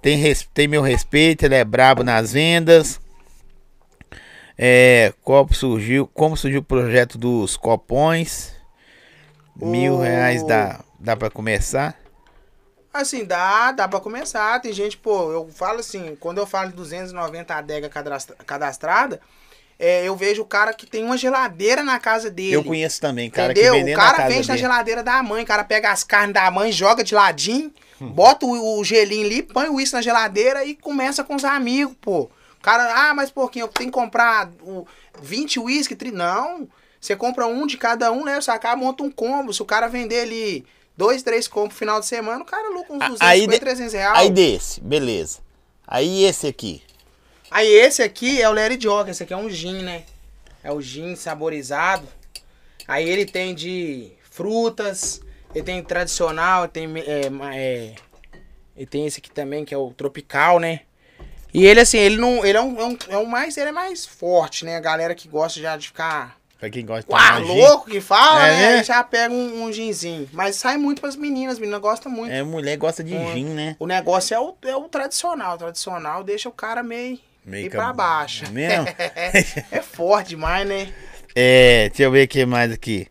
[0.00, 3.00] Tem, res- tem meu respeito, ele é brabo nas vendas.
[4.56, 5.12] É.
[5.22, 8.54] Como surgiu, como surgiu o projeto dos copões?
[9.54, 11.96] Mil reais dá, dá pra começar?
[12.92, 14.60] Assim, dá, dá pra começar.
[14.60, 19.20] Tem gente, pô, eu falo assim, quando eu falo de 290 adega cadastra- cadastrada,
[19.84, 22.54] é, eu vejo o cara que tem uma geladeira na casa dele.
[22.54, 23.72] Eu conheço também, cara, entendeu?
[23.72, 26.04] que vendeu o na cara casa vende na geladeira da mãe, o cara pega as
[26.04, 30.02] carnes da mãe, joga de ladinho, bota o, o gelinho ali, põe o uísque na
[30.02, 32.30] geladeira e começa com os amigos, pô.
[32.58, 34.86] O cara, ah, mas porquinho, eu tenho que comprar o
[35.20, 36.16] 20 uísque, 30.
[36.16, 36.68] Não,
[37.00, 38.40] você compra um de cada um, né?
[38.40, 39.52] Você acaba, monta um combo.
[39.52, 40.64] Se o cara vender ali
[40.96, 43.58] dois, três combos no final de semana, o cara lucra uns A- 250, aí de-
[43.58, 44.18] 300 reais.
[44.18, 45.40] Aí desse, beleza.
[45.84, 46.80] Aí esse aqui.
[47.52, 50.04] Aí esse aqui é o Larry Jog, esse aqui é um gin, né?
[50.64, 52.08] É o gin saborizado.
[52.88, 55.20] Aí ele tem de frutas,
[55.54, 57.94] ele tem tradicional, tem é, é,
[58.74, 60.80] ele tem esse aqui também que é o tropical, né?
[61.52, 63.72] E ele assim, ele não, ele é um, é um, é um mais, ele é
[63.72, 64.76] mais forte, né?
[64.76, 68.46] A galera que gosta já de ficar Pra quem gosta de Uá, louco que fala,
[68.46, 68.76] É, né?
[68.76, 68.84] né?
[68.84, 70.28] Já pega um, um ginzinho.
[70.32, 72.32] Mas sai muito pras meninas, as meninas gostam muito.
[72.32, 73.32] É, mulher gosta de Hum.
[73.32, 73.74] gin, né?
[73.80, 75.56] O negócio é o, é o tradicional.
[75.56, 78.44] O tradicional deixa o cara meio, meio que pra ab- baixo.
[78.44, 78.86] É mesmo?
[79.70, 80.92] é forte demais, né?
[81.34, 83.08] É, deixa eu ver o que mais aqui.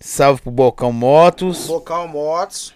[0.00, 1.66] Salve pro Bocão Motos.
[1.66, 2.74] Bocal Motos,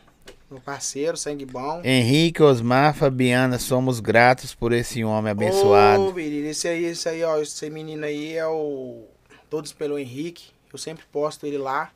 [0.50, 1.82] meu parceiro, sangue bom.
[1.84, 6.08] Henrique, Osmar, Fabiana, somos gratos por esse homem abençoado.
[6.08, 9.04] Ô, menino, esse aí, esse aí, ó, esse menino aí é o
[9.50, 10.46] Todos pelo Henrique.
[10.72, 11.90] Eu sempre posto ele lá.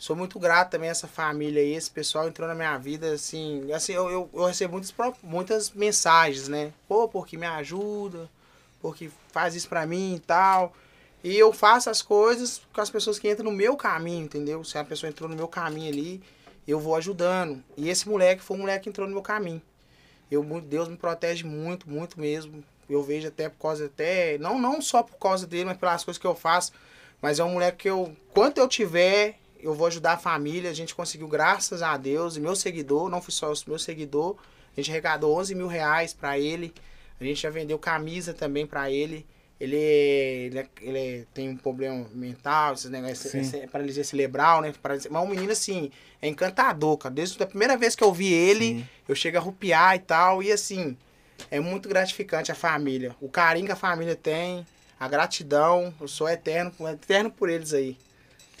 [0.00, 1.74] Sou muito grato também a essa família aí.
[1.74, 3.70] Esse pessoal entrou na minha vida, assim.
[3.70, 6.72] Assim, eu, eu, eu recebo muitas, muitas mensagens, né?
[6.88, 8.26] Pô, porque me ajuda,
[8.80, 10.72] porque faz isso pra mim e tal.
[11.22, 14.64] E eu faço as coisas com as pessoas que entram no meu caminho, entendeu?
[14.64, 16.22] Se a pessoa entrou no meu caminho ali,
[16.66, 17.62] eu vou ajudando.
[17.76, 19.60] E esse moleque foi um moleque que entrou no meu caminho.
[20.30, 22.64] Eu, Deus me protege muito, muito mesmo.
[22.88, 26.18] Eu vejo até por causa até, não não só por causa dele, mas pelas coisas
[26.18, 26.72] que eu faço.
[27.20, 30.70] Mas é um moleque que eu, quanto eu tiver, eu vou ajudar a família.
[30.70, 34.36] A gente conseguiu, graças a Deus, e meu seguidor, não fui só o meu seguidor,
[34.76, 36.72] a gente arrecadou 11 mil reais pra ele.
[37.20, 39.26] A gente já vendeu camisa também pra ele.
[39.60, 44.72] Ele, ele, é- ele é- tem um problema mental, esses negócios, esse- paralisia cerebral, né?
[44.82, 45.90] Paralisia- Mas um menino assim,
[46.22, 47.14] é encantador, cara.
[47.14, 48.86] Desde a primeira vez que eu vi ele, Sim.
[49.06, 50.42] eu chego a rupiar e tal.
[50.42, 50.96] E assim,
[51.50, 53.14] é muito gratificante a família.
[53.20, 54.66] O carinho que a família tem,
[54.98, 55.92] a gratidão.
[56.00, 57.98] Eu sou eterno, eterno por eles aí.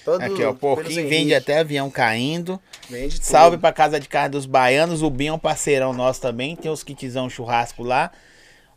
[0.04, 2.60] Todo, Aqui, ó, Porquinho vende até avião caindo.
[2.88, 3.24] Vende tudo.
[3.24, 5.02] Salve pra Casa de Carne dos Baianos.
[5.02, 6.56] O Binho é um parceirão nosso também.
[6.56, 8.10] Tem os kitzão churrasco lá.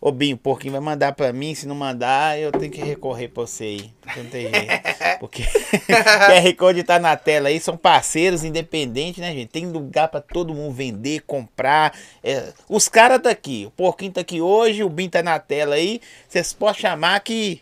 [0.06, 1.56] Ô Binho, o Porquinho vai mandar pra mim.
[1.56, 3.94] Se não mandar, eu tenho que recorrer pra você aí.
[4.18, 4.84] Não tem jeito.
[5.22, 5.44] Porque
[5.88, 7.58] QR Code tá na tela aí.
[7.58, 9.48] São parceiros independentes, né, gente?
[9.48, 11.98] Tem lugar pra todo mundo vender, comprar.
[12.22, 13.66] É, os caras tá aqui.
[13.68, 14.84] O Porquinho tá aqui hoje.
[14.84, 16.02] O Binho tá na tela aí.
[16.28, 17.62] Vocês podem chamar que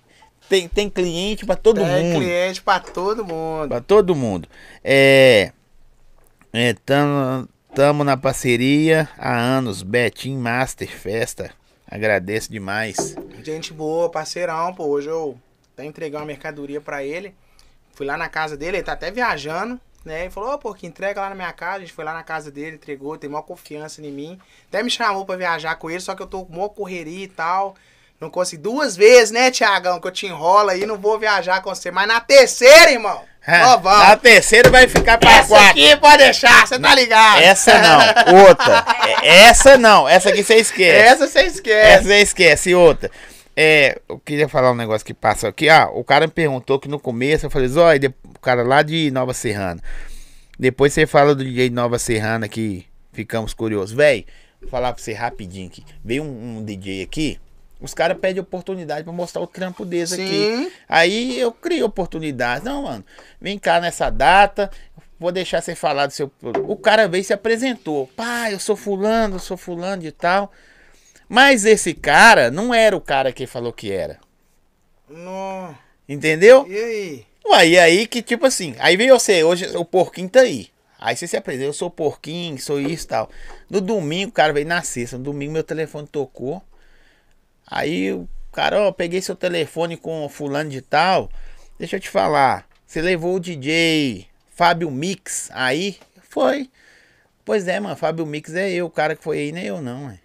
[0.51, 2.19] tem, tem cliente pra todo Tem mundo.
[2.19, 3.69] cliente pra todo mundo.
[3.69, 4.49] Pra todo mundo.
[4.83, 5.53] É.
[6.51, 9.81] É, tamo, tamo na parceria há anos.
[9.81, 11.51] Betim Master Festa.
[11.89, 13.15] Agradeço demais.
[13.41, 14.87] Gente boa, parceirão, pô.
[14.87, 15.37] Hoje eu
[15.73, 17.33] até entreguei uma mercadoria pra ele.
[17.93, 20.23] Fui lá na casa dele, ele tá até viajando, né?
[20.23, 21.77] Ele falou, ô, pô, que entrega lá na minha casa.
[21.77, 24.37] A gente foi lá na casa dele, entregou, tem maior confiança em mim.
[24.67, 27.29] Até me chamou pra viajar com ele, só que eu tô com maior correria e
[27.29, 27.75] tal.
[28.21, 31.73] Não consegui duas vezes, né, Tiagão, que eu te enrolo aí, não vou viajar com
[31.73, 31.89] você.
[31.89, 34.09] Mas na terceira, irmão, ó, vamos.
[34.09, 35.69] A terceira vai ficar pra Essa quatro.
[35.71, 37.41] aqui pode deixar, você tá ligado?
[37.41, 38.45] Essa não.
[38.47, 38.85] Outra.
[39.23, 40.07] É, Essa não.
[40.07, 40.99] Essa aqui você esquece.
[41.03, 42.03] Essa você Essa esquece.
[42.03, 42.69] você esquece.
[42.69, 43.09] E outra.
[43.57, 45.67] É, eu queria falar um negócio que passa aqui.
[45.67, 49.09] Ah, o cara me perguntou que no começo eu falei, Zói, o cara lá de
[49.09, 49.81] Nova Serrana.
[50.59, 53.95] Depois você fala do DJ Nova Serrana que ficamos curiosos.
[53.95, 54.27] Véi,
[54.61, 55.83] vou falar pra você rapidinho aqui.
[56.05, 57.39] Veio um, um DJ aqui,
[57.81, 60.71] os caras pedem oportunidade pra mostrar o trampo deles aqui.
[60.87, 62.63] Aí eu criei oportunidade.
[62.63, 63.03] Não, mano,
[63.39, 64.69] vem cá nessa data.
[65.19, 66.31] Vou deixar você falar do seu.
[66.67, 68.07] O cara veio e se apresentou.
[68.15, 70.51] Pá, eu sou fulano, eu sou fulano de tal.
[71.27, 74.19] Mas esse cara não era o cara que falou que era.
[75.09, 75.73] Nó.
[76.07, 76.65] Entendeu?
[76.67, 77.25] E aí?
[77.45, 78.75] Ué, e aí que tipo assim.
[78.79, 80.69] Aí veio você, hoje o porquinho tá aí.
[80.99, 83.29] Aí você se apresenta, eu sou porquinho, sou isso e tal.
[83.67, 85.17] No domingo, o cara veio na sexta.
[85.17, 86.61] No domingo meu telefone tocou.
[87.71, 91.29] Aí o cara, ó, peguei seu telefone com o fulano de tal.
[91.79, 92.67] Deixa eu te falar.
[92.85, 95.97] Você levou o DJ Fábio Mix aí?
[96.29, 96.69] Foi.
[97.45, 100.07] Pois é, mano, Fábio Mix é eu, o cara que foi aí, nem eu não,
[100.07, 100.19] ué.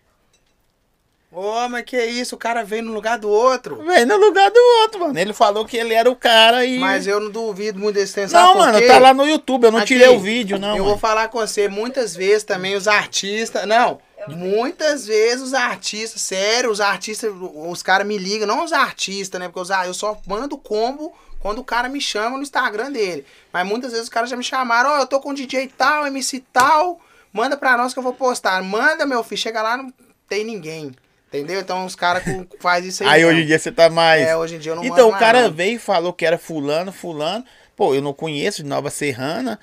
[1.32, 2.34] Ô, mas que isso?
[2.34, 3.76] O cara veio no lugar do outro.
[3.84, 5.18] Vem no lugar do outro, mano.
[5.18, 6.78] Ele falou que ele era o cara e.
[6.78, 8.32] Mas eu não duvido muito desse tempo.
[8.32, 9.64] Não, mano, tá lá no YouTube.
[9.64, 10.70] Eu não Aqui, tirei o vídeo, não.
[10.70, 10.84] eu mano.
[10.86, 13.66] vou falar com você, muitas vezes também os artistas.
[13.66, 13.98] Não,
[14.28, 19.46] muitas vezes os artistas, sério, os artistas, os caras me ligam, não os artistas, né?
[19.48, 23.24] Porque os, ar- eu só mando combo quando o cara me chama no Instagram dele.
[23.52, 26.42] Mas muitas vezes os caras já me chamaram, ó, eu tô com DJ tal, MC
[26.52, 27.00] tal,
[27.32, 28.62] manda pra nós que eu vou postar.
[28.62, 29.92] Manda, meu filho, chega lá, não
[30.28, 30.92] tem ninguém.
[31.28, 31.60] Entendeu?
[31.60, 33.08] Então os caras com- faz isso aí.
[33.08, 34.22] Aí hoje em dia você tá mais.
[34.26, 35.52] É, hoje em dia eu não Então o mais, cara não.
[35.52, 37.44] veio e falou que era fulano, fulano.
[37.76, 39.58] Pô, eu não conheço de Nova Serrana.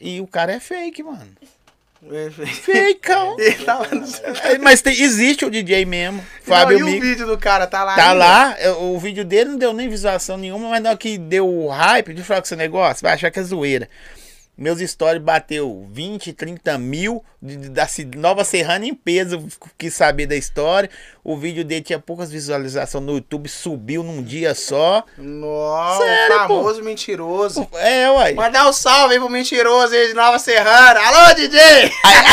[0.00, 1.28] E o cara é fake, mano.
[2.02, 2.30] No É,
[4.58, 7.94] Mas tem- existe o DJ mesmo, Fábio não, e o vídeo do cara tá lá
[7.94, 8.14] Tá ainda?
[8.14, 11.48] lá, é, o vídeo dele não deu nem visualização nenhuma, mas na hora que deu
[11.48, 13.88] o hype, deixa eu falar com esse negócio, vai achar que é zoeira.
[14.62, 17.84] Meus stories bateu 20, 30 mil da
[18.16, 19.44] Nova Serrana em peso,
[19.76, 20.88] quis saber da história.
[21.24, 25.02] O vídeo dele tinha poucas visualizações no YouTube, subiu num dia só.
[25.18, 27.68] Nossa, Sério, famoso mentiroso.
[27.74, 28.34] É, uai.
[28.34, 31.00] Mandar um salve aí pro mentiroso aí de Nova Serrana.
[31.00, 31.58] Alô, DJ!
[31.60, 31.90] Aí,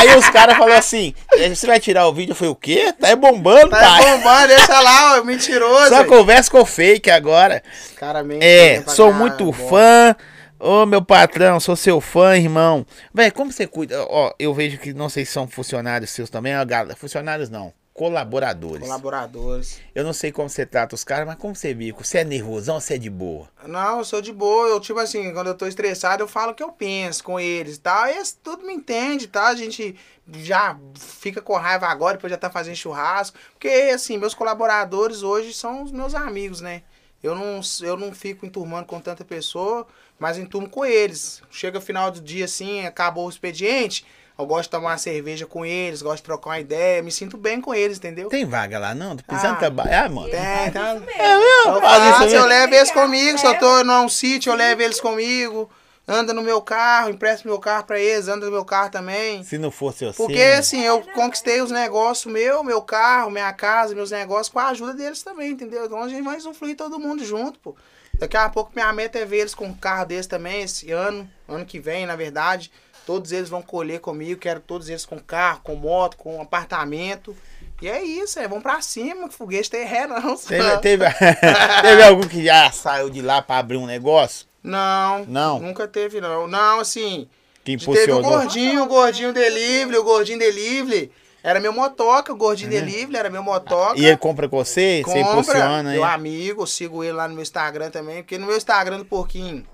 [0.09, 2.33] aí os caras falaram assim: "Eh, você vai tirar o vídeo?
[2.33, 2.93] Eu falei, o quê?
[2.93, 4.03] Tá bombando, Tá pai.
[4.03, 5.89] bombando, deixa lá, ó, mentiroso.
[5.89, 6.05] Só aí.
[6.05, 7.63] conversa com o fake agora.
[7.95, 9.51] Cara, mente É, mesmo pra sou muito bom.
[9.69, 10.15] fã.
[10.61, 12.85] Ô, meu patrão, sou seu fã, irmão.
[13.13, 14.05] Véi, como você cuida?
[14.09, 16.97] Ó, eu vejo que não sei se são funcionários seus também, ó, galera.
[16.97, 18.85] Funcionários não, colaboradores.
[18.85, 19.79] Colaboradores.
[19.95, 21.95] Eu não sei como você trata os caras, mas como você viu?
[21.97, 23.47] Você é nervosão ou você é de boa?
[23.65, 24.67] Não, eu sou de boa.
[24.67, 27.77] Eu, tipo assim, quando eu tô estressado, eu falo o que eu penso com eles
[27.77, 28.07] e tal.
[28.07, 29.47] E eles tudo me entende, tá?
[29.47, 29.95] A gente
[30.39, 33.37] já fica com raiva agora, depois já tá fazendo churrasco.
[33.53, 36.83] Porque, assim, meus colaboradores hoje são os meus amigos, né?
[37.21, 39.85] Eu não, eu não fico enturmando com tanta pessoa,
[40.19, 41.41] mas enturmo com eles.
[41.49, 44.05] Chega final do dia, assim, acabou o expediente,
[44.37, 47.37] eu gosto de tomar uma cerveja com eles, gosto de trocar uma ideia, me sinto
[47.37, 48.29] bem com eles, entendeu?
[48.29, 49.15] Tem vaga lá não?
[49.17, 49.59] Tô precisando Ah.
[49.59, 50.29] trabalhar, mano.
[50.29, 50.95] Tem, tá?
[50.95, 51.21] Isso mesmo.
[51.21, 51.71] É mesmo?
[51.75, 52.47] Eu Faz isso faço, eu mesmo?
[52.47, 53.37] levo eles comigo.
[53.37, 55.69] Se eu tô num sítio, eu levo eles comigo.
[56.07, 59.43] Anda no meu carro, empresto meu carro pra eles, anda no meu carro também.
[59.43, 60.17] Se não fosse você.
[60.17, 64.69] Porque assim, eu conquistei os negócios meu, meu carro, minha casa, meus negócios com a
[64.69, 65.85] ajuda deles também, entendeu?
[65.85, 67.75] Então a gente vai usufruir todo mundo junto, pô.
[68.19, 71.29] Daqui a pouco minha meta é ver eles com um carro deles também esse ano,
[71.47, 72.71] ano que vem, na verdade.
[73.05, 77.35] Todos eles vão colher comigo, quero todos eles com carro, com moto, com apartamento.
[77.81, 80.35] E é isso, é, vamos pra cima, que foguete tem ré não.
[80.37, 81.05] Teve, teve,
[81.81, 84.45] teve algum que já saiu de lá pra abrir um negócio?
[84.61, 85.59] Não, Não?
[85.59, 86.45] nunca teve não.
[86.45, 87.27] Não, assim,
[87.63, 88.31] Que teve o impulsionou?
[88.31, 91.09] gordinho, o gordinho delivery, o gordinho delivery.
[91.41, 93.97] Era meu motoca, o gordinho delivery era meu motoca.
[93.99, 95.01] E ele compra com você?
[95.05, 96.11] Você impulsiona, meu hein?
[96.11, 99.65] amigo, eu sigo ele lá no meu Instagram também, porque no meu Instagram do Porquinho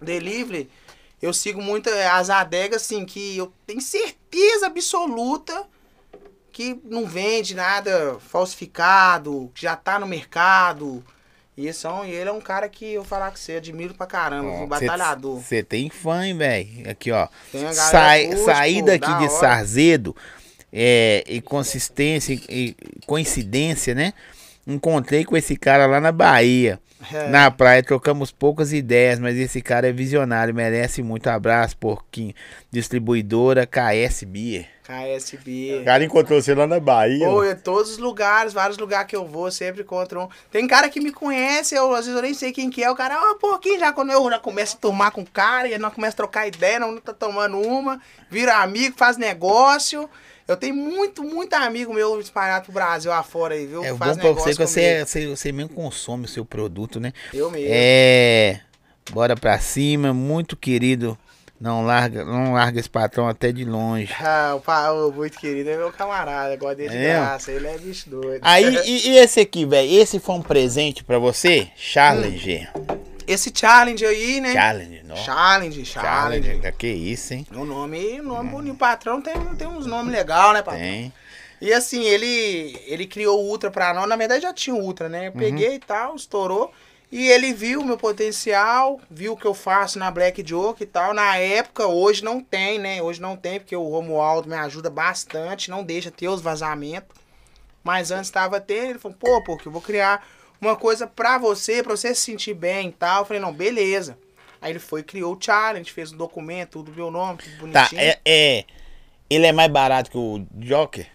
[0.00, 0.68] Delivery,
[1.22, 5.66] eu sigo muito eh, as adegas, assim, que eu tenho certeza absoluta
[6.52, 11.02] que não vende nada falsificado, que já tá no mercado.
[11.56, 14.06] E, é um- e ele é um cara que eu falar que você admiro pra
[14.06, 15.40] caramba, um batalhador.
[15.40, 16.90] Você tem fã, velho?
[16.90, 17.28] Aqui, ó.
[17.72, 19.38] Sai, curte, saída pô, aqui da de hora.
[19.40, 20.16] Sarzedo,
[20.72, 22.76] é, e consistência e
[23.06, 24.12] coincidência, né?
[24.66, 26.78] Encontrei com esse cara lá na Bahia.
[27.12, 27.28] É.
[27.28, 32.34] Na praia, trocamos poucas ideias, mas esse cara é visionário, merece muito abraço, porquinho.
[32.70, 34.68] Distribuidora KS Beer.
[34.90, 35.78] KSB.
[35.80, 37.26] O cara encontrou você lá na Bahia.
[37.26, 40.28] Pô, em todos os lugares, vários lugares que eu vou, sempre encontro um.
[40.50, 42.90] Tem cara que me conhece, eu, às vezes eu nem sei quem que é.
[42.90, 45.78] O cara, ó, porquinho, já quando eu já começo a tomar com o cara, e
[45.78, 50.10] nós começa a trocar ideia, não tá tomando uma, vira amigo, faz negócio.
[50.50, 53.84] Eu tenho muito, muito amigo meu espalhado pro Brasil afora aí, viu?
[53.84, 55.06] É faz bom pra você negócio que você, comigo.
[55.06, 57.12] você, você mesmo consome o seu produto, né?
[57.32, 57.68] Eu mesmo.
[57.70, 58.60] É.
[59.12, 61.16] Bora pra cima, muito querido.
[61.60, 64.10] Não larga, não larga esse patrão até de longe.
[64.18, 67.20] Ah, o pa- o muito querido é meu camarada, gosto dele de É mesmo?
[67.26, 68.40] graça, ele é bicho doido.
[68.42, 69.92] Aí, e, e esse aqui, velho?
[69.92, 71.68] Esse foi um presente pra você?
[71.76, 72.72] Challenger.
[73.26, 74.52] Esse challenge aí, né?
[74.54, 75.16] Challenge, não.
[75.16, 76.48] Challenge, challenge.
[76.48, 76.72] Challenge.
[76.78, 77.46] Que isso, hein?
[77.54, 78.76] O nome, o nome bonito.
[78.78, 80.80] Patrão tem, tem uns nomes legais, né, patrão?
[80.80, 81.12] Tem.
[81.60, 84.08] E assim, ele, ele criou o Ultra pra nós.
[84.08, 85.28] Na verdade, já tinha o Ultra, né?
[85.28, 86.72] Eu peguei e tal, estourou.
[87.12, 90.86] E ele viu o meu potencial, viu o que eu faço na Black Joke e
[90.86, 91.12] tal.
[91.12, 93.02] Na época, hoje não tem, né?
[93.02, 97.16] Hoje não tem, porque o Romualdo me ajuda bastante, não deixa ter os vazamentos.
[97.82, 100.24] Mas antes estava tendo, ele falou, pô, porque eu vou criar
[100.60, 103.22] uma coisa pra você, pra você se sentir bem e tal.
[103.22, 104.16] Eu falei, não, beleza.
[104.62, 108.00] Aí ele foi, criou o challenge, fez um documento, tudo meu nome, tudo Tá, bonitinho.
[108.00, 108.64] é, é.
[109.28, 111.06] Ele é mais barato que o Joker?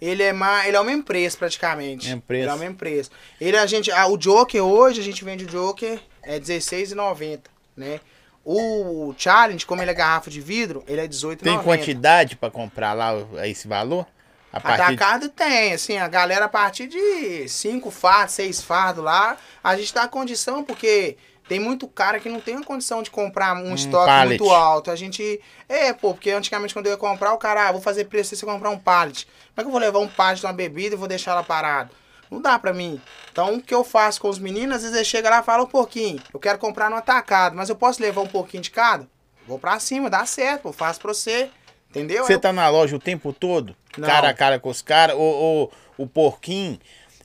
[0.00, 2.06] Ele é mais, ele é o mesmo preço praticamente.
[2.06, 2.42] Mesmo preço.
[2.42, 3.10] Ele é o mesmo preço.
[3.40, 7.40] Ele a gente, ah, o Joker hoje a gente vende o Joker é R$16,90,
[7.76, 8.00] né?
[8.44, 11.36] O Challenge, como ele é garrafa de vidro, ele é R$18,90.
[11.38, 13.14] Tem quantidade pra comprar lá
[13.46, 14.06] esse valor?
[14.52, 14.82] A de...
[14.82, 19.92] Atacado tem, assim, a galera a partir de 5 fardos, 6 fardos lá, a gente
[19.92, 21.16] dá condição porque
[21.48, 24.40] tem muito cara que não tem a condição de comprar um, estoque pallet.
[24.40, 24.90] muito alto.
[24.90, 25.40] A gente.
[25.68, 28.36] É, pô, porque antigamente quando eu ia comprar, o cara, ah, vou fazer preço se
[28.36, 29.26] você comprar um pallet.
[29.26, 31.42] Como é que eu vou levar um pallet de uma bebida e vou deixar ela
[31.42, 31.90] parado?
[32.30, 33.00] Não dá pra mim.
[33.30, 35.64] Então o que eu faço com os meninos, às vezes eles chegam lá e falam
[35.66, 36.20] um pouquinho.
[36.32, 39.06] Eu quero comprar no atacado, mas eu posso levar um pouquinho de cada?
[39.46, 41.50] Vou pra cima, dá certo, pô, faço pra você.
[41.90, 42.24] Entendeu?
[42.24, 43.76] Você Eu- tá na loja o tempo todo?
[43.96, 44.08] Não.
[44.08, 45.14] Cara a cara com os caras?
[45.14, 46.78] Ou, ou o porquinho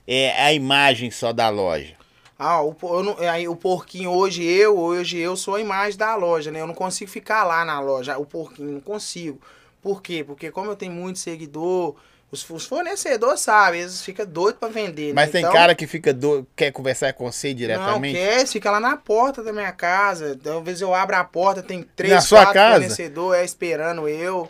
[0.06, 1.94] é a imagem só da loja?
[2.42, 6.50] Ah, o, não- aí, o porquinho hoje eu, hoje eu sou a imagem da loja,
[6.50, 6.60] né?
[6.62, 9.38] Eu não consigo ficar lá na loja, o porquinho, não consigo.
[9.82, 10.24] Por quê?
[10.24, 11.96] Porque como eu tenho muito seguidor,
[12.30, 15.12] os, os fornecedores sabem, eles ficam doidos pra vender.
[15.14, 15.32] Mas né?
[15.32, 16.16] tem Então, cara que fica
[16.56, 18.14] quer conversar com você Não, diretamente?
[18.14, 20.38] quer, fica lá na porta da minha casa.
[20.42, 22.80] Talvez eu abra a porta, tem três, Na sua quatro casa?
[22.80, 24.48] fornecedores é, esperando eu.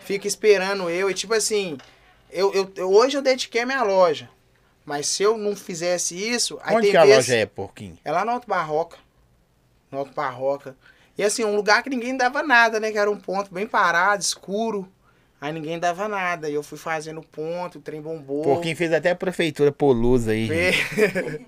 [0.00, 1.10] Fica esperando eu.
[1.10, 1.76] E tipo assim,
[2.30, 4.30] eu, eu, eu- hoje eu dediquei a minha loja.
[4.88, 7.98] Mas se eu não fizesse isso, aí Onde tem que a loja é, porquinho?
[8.02, 8.96] é lá no Alto Barroca.
[9.92, 10.74] No Alto Barroca.
[11.18, 12.90] E assim, um lugar que ninguém dava nada, né?
[12.90, 14.88] Que era um ponto bem parado, escuro.
[15.38, 16.48] Aí ninguém dava nada.
[16.48, 18.42] E eu fui fazendo ponto, o trem bombou.
[18.42, 20.48] Porquinho fez até a prefeitura Polusa aí.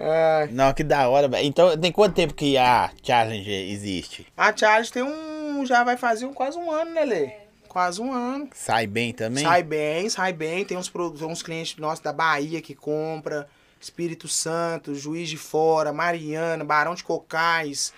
[0.00, 0.48] Ai.
[0.50, 1.28] Não, que da hora.
[1.42, 4.26] Então, tem quanto tempo que a Challenger existe?
[4.34, 5.66] a Charles tem um.
[5.66, 7.47] Já vai fazer um, quase um ano, né, Lê?
[7.68, 8.48] Quase um ano.
[8.54, 9.44] Sai bem também?
[9.44, 10.64] Sai bem, sai bem.
[10.64, 13.48] Tem uns, tem uns clientes nossos da Bahia que compra.
[13.80, 17.92] Espírito Santo, Juiz de Fora, Mariana, Barão de Cocais.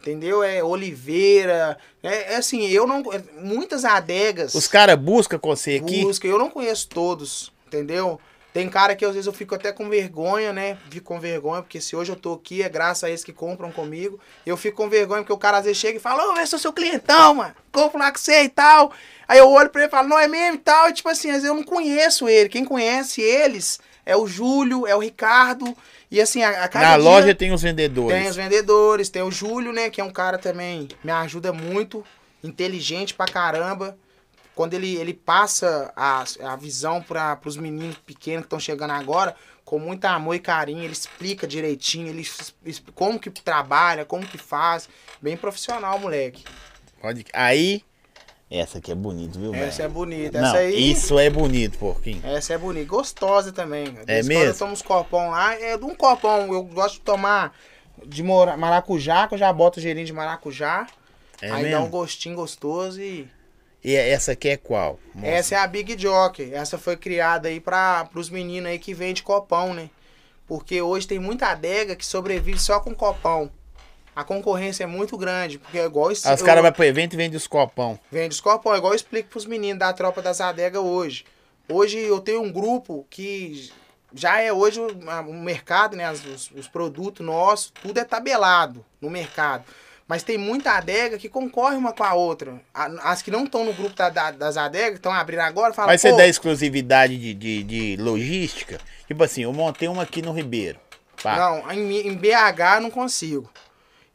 [0.00, 0.42] Entendeu?
[0.42, 1.78] É Oliveira.
[2.02, 3.00] É, é assim, eu não.
[3.12, 4.54] é, Muitas adegas.
[4.54, 6.02] Os caras buscam com você aqui?
[6.02, 8.20] Busca, eu não conheço todos, entendeu?
[8.54, 10.78] Tem cara que às vezes eu fico até com vergonha, né?
[10.88, 13.72] Fico com vergonha, porque se hoje eu tô aqui é graças a eles que compram
[13.72, 14.20] comigo.
[14.46, 16.58] Eu fico com vergonha porque o cara às vezes chega e fala, ô, eu sou
[16.58, 17.52] seu clientão, mano.
[17.72, 18.92] Compro lá com você e tal.
[19.26, 20.88] Aí eu olho pra ele e falo, não é mesmo e tal.
[20.88, 22.48] E tipo assim, às vezes eu não conheço ele.
[22.48, 25.76] Quem conhece eles é o Júlio, é o Ricardo.
[26.10, 28.16] E assim, a, a cada Na dia- loja tem os vendedores.
[28.18, 29.90] tem os vendedores, tem o Júlio, né?
[29.90, 32.04] Que é um cara também, me ajuda muito,
[32.42, 33.96] inteligente pra caramba.
[34.54, 39.34] Quando ele, ele passa a, a visão para os meninos pequenos que estão chegando agora,
[39.64, 44.38] com muito amor e carinho, ele explica direitinho, ele es- como que trabalha, como que
[44.38, 44.88] faz.
[45.20, 46.44] Bem profissional, moleque.
[47.00, 47.24] Pode...
[47.32, 47.82] Aí,
[48.50, 49.64] essa aqui é bonita, viu, velho?
[49.64, 50.40] Essa é bonita.
[50.40, 50.90] Não, Essa aí.
[50.90, 52.20] isso é bonito, porquinho.
[52.24, 52.86] Essa é bonita.
[52.86, 53.92] Gostosa também.
[53.92, 54.44] De É mesmo?
[54.44, 55.54] Eu tomo uns copão lá.
[55.54, 56.52] É de um copão.
[56.52, 57.56] Eu gosto de tomar
[58.06, 60.86] de maracujá, que eu já boto o geirinho de maracujá.
[61.40, 61.88] É aí dá um mesmo?
[61.88, 63.28] gostinho gostoso e.
[63.82, 64.98] E essa aqui é qual?
[65.14, 65.30] Mostra.
[65.30, 66.54] Essa é a Big Jockey.
[66.54, 69.90] Essa foi criada aí para os meninos aí que vende copão, né?
[70.46, 73.50] Porque hoje tem muita adega que sobrevive só com copão.
[74.14, 77.36] A concorrência é muito grande, porque é igual os caras vão pro evento e vendem
[77.36, 77.98] os copão.
[78.12, 81.24] Vende os copão, é igual eu explico pros meninos da tropa das adegas hoje.
[81.68, 83.70] Hoje eu tenho um grupo que
[84.14, 84.86] já é hoje o,
[85.28, 86.10] o mercado, né?
[86.12, 89.64] os, os produtos nossos, tudo é tabelado no mercado.
[90.06, 92.60] Mas tem muita adega que concorre uma com a outra.
[93.02, 96.02] As que não estão no grupo da- da- das adegas, estão abrindo agora, falam, Mas
[96.02, 98.78] você dá exclusividade de, de, de logística?
[99.08, 100.78] Tipo assim, eu montei uma aqui no Ribeiro.
[101.22, 101.36] Pá.
[101.38, 103.50] Não, em, em BH eu não consigo.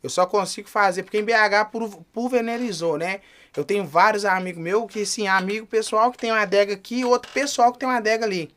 [0.01, 3.19] Eu só consigo fazer, porque em BH pul- pulverizou, né?
[3.55, 7.05] Eu tenho vários amigos meus que, assim, amigo pessoal que tem uma adega aqui e
[7.05, 8.49] outro pessoal que tem uma adega ali.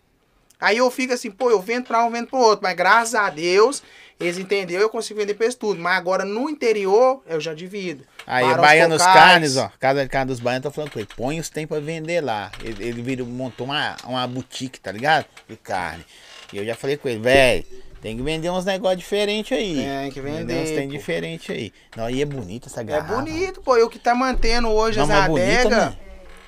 [0.60, 2.62] Aí eu fico assim, pô, eu vendo pra um, vendo pro outro.
[2.62, 3.82] Mas graças a Deus,
[4.20, 5.80] eles entenderam, eu consigo vender pra eles tudo.
[5.80, 8.04] Mas agora no interior, eu já divido.
[8.24, 9.02] Aí, Barões Baianos.
[9.02, 9.72] Carnes, ó.
[9.80, 11.08] Casa de carne dos Baianos, tô falando com ele.
[11.16, 12.52] Põe os tem pra vender lá.
[12.62, 15.26] Ele, ele virou, montou uma, uma boutique, tá ligado?
[15.48, 16.06] De carne.
[16.52, 17.64] E eu já falei com ele, velho,
[18.02, 19.76] tem que vender uns negócios diferentes aí.
[19.76, 20.94] Tem que vender, uns tem pô.
[20.96, 21.72] diferente aí.
[21.96, 23.14] Não, e é bonita essa É garrafa.
[23.14, 23.76] bonito, pô.
[23.78, 25.70] E o que tá mantendo hoje Não, as adegas.
[25.70, 25.96] né?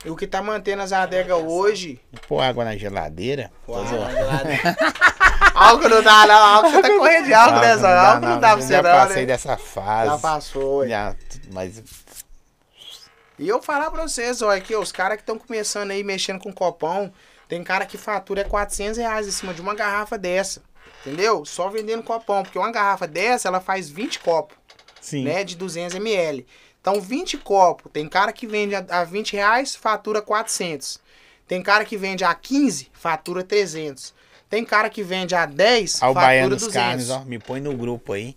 [0.05, 1.99] E o que tá mantendo as adegas hoje.
[2.29, 3.51] Pôr água na geladeira.
[3.65, 4.17] Tô zoando.
[5.55, 6.35] álcool não dá, não.
[6.35, 7.75] Álcool você tá correndo de álcool, né?
[7.77, 8.91] Só dá, álcool não dá pra você, Já não.
[8.91, 9.27] passei né?
[9.27, 10.11] dessa fase.
[10.11, 10.87] Já passou.
[10.89, 11.17] Já,
[11.53, 11.83] mas
[13.39, 16.53] E eu falar pra vocês, ó, que os caras que estão começando aí mexendo com
[16.53, 17.13] copão,
[17.49, 20.61] tem cara que fatura é 400 reais em cima de uma garrafa dessa.
[21.05, 21.45] Entendeu?
[21.45, 22.43] Só vendendo copão.
[22.43, 24.57] Porque uma garrafa dessa, ela faz 20 copos,
[25.01, 25.25] sim.
[25.25, 25.45] né?
[25.45, 26.47] De 200 ml.
[26.81, 27.91] Então, 20 copos.
[27.93, 31.01] Tem cara que vende a, a 20 reais, fatura 400.
[31.47, 34.15] Tem cara que vende a 15, fatura 300.
[34.49, 36.75] Tem cara que vende a 10, Ao fatura Baianos 200.
[36.75, 37.25] Carnes, ó.
[37.25, 38.37] Me põe no grupo aí.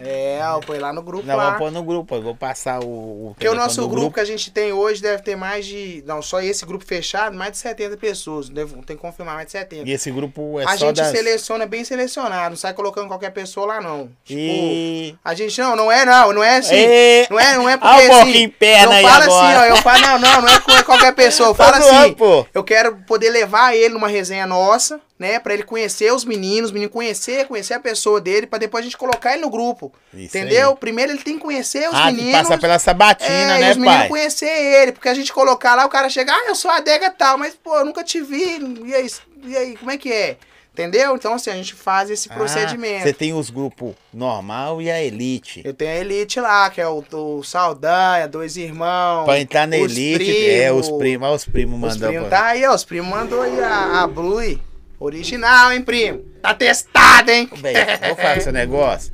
[0.00, 1.50] É, ó, põe lá no grupo Não, lá.
[1.50, 2.86] vou pôr no grupo, eu vou passar o.
[3.28, 6.02] o Porque o nosso do grupo, que a gente tem hoje deve ter mais de.
[6.06, 8.48] Não, só esse grupo fechado, mais de 70 pessoas.
[8.48, 9.88] Devo, tem que confirmar, mais de 70.
[9.88, 11.08] E esse grupo é a só gente das...
[11.08, 14.10] seleciona bem selecionado, não sai colocando qualquer pessoa lá, não.
[14.24, 15.14] Tipo, E...
[15.24, 16.74] a gente não, não é não, não é assim.
[16.76, 17.26] E...
[17.30, 18.24] Não é, não é Olha porque o assim.
[18.24, 19.46] porquinho perna eu aí falo agora.
[19.46, 21.48] assim, ó, eu falo, não, não, não é qualquer pessoa.
[21.50, 22.46] Eu Tá zoando, assim, pô.
[22.54, 26.72] eu quero poder levar ele numa resenha nossa, né, Pra ele conhecer os meninos, os
[26.72, 29.92] meninos conhecer, conhecer a pessoa dele, pra depois a gente colocar ele no grupo.
[30.12, 30.70] Isso entendeu?
[30.70, 30.76] aí.
[30.76, 32.32] Primeiro ele tem que conhecer os Ah, meninos.
[32.32, 34.08] passa pela sabatina, É, e né, os meninos pai?
[34.08, 37.38] conhecer ele, porque a gente colocar lá, o cara chega, ah, eu sou adega tal,
[37.38, 39.10] mas, pô, eu nunca te vi, e aí,
[39.44, 40.36] e aí como é que é?
[40.72, 41.16] Entendeu?
[41.16, 43.04] Então, assim, a gente faz esse Ah, procedimento.
[43.04, 45.62] Você tem os grupos normal e a elite.
[45.64, 49.24] Eu tenho a Elite lá, que é o, o Saldanha, dois irmãos.
[49.24, 52.12] Pra entrar na elite, é, os primos, olha os primos Os mandando.
[52.12, 54.60] primos pra- tá aí, ó, os primos mandou aí a, a Blue,
[54.98, 56.24] original, hein, primo?
[56.42, 57.48] Tá testado, hein?
[57.52, 59.12] Velho, vou falar esse negócio.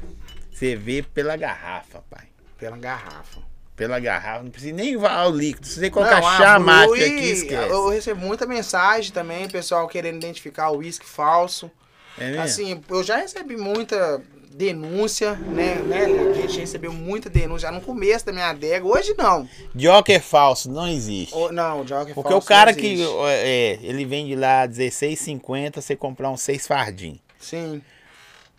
[0.51, 2.27] Você vê pela garrafa, pai.
[2.59, 3.41] Pela garrafa.
[3.75, 5.67] Pela garrafa, não precisa nem varar o líquido.
[5.67, 7.71] Se você colocar Não, a Blue, aqui, esquece.
[7.71, 11.71] Eu recebo muita mensagem também, pessoal querendo identificar o uísque falso.
[12.19, 12.43] É mesmo?
[12.43, 14.23] Assim, eu já recebi muita
[14.55, 16.05] denúncia, né, né?
[16.05, 18.85] A gente recebeu muita denúncia já no começo da minha adega.
[18.87, 19.49] Hoje não.
[19.75, 21.35] Joker falso, não existe.
[21.35, 25.97] O- não, Joker Porque falso o cara não que é, ele vende lá 16,50, você
[25.97, 27.19] comprar um 6 fardim.
[27.39, 27.83] Sim.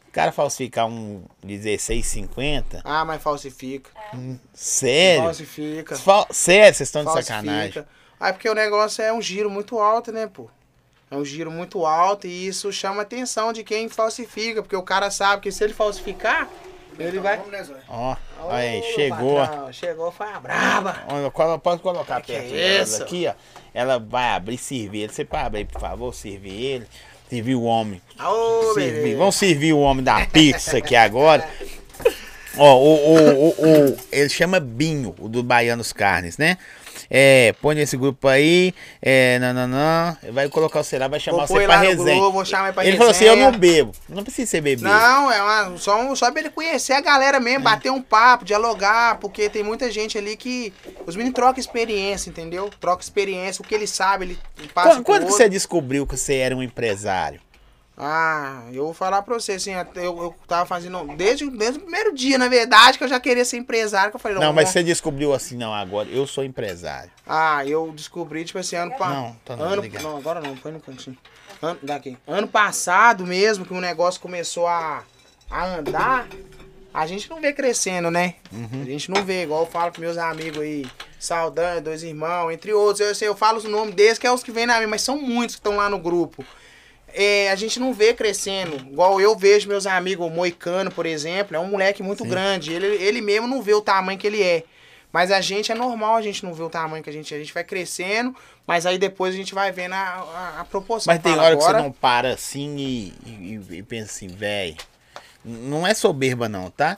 [0.08, 3.90] O cara falsificar um 16,50, Ah, mas falsifica.
[4.54, 5.24] sério?
[5.24, 5.96] Falsifica.
[5.96, 7.34] Fal- Sério, vocês estão de falsifica.
[7.36, 7.84] sacanagem.
[8.20, 10.50] Ah, porque o negócio é um giro muito alto, né, pô?
[11.14, 14.82] É um giro muito alto e isso chama a atenção de quem falsifica, porque o
[14.82, 16.50] cara sabe que se ele falsificar,
[16.98, 17.40] ele vai.
[17.88, 19.36] Ó, olha aí, Ô, chegou.
[19.38, 21.04] patrão, chegou, foi a braba.
[21.10, 23.04] Olha, Pode colocar Que perto dela é isso?
[23.04, 23.34] aqui, ó.
[23.76, 25.14] Ela vai abrir e servir ele.
[25.14, 26.88] Você pode abrir, por favor, servir ele.
[27.30, 28.02] Servir o homem.
[28.20, 29.16] Ô, Servir.
[29.16, 31.48] Vamos servir o homem da pizza aqui agora.
[32.58, 33.50] Ó, o, o, o,
[33.92, 36.58] o- ele chama Binho, o do Baianos Carnes, né?
[37.10, 40.18] É, põe nesse grupo aí, é, não, não, não.
[40.32, 42.16] Vai colocar o celular, vai chamar Vou você pra resenha.
[42.20, 43.52] grupo, vou chamar ele pra ele falou assim, eu resenha.
[43.52, 43.92] não bebo.
[44.10, 44.88] Não precisa ser bebido.
[44.88, 49.18] Não, é uma, só, só pra ele conhecer a galera mesmo, bater um papo, dialogar,
[49.20, 50.74] porque tem muita gente ali que.
[51.06, 52.70] Os meninos trocam experiência, entendeu?
[52.80, 54.40] Troca experiência, o que ele sabe, ele
[54.74, 54.90] passa.
[54.90, 57.40] Quando, quando que você descobriu que você era um empresário?
[57.96, 61.04] Ah, eu vou falar pra você, assim, eu, eu tava fazendo.
[61.16, 64.20] Desde, desde o primeiro dia, na verdade, que eu já queria ser empresário, que eu
[64.20, 67.12] falei, Não, mas vamos- você descobriu assim, não, agora eu sou empresário.
[67.28, 69.14] Ah, eu descobri, tipo assim, ano passado.
[69.16, 71.16] Não, tá não, ano, não, agora não, põe no cantinho.
[71.62, 72.18] Ano, daqui.
[72.28, 75.04] Ano passado mesmo, que o negócio começou a,
[75.52, 76.28] a andar,
[76.92, 78.36] a gente não vê crescendo, né?
[78.52, 78.82] Uhum.
[78.82, 80.86] A gente não vê, igual eu falo com meus amigos aí,
[81.20, 83.02] Saldanha, dois irmãos, entre outros.
[83.08, 85.04] Eu, sei, eu falo os nomes deles, que é os que vêm na minha, mas
[85.04, 86.44] são muitos que estão lá no grupo.
[87.16, 88.76] É, a gente não vê crescendo.
[88.78, 92.30] Igual eu vejo meus amigos, o Moicano, por exemplo, é um moleque muito Sim.
[92.30, 92.74] grande.
[92.74, 94.64] Ele, ele mesmo não vê o tamanho que ele é.
[95.12, 97.38] Mas a gente é normal a gente não ver o tamanho que a gente é.
[97.38, 98.36] A gente vai crescendo,
[98.66, 101.14] mas aí depois a gente vai vendo a, a, a proporção.
[101.14, 104.76] Mas tem hora que agora- você não para assim e, e- e pensa assim, velho.
[105.46, 106.98] Não é soberba, não, tá?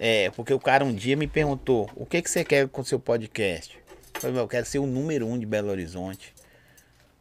[0.00, 2.84] É, porque o cara um dia me perguntou: o que, que você quer com o
[2.84, 3.78] seu podcast?
[4.14, 6.32] Eu falei, "Meu, eu quero ser o número um de Belo Horizonte.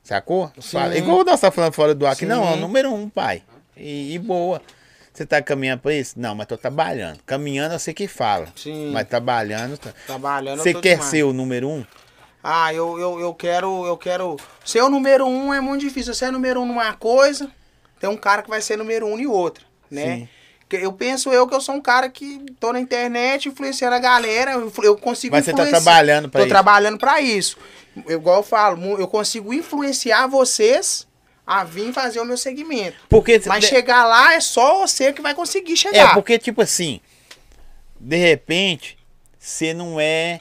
[0.03, 0.52] Sacou?
[0.60, 0.78] Sim.
[0.78, 3.44] Fala, igual nós tá falando fora do ar aqui, não, é o número um, pai.
[3.78, 4.61] E, e boa.
[5.14, 6.14] Você tá caminhando pra isso?
[6.19, 7.19] Não, mas tô trabalhando.
[7.26, 8.48] Caminhando eu sei que fala.
[8.56, 8.91] Sim.
[8.91, 9.78] Mas trabalhando.
[9.78, 10.60] tá- Trabalhando.
[10.64, 11.10] Você quer demais.
[11.10, 11.86] ser o número um?
[12.44, 14.38] Ah, eu, eu, eu quero, eu quero.
[14.65, 16.14] Ser o número um é muito difícil.
[16.14, 17.52] Você é número um numa coisa,
[17.99, 20.03] tem um cara que vai ser número um em outra, né?
[20.18, 20.30] Sim.
[20.77, 24.52] Eu penso eu que eu sou um cara que tô na internet influenciando a galera,
[24.84, 26.49] eu consigo Mas você tá trabalhando pra Tô isso.
[26.53, 27.57] trabalhando pra isso.
[28.07, 31.07] Eu, igual eu falo, eu consigo influenciar vocês
[31.45, 32.95] a vir fazer o meu segmento.
[33.10, 36.14] Porque Mas de- chegar lá é só você que vai conseguir É, chegar.
[36.14, 37.02] porque, tipo assim,
[37.99, 38.98] de repente,
[39.38, 40.39] você não é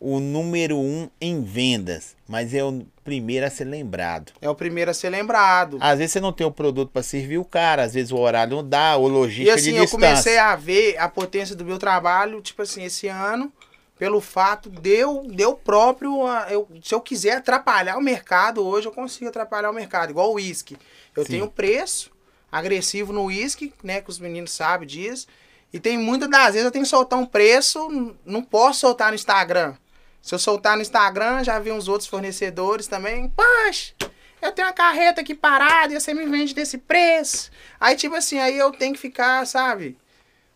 [0.00, 4.32] o número um em vendas, mas é o primeiro a ser lembrado.
[4.40, 5.76] É o primeiro a ser lembrado.
[5.78, 8.56] Às vezes você não tem o produto pra servir o cara, às vezes o horário
[8.56, 10.08] não dá, E logística assim, de eu distância.
[10.08, 13.52] comecei a ver a potência do meu trabalho, tipo assim, esse ano,
[13.98, 18.66] pelo fato de eu, de eu próprio, ah, eu, se eu quiser atrapalhar o mercado,
[18.66, 20.78] hoje eu consigo atrapalhar o mercado, igual o uísque.
[21.14, 21.32] Eu Sim.
[21.32, 22.10] tenho preço
[22.50, 25.26] agressivo no uísque, né, que os meninos sabem disso,
[25.72, 29.14] e tem muitas das vezes eu tenho que soltar um preço, não posso soltar no
[29.14, 29.74] Instagram.
[30.22, 33.94] Se eu soltar no Instagram, já vi uns outros fornecedores também, poxa,
[34.40, 37.50] eu tenho uma carreta aqui parada e você me vende desse preço.
[37.78, 39.96] Aí, tipo assim, aí eu tenho que ficar, sabe,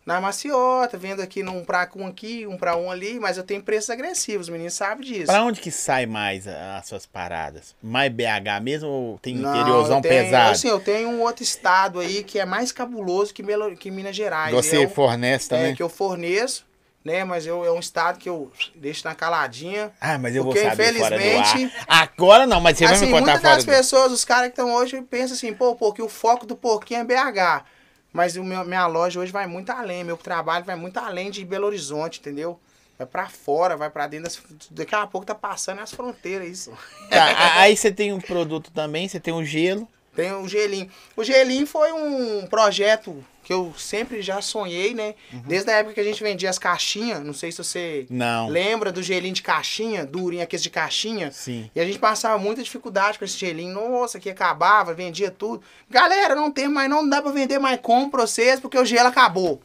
[0.05, 3.63] na maciota, vendo aqui num pra um aqui, um pra um ali, mas eu tenho
[3.63, 5.25] preços agressivos, os meninos sabem disso.
[5.25, 7.75] Pra onde que sai mais as suas paradas?
[7.81, 10.51] Mais BH mesmo ou tem Não, interiorzão tenho, pesado?
[10.51, 14.15] Assim, eu tenho um outro estado aí que é mais cabuloso que, Belo, que Minas
[14.15, 14.53] Gerais.
[14.53, 15.71] Você eu, fornece também?
[15.71, 16.64] é, que eu forneço,
[17.05, 17.23] né?
[17.23, 19.91] Mas eu, é um estado que eu deixo na caladinha.
[20.01, 21.21] Ah, mas eu vou Porque, saber fora do ar.
[21.21, 24.25] infelizmente, Agora não, mas você vai assim, me contar muitas fora das do pessoas, os
[24.25, 27.63] caras que estão hoje, pensam assim, pô, porque o foco do porquinho é BH.
[28.11, 31.45] Mas o meu, minha loja hoje vai muito além, meu trabalho vai muito além de
[31.45, 32.59] Belo Horizonte, entendeu?
[32.97, 34.41] Vai pra fora, vai pra dentro das.
[34.71, 36.73] Daqui a pouco tá passando as fronteiras, isso.
[37.09, 39.87] Tá, aí você tem um produto também, você tem um gelo.
[40.15, 40.89] Tem o gelinho.
[41.15, 45.13] O gelinho foi um projeto que eu sempre já sonhei, né?
[45.31, 45.43] Uhum.
[45.45, 48.49] Desde a época que a gente vendia as caixinhas, não sei se você Não.
[48.49, 51.31] lembra do gelinho de caixinha, durinho aqueles de caixinha.
[51.31, 51.69] Sim.
[51.75, 53.75] E a gente passava muita dificuldade com esse gelinho.
[53.75, 55.63] Nossa, que acabava, vendia tudo.
[55.87, 59.09] Galera, não tem mais, não dá pra vender mais como pra vocês, porque o gelo
[59.09, 59.61] acabou.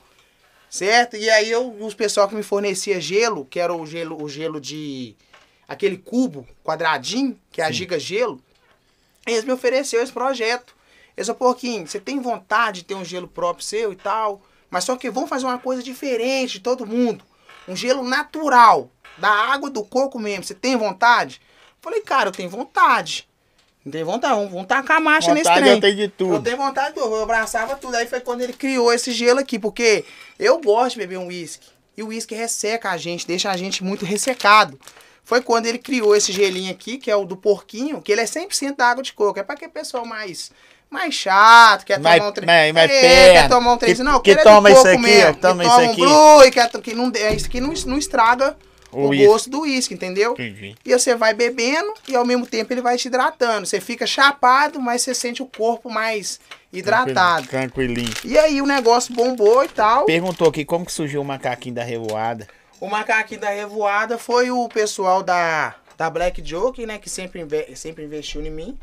[0.68, 1.16] Certo?
[1.16, 4.60] E aí eu, os pessoal que me fornecia gelo, que era o gelo, o gelo
[4.60, 5.16] de
[5.66, 7.72] aquele cubo quadradinho, que é a Sim.
[7.72, 8.42] Giga Gelo,
[9.26, 10.78] eles me ofereceram esse projeto.
[11.26, 14.40] Falaram, porquinho, você tem vontade de ter um gelo próprio seu e tal,
[14.70, 17.24] mas só que vamos fazer uma coisa diferente de todo mundo.
[17.68, 20.44] Um gelo natural, da água do coco mesmo.
[20.44, 21.40] Você tem vontade?
[21.80, 23.28] Falei, cara, eu tenho vontade.
[23.84, 25.74] Não tenho vontade, vamos, vamos tacar a marcha nesse Vontade trem.
[25.74, 26.42] eu tenho de Eu tudo.
[26.42, 27.94] tenho vontade de eu abraçava tudo.
[27.96, 30.04] Aí foi quando ele criou esse gelo aqui, porque
[30.38, 31.68] eu gosto de beber um uísque.
[31.96, 34.78] E o uísque resseca a gente, deixa a gente muito ressecado.
[35.24, 38.24] Foi quando ele criou esse gelinho aqui, que é o do porquinho, que ele é
[38.24, 39.38] 100% da água de coco.
[39.38, 40.50] É pra aquele pessoal mais,
[40.90, 42.46] mais chato, quer Mais- tomar um trem.
[42.46, 43.40] mais- mais é, perna.
[43.42, 43.94] quer tomar um trem.
[43.94, 46.02] Que- Não, que é toma do isso aqui, mesmo, ó, toma que isso aqui.
[46.02, 48.56] um blue, e quer, que não, é isso que não, não estraga
[48.90, 50.32] O o, gosto do uísque, entendeu?
[50.32, 50.74] Entendi.
[50.84, 53.64] E você vai bebendo e ao mesmo tempo ele vai te hidratando.
[53.66, 56.40] Você fica chapado, mas você sente o corpo mais
[56.72, 57.46] hidratado.
[57.46, 58.12] Tranquilinho.
[58.24, 60.06] E aí o negócio bombou e tal.
[60.06, 62.48] Perguntou aqui como que surgiu o macaquinho da revoada.
[62.80, 66.98] O macaquinho da revoada foi o pessoal da, da Black Joke, né?
[66.98, 67.46] Que sempre,
[67.76, 68.78] sempre investiu em mim.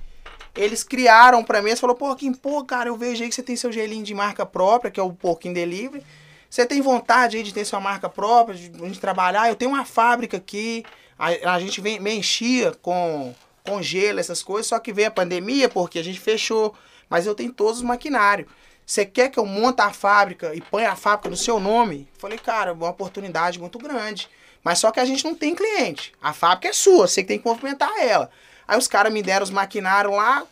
[0.57, 3.55] Eles criaram pra mim, eles falaram, porquinho, pô, cara, eu vejo aí que você tem
[3.55, 6.03] seu gelinho de marca própria, que é o Porquinho Delivery.
[6.49, 9.47] Você tem vontade aí de ter sua marca própria, de, de trabalhar?
[9.47, 10.83] Eu tenho uma fábrica aqui,
[11.17, 15.11] a, a gente vem, me enchia com, com gelo, essas coisas, só que veio a
[15.11, 16.73] pandemia, porque a gente fechou.
[17.09, 18.49] Mas eu tenho todos os maquinários.
[18.85, 22.07] Você quer que eu monte a fábrica e ponha a fábrica no seu nome?
[22.17, 24.29] Falei, cara, uma oportunidade muito grande.
[24.63, 26.13] Mas só que a gente não tem cliente.
[26.21, 28.29] A fábrica é sua, você que tem que movimentar ela.
[28.67, 30.43] Aí os caras me deram os maquinários lá,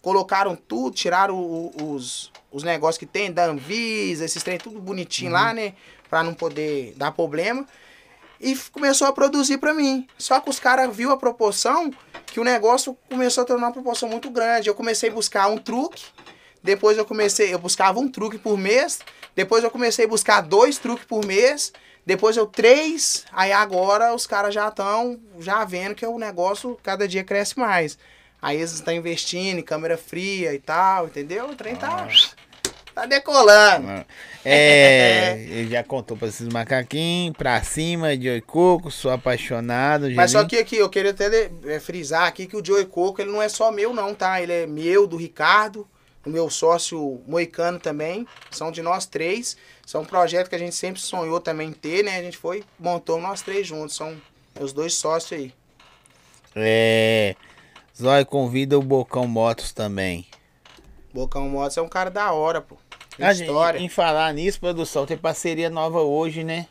[0.00, 5.32] colocaram tudo, tiraram o- os, os negócios que tem, da Anvisa, esses trem, tudo bonitinho
[5.32, 5.74] lá, né?
[6.08, 7.66] Pra não poder dar problema.
[8.40, 10.06] E começou a produzir pra mim.
[10.16, 11.90] Só que os caras viu a proporção
[12.26, 14.68] que o negócio começou a tornar uma proporção muito grande.
[14.68, 16.04] Eu comecei a buscar um truque.
[16.62, 19.00] Depois eu comecei, eu buscava um truque por mês.
[19.34, 21.72] Depois eu comecei a buscar dois truques por mês.
[22.08, 23.26] Depois eu três.
[23.30, 27.98] Aí agora os caras já estão já vendo que o negócio cada dia cresce mais.
[28.40, 31.50] Aí eles estão investindo em câmera fria e tal, entendeu?
[31.50, 32.08] O trem tá,
[32.94, 34.06] tá decolando.
[34.42, 40.10] É, ele já contou pra esses macaquinhos, pra cima, de oi coco, sou apaixonado.
[40.12, 43.30] Mas só que aqui, eu queria até eh, frisar aqui que o Joey Coco, ele
[43.30, 44.40] não é só meu não, tá?
[44.40, 45.86] Ele é meu, do Ricardo,
[46.22, 48.26] do meu sócio Moicano também.
[48.50, 49.56] São de nós três.
[49.86, 52.18] São um projeto que a gente sempre sonhou também ter, né?
[52.18, 53.96] A gente foi, montou nós três juntos.
[53.96, 54.16] São
[54.56, 55.54] meus dois sócios aí.
[56.54, 57.34] É.
[57.96, 60.26] Zói convida o Bocão Motos também.
[61.12, 62.76] Bocão Motos é um cara da hora, pô.
[63.18, 63.78] A gente, história.
[63.80, 66.68] em falar nisso, produção, tem parceria nova hoje, né?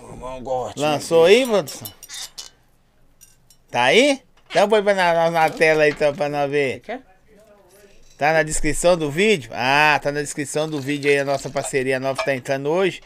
[0.00, 0.80] Não gosto.
[0.80, 1.88] Lançou aí, produção?
[3.70, 4.22] Tá aí?
[4.48, 6.80] Então põe pra na, na tela aí então, pra nós ver.
[6.80, 7.02] Quer?
[8.18, 9.50] Tá na descrição do vídeo?
[9.52, 13.02] Ah, tá na descrição do vídeo aí a nossa parceria nova tá entrando hoje.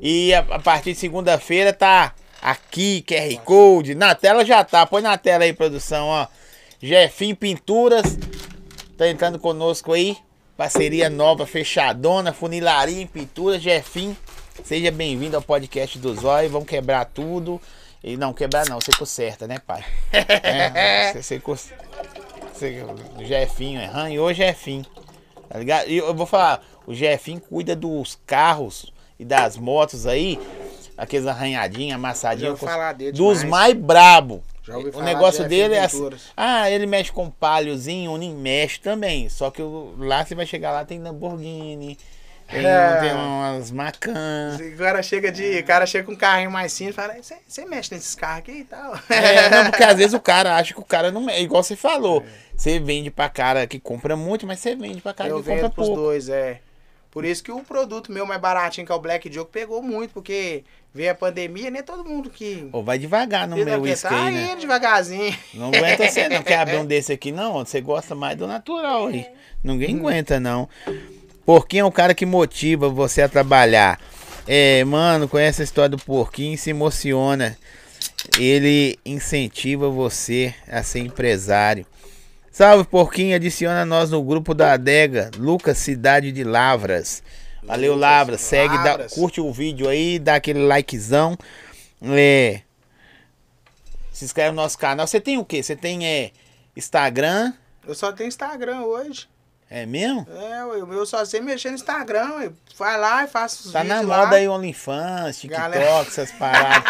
[0.00, 3.94] E a, a partir de segunda-feira tá aqui, QR Code.
[3.94, 4.86] Na tela já tá.
[4.86, 6.26] Põe na tela aí, produção, ó.
[6.80, 8.16] Jefim Pinturas.
[8.96, 10.16] Tá entrando conosco aí.
[10.56, 13.58] Parceria nova, fechadona, funilaria em pintura.
[13.58, 14.16] Jefim,
[14.64, 16.48] seja bem-vindo ao podcast do Zóio.
[16.48, 17.60] Vamos quebrar tudo.
[18.02, 19.84] E não, quebrar não, você conserta, né, pai?
[20.12, 21.74] É, você, você, cons- você,
[23.18, 24.84] o Jefinho, é ranhou Jefim.
[25.48, 25.88] Tá ligado?
[25.88, 30.38] E eu vou falar, o Jefim cuida dos carros e das motos aí,
[30.96, 32.60] aqueles arranhadinhos, amassadinhos,
[33.14, 34.42] dos mais brabo.
[34.94, 36.10] O negócio de dele é assim.
[36.36, 39.28] Ah, ele mexe com palhozinho, Nin mexe também.
[39.28, 39.62] Só que
[39.98, 41.96] lá você vai chegar lá, tem Lamborghini,
[42.48, 42.96] tem, É.
[43.00, 44.56] tem umas Macan.
[44.74, 45.58] O cara chega de.
[45.58, 47.14] O cara chega com um carrinho mais simples e fala,
[47.48, 48.94] "Você- mexe nesses carros aqui e tal.
[49.10, 51.42] É, não, porque às vezes o cara acha que o cara não mexe.
[51.42, 52.24] Igual você falou.
[52.56, 55.56] Você vende pra cara que compra muito, mas você vende pra cara Eu que compra
[55.62, 56.02] vendo pros pouco.
[56.02, 56.60] dois, é.
[57.10, 60.12] Por isso que o produto meu mais baratinho, que é o Black Joke, pegou muito,
[60.12, 60.64] porque
[60.94, 62.68] veio a pandemia, nem todo mundo que.
[62.72, 64.56] Ô, vai devagar no Ele meu vai uísque pensar, aí, "Ah, né?
[64.56, 65.36] devagarzinho.
[65.54, 66.42] Não aguenta você não.
[66.42, 67.54] Quer abrir um desse aqui, não?
[67.64, 69.26] Você gosta mais do natural aí.
[69.64, 70.68] Ninguém aguenta, não.
[71.46, 74.00] Porquinho é o cara que motiva você a trabalhar.
[74.48, 77.56] É, mano, conhece a história do porquinho e se emociona.
[78.38, 81.86] Ele incentiva você a ser empresário.
[82.50, 83.36] Salve, porquinho.
[83.36, 85.30] Adiciona nós no grupo da adega.
[85.38, 87.22] Lucas, cidade de Lavras.
[87.62, 88.40] Valeu, Lucas, Lavras.
[88.40, 89.12] Segue, dá- Lavras.
[89.12, 91.38] curte o vídeo aí, dá aquele likezão.
[92.02, 92.60] É,
[94.12, 95.06] se inscreve no nosso canal.
[95.06, 95.62] Você tem o quê?
[95.62, 96.32] Você tem é,
[96.76, 97.52] Instagram?
[97.86, 99.28] Eu só tenho Instagram hoje.
[99.68, 100.24] É mesmo?
[100.30, 102.52] É, ué, eu só sei mexer no Instagram.
[102.78, 104.30] Vai lá e faço os Tá na moda lá.
[104.30, 105.84] aí OnlyFans, TikTok, Galera.
[106.02, 106.84] essas paradas.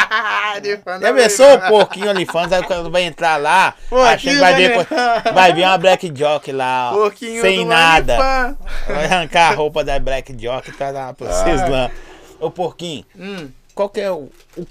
[0.84, 2.52] Já da pensou o porquinho OnlyFans?
[2.52, 6.52] Aí quando vai entrar lá, Porquinho achando que vai ver, vai ver uma Black Jock
[6.52, 8.56] lá, ó, sem nada.
[8.86, 11.68] Vai arrancar a roupa da Black Jock pra dar pra vocês Ah.
[11.68, 11.90] lá.
[12.38, 14.66] Ô porquinho, Hum, qual que é o, o-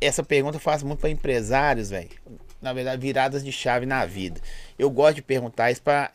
[0.00, 2.08] Essa pergunta eu faço muito pra empresários, velho.
[2.62, 4.40] Na verdade, viradas de chave na vida.
[4.78, 6.10] Eu gosto de perguntar isso pra,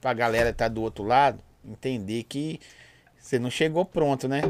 [0.00, 2.60] pra galera que tá do outro lado entender que
[3.20, 4.42] você não chegou pronto, né?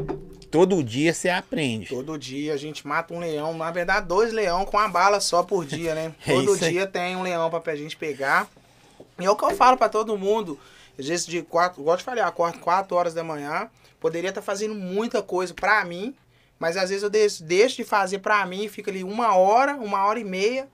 [0.49, 1.87] Todo dia você aprende.
[1.89, 3.53] todo dia a gente mata um leão.
[3.57, 6.13] Na verdade, dois leão com uma bala só por dia, né?
[6.25, 6.71] É Todo isso aí.
[6.71, 8.47] dia tem um leão pra gente pegar.
[9.19, 10.57] E é o que eu falo pra todo mundo.
[10.97, 13.69] Às vezes, de quatro, te falei, eu acordo 4 horas da manhã.
[13.99, 16.15] Poderia estar fazendo muita coisa pra mim.
[16.57, 20.05] Mas às vezes eu deixo, deixo de fazer pra mim fico ali uma hora, uma
[20.05, 20.67] hora e meia,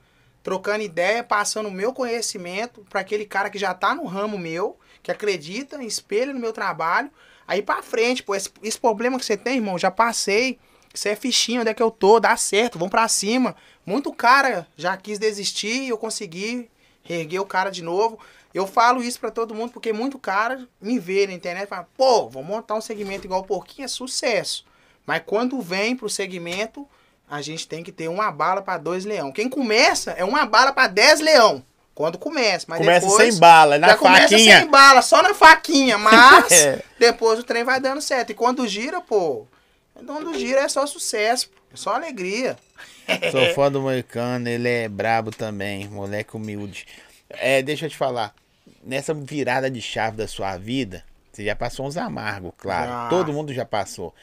[0.46, 4.78] trocando ideia, passando o meu conhecimento pra aquele cara que já tá no ramo meu,
[5.02, 7.10] que acredita, espelha no meu trabalho.
[7.48, 10.60] Aí pra frente, pô, esse, esse problema que você tem, irmão, já passei.
[10.94, 13.56] Isso é fichinha, onde é que eu tô, dá certo, vamos pra cima.
[13.84, 16.70] Muito cara já quis desistir e eu consegui
[17.10, 18.20] erguer o cara de novo.
[18.54, 21.90] Eu falo isso pra todo mundo porque muito cara me vê na internet e fala,
[21.98, 24.64] pô, vou montar um segmento igual o Porquinho, é sucesso.
[25.08, 26.88] Mas quando vem pro segmento,
[27.30, 29.32] a gente tem que ter uma bala pra dois leão.
[29.32, 31.64] Quem começa é uma bala pra dez leão.
[31.94, 33.32] Quando começa, mas Começa depois...
[33.34, 34.60] sem bala, na já começa faquinha.
[34.60, 36.82] sem bala, só na faquinha, mas É.
[37.00, 38.32] depois o trem vai dando certo.
[38.32, 39.48] E quando gira, pô,
[39.94, 42.58] quando gira é só sucesso, é só alegria.
[43.32, 46.86] Sou fã do Moicano, ele é brabo também, moleque humilde.
[47.30, 48.36] É, deixa eu te falar,
[48.84, 52.88] nessa virada de chave da sua vida, você já passou uns amargos, claro.
[52.92, 53.08] Já.
[53.10, 54.14] Todo mundo já passou.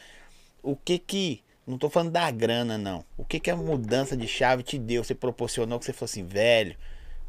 [0.61, 4.27] O que que, não tô falando da grana não, o que que a mudança de
[4.27, 6.75] chave te deu, você proporcionou que você fosse assim, velho,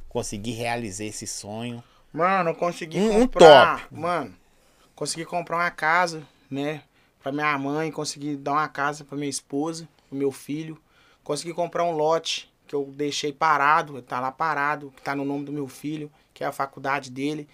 [0.08, 1.82] consegui realizar esse sonho.
[2.12, 3.88] Mano, eu consegui Um- um comprar.
[3.90, 4.34] Mano,
[4.94, 6.82] consegui comprar uma casa, né?
[7.22, 10.80] Pra minha mãe, consegui dar uma casa pra minha esposa, pro meu filho.
[11.24, 15.44] Consegui comprar um lote que eu deixei parado, tá lá parado, que tá no nome
[15.44, 17.48] do meu filho, que é a faculdade dele.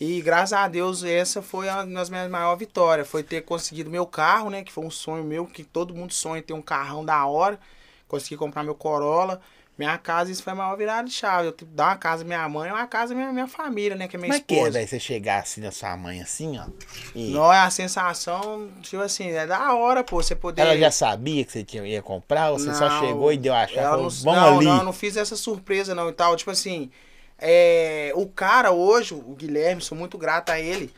[0.00, 3.08] E graças a Deus, essa foi a das minhas maiores vitórias.
[3.08, 4.62] Foi ter conseguido meu carro, né?
[4.62, 7.58] Que foi um sonho meu, que todo mundo sonha ter um carrão da hora.
[8.06, 9.40] Consegui comprar meu Corolla.
[9.76, 11.48] Minha casa, isso foi a maior virada de chave.
[11.48, 14.08] Eu tipo, dar uma casa minha mãe, uma casa minha, minha família, né?
[14.08, 14.72] Que é minha Mas que é, esposa.
[14.72, 16.66] velho, você chegar assim na sua mãe assim, ó,
[17.14, 20.62] e Não, é a sensação, tipo assim, é da hora, pô, você poder...
[20.62, 23.54] ela já sabia que você tinha, ia comprar ou você só Não, chegou e deu
[23.54, 24.66] a chave, ela falou, não, vamos não, ali.
[24.66, 26.34] Não, não fiz essa surpresa não e tal.
[26.34, 26.90] Tipo assim,
[27.38, 30.92] é, o cara hoje, o Guilherme, sou muito grato a ele.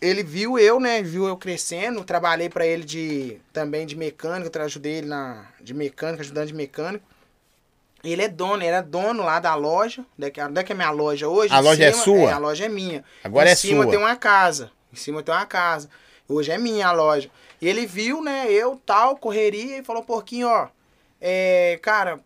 [0.00, 1.02] Ele viu eu, né?
[1.02, 2.04] Viu eu crescendo.
[2.04, 6.54] Trabalhei pra ele de também de mecânica, eu ajudei ele na de mecânica, ajudando de
[6.54, 7.04] mecânico.
[8.02, 10.04] Ele é dono, ele é dono lá da loja.
[10.16, 11.52] Onde é que, onde é que é minha loja hoje?
[11.54, 12.32] A Em loja é cima- sua?
[12.34, 13.04] a loja é minha.
[13.24, 13.90] Agora em é cima sua.
[13.90, 14.70] tem uma casa.
[14.92, 15.88] Em cima tem uma casa.
[16.28, 17.30] Hoje é minha a loja.
[17.60, 20.68] E ele viu, né, eu, tal, correria, e falou, porquinho, ó,
[21.20, 22.20] é, cara,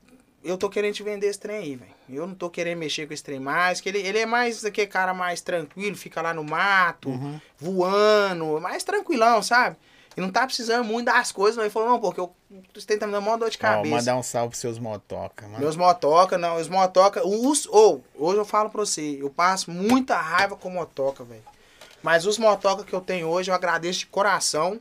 [0.44, 1.91] eu tô querendo te vender esse trem aí, velho.
[2.16, 4.86] Eu não tô querendo mexer com esse trem mais, que ele, ele é mais aquele
[4.86, 7.40] cara mais tranquilo, fica lá no mato, Uhum.
[7.58, 9.76] voando, mais tranquilão, sabe?
[10.16, 11.64] E não tá precisando muito das coisas, não.
[11.64, 12.34] Ele falou, não, porque eu
[12.74, 13.96] você tem tá me dando uma dor de Ó, cabeça.
[13.96, 15.58] mandar um salve pros seus motoca, mano.
[15.60, 20.16] Meus motoca, não, os motoca, os, ou, hoje eu falo pra você, eu passo muita
[20.20, 21.42] raiva com motoca, velho.
[22.02, 24.78] Mas os motoca que eu tenho hoje, eu agradeço de coração.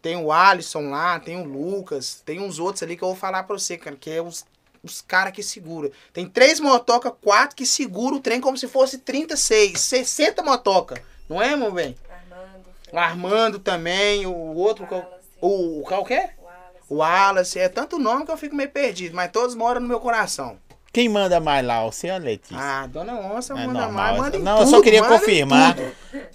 [0.00, 3.42] Tem o Alisson lá, tem o Lucas, tem uns outros ali que eu vou falar
[3.42, 4.46] pra você, cara, que é os,
[4.82, 5.90] os caras que seguram.
[6.12, 11.02] Tem três motoca, quatro que segura o trem como se fosse 36, 60 motoca.
[11.28, 11.96] Não é, meu bem?
[12.10, 12.64] Armando.
[12.92, 15.08] O Armando também, o outro, Wallace.
[15.40, 16.30] o, o qual que é?
[16.42, 16.78] Wallace.
[16.88, 20.00] O Wallace, é tanto nome que eu fico meio perdido, mas todos moram no meu
[20.00, 20.58] coração.
[20.92, 22.56] Quem manda mais lá, você ou a Letícia?
[22.58, 23.92] Ah, Dona Onça É manda normal.
[23.92, 25.76] mais, manda em não, tudo, eu só queria confirmar.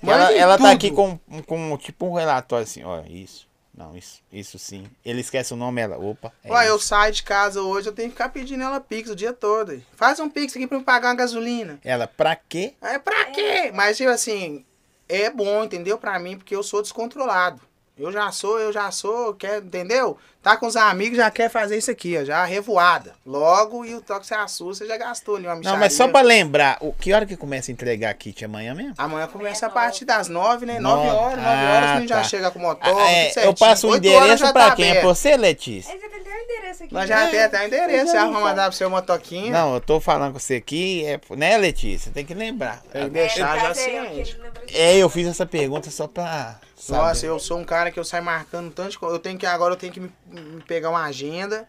[0.02, 3.46] Ela, ela tá aqui com, com tipo um relatório assim, ó, isso.
[3.78, 4.86] Não, isso, isso sim.
[5.04, 5.98] Ele esquece o nome, ela.
[5.98, 6.32] Opa.
[6.44, 9.16] é Ó, eu saio de casa hoje, eu tenho que ficar pedindo ela Pix o
[9.16, 9.72] dia todo.
[9.72, 9.84] aí.
[9.96, 11.80] Faz um Pix aqui pra me pagar uma gasolina.
[11.84, 12.74] Ela, pra quê?
[12.82, 13.72] É pra quê?
[13.74, 14.66] Mas, tipo assim,
[15.10, 15.98] é bom, entendeu?
[15.98, 17.62] Pra mim, porque eu sou descontrolado.
[17.98, 20.18] Eu já sou, eu já sou, quer, entendeu?
[20.44, 23.14] Tá com os amigos, já quer fazer isso aqui, ó, já revoada.
[23.26, 26.22] Logo, e o toque você assusta, você já gastou ali uma Não, mas só pra
[26.22, 28.94] lembrar, o, que hora que começa a entregar kit amanhã mesmo?
[28.98, 30.78] Amanhã começa a é partir das nove, né?
[30.80, 31.18] Nove Nove.
[31.18, 32.28] horas, nove horas a gente Ah, já tá.
[32.28, 34.86] chega com o motor, Ah, é, eu passo o endereço já pra tá quem?
[34.86, 35.06] É aberto.
[35.06, 35.92] pra você, Letícia?
[35.94, 36.94] Aí você tem até o endereço aqui.
[36.94, 39.52] Nós já tem até o endereço, já vamos mandar pro seu motoquinho.
[39.52, 42.12] Não, eu tô falando com você aqui, é, né, Letícia?
[42.12, 42.84] Tem que lembrar.
[42.92, 44.40] Tem que É, deixar já aí, ó, que ciente.
[44.74, 47.00] É, eu fiz essa pergunta só pra saber.
[47.02, 49.16] Nossa, eu sou um cara que eu saio marcando tanto de coisa.
[49.16, 51.68] Eu tenho que agora eu tenho que me, me pegar uma agenda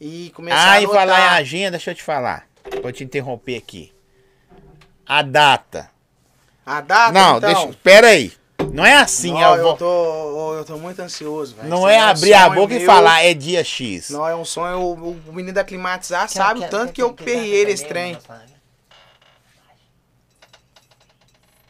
[0.00, 1.00] e começar Ah, a e anotar.
[1.00, 2.46] falar em agenda, deixa eu te falar.
[2.82, 3.92] Vou te interromper aqui.
[5.06, 5.90] A data.
[6.64, 7.52] A data, não, então.
[7.66, 7.78] deixa.
[7.82, 8.32] Pera aí.
[8.72, 11.68] Não é assim, Não, eu vou- eu tô, eu tô muito ansioso, velho.
[11.68, 12.86] Não Isso é um abrir a boca e meu.
[12.86, 14.08] falar, é dia X.
[14.10, 14.78] Não, é um sonho.
[14.78, 18.18] O, o menino da climatizar sabe o tanto que eu perriei nesse trem.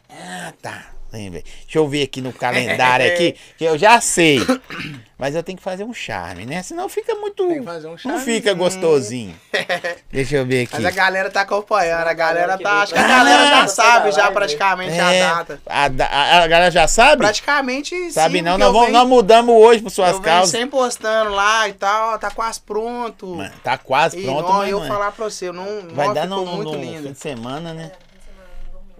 [0.09, 0.94] Ah, tá.
[1.15, 1.43] Lembrei.
[1.63, 4.39] Deixa eu ver aqui no calendário aqui, que eu já sei.
[5.17, 6.61] Mas eu tenho que fazer um charme, né?
[6.61, 7.47] Senão fica muito.
[7.47, 9.33] Tem que fazer um não fica gostosinho.
[10.11, 10.73] Deixa eu ver aqui.
[10.73, 12.81] Mas a galera tá acompanhando, a galera tá.
[12.81, 15.61] Acho que a galera já sabe já praticamente É, a data.
[15.65, 17.17] a, a- a galera já sabe?
[17.17, 20.23] Praticamente Sabe sim, não, porque nós, vamos, venho- nós mudamos hoje por suas Eu venho
[20.25, 20.49] causas.
[20.51, 23.25] sempre postando lá e tal, tá quase pronto.
[23.37, 24.89] Mano, tá quase e pronto, não, mas eu não é.
[24.89, 27.03] falar pra você, eu não, Vai não dar no, muito no lindo.
[27.07, 27.91] fim de semana, né?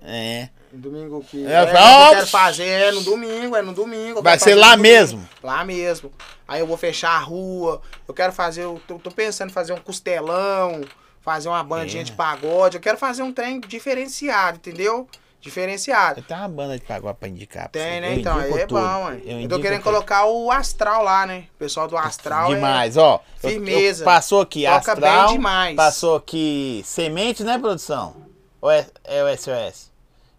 [0.02, 0.48] É.
[0.78, 4.22] Domingo que É, é, ó, eu quero fazer é no domingo, é no domingo.
[4.22, 5.28] Vai ser lá mesmo?
[5.42, 6.12] Lá mesmo.
[6.48, 9.74] Aí eu vou fechar a rua, eu quero fazer, eu tô, tô pensando em fazer
[9.74, 10.82] um costelão,
[11.22, 12.04] fazer uma bandinha É.
[12.06, 15.08] de pagode, eu quero fazer um trem diferenciado, entendeu?
[15.42, 16.24] Diferenciado.
[16.24, 17.70] Tenho uma banda de pagode pra indicar.
[17.70, 18.02] pra Tem, você.
[18.02, 18.14] né?
[18.16, 18.82] Eu Então, aí é tudo.
[18.82, 19.22] bom, ué.
[19.24, 19.94] Eu Eu, tô querendo tudo.
[19.94, 21.46] colocar o Astral lá, né?
[21.56, 23.22] O pessoal do Astral é- Demais, ó.
[23.44, 24.02] eu- firmeza.
[24.02, 25.28] eu- passou aqui Toca Astral.
[25.28, 25.76] bem demais.
[25.76, 28.16] Passou aqui Semente, né, produção?
[28.60, 29.92] Ou é, é o SOS?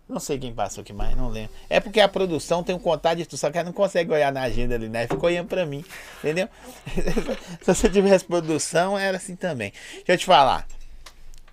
[0.09, 1.51] Não sei quem passou aqui mais, não lembro.
[1.69, 4.31] É porque a produção tem um contato de tudo, só que ela não consegue olhar
[4.33, 5.09] na agenda ali, né?
[5.09, 5.85] Ficou olhando pra mim,
[6.19, 6.49] entendeu?
[7.61, 9.73] Se você tivesse produção, era assim também.
[9.97, 10.65] Deixa eu te falar.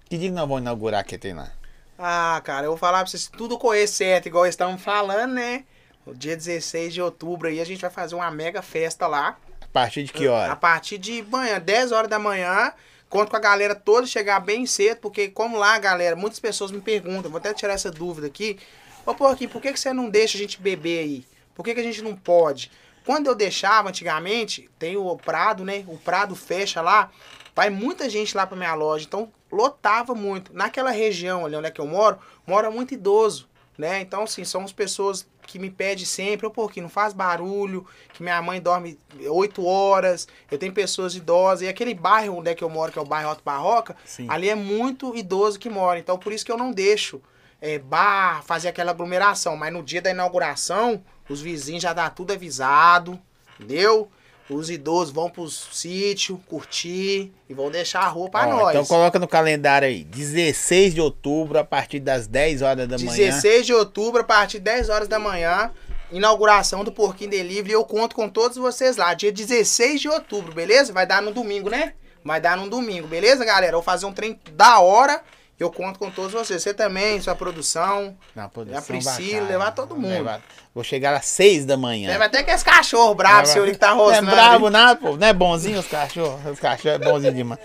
[0.08, 1.52] Que dia que nós vamos inaugurar aqui, tem lá?
[1.98, 5.64] Ah, cara, eu vou falar pra vocês, se tudo correr certo, igual estavam falando, né?
[6.06, 9.38] No dia 16 de outubro aí a gente vai fazer uma mega festa lá.
[9.62, 10.56] A partir de que A hora?
[10.56, 12.72] partir de manhã, 10 horas da manhã.
[13.14, 16.82] Conto com a galera toda chegar bem cedo, porque como lá, galera, muitas pessoas me
[16.82, 18.58] perguntam, vou até tirar essa dúvida aqui.
[19.06, 21.26] Ô, Porquinho, por que, que você não deixa a gente beber aí?
[21.54, 22.72] Por que, que a gente não pode?
[23.06, 25.86] Quando eu deixava antigamente, tem o Prado, né?
[25.88, 27.12] O Prado fecha lá,
[27.56, 30.52] vai muita gente lá pra minha loja, então lotava muito.
[30.52, 32.18] Naquela região ali onde é que eu moro,
[32.48, 34.02] mora muito idoso, né?
[34.02, 38.24] Então, assim, são as pessoas que me pedem sempre, ô Porquinho, não faz barulho, que
[38.24, 42.64] minha mãe dorme 8 horas, eu tenho pessoas idosas, e aquele bairro onde é que
[42.64, 44.26] eu moro, que é o bairro Alto Barroca, Sim.
[44.32, 47.22] ali é muito idoso que mora, então por isso que eu não deixo
[47.62, 52.34] é, bar, fazer aquela aglomeração, mas no dia da inauguração, os vizinhos já dá tudo
[52.34, 53.22] avisado,
[53.60, 54.10] entendeu?
[54.50, 58.70] Os idosos vão pros sítios, curtir, e vão deixar a rua pra Ó, nós.
[58.72, 60.04] Então coloca no calendário aí.
[60.04, 63.12] 16 de outubro, a partir das 10 horas da manhã.
[63.12, 65.72] 16 de outubro, a partir de 10 horas da manhã,
[66.12, 67.72] inauguração do Porquinho Delivery.
[67.72, 70.92] Eu conto com todos vocês lá, dia 16 de outubro, beleza?
[70.92, 71.94] Vai dar no domingo, né?
[72.24, 73.68] Vai dar no domingo, beleza, galera?
[73.68, 75.22] Eu vou fazer um trem da hora.
[75.60, 76.62] Eu conto com todos vocês.
[76.62, 78.18] Você também, sua produção.
[78.36, 79.50] Na produção A Priscila, bacana.
[79.50, 80.10] levar todo mundo.
[80.10, 80.42] Levar-
[80.74, 82.10] Vou chegar às 6 da manhã.
[82.10, 84.22] Leva até que esse cachorro bravo, seu que tá Não é
[84.66, 84.72] aí.
[84.72, 85.16] nada, pô.
[85.16, 86.44] Não é bonzinho os cachorros.
[86.52, 87.60] Os cachorros é bonzinho demais.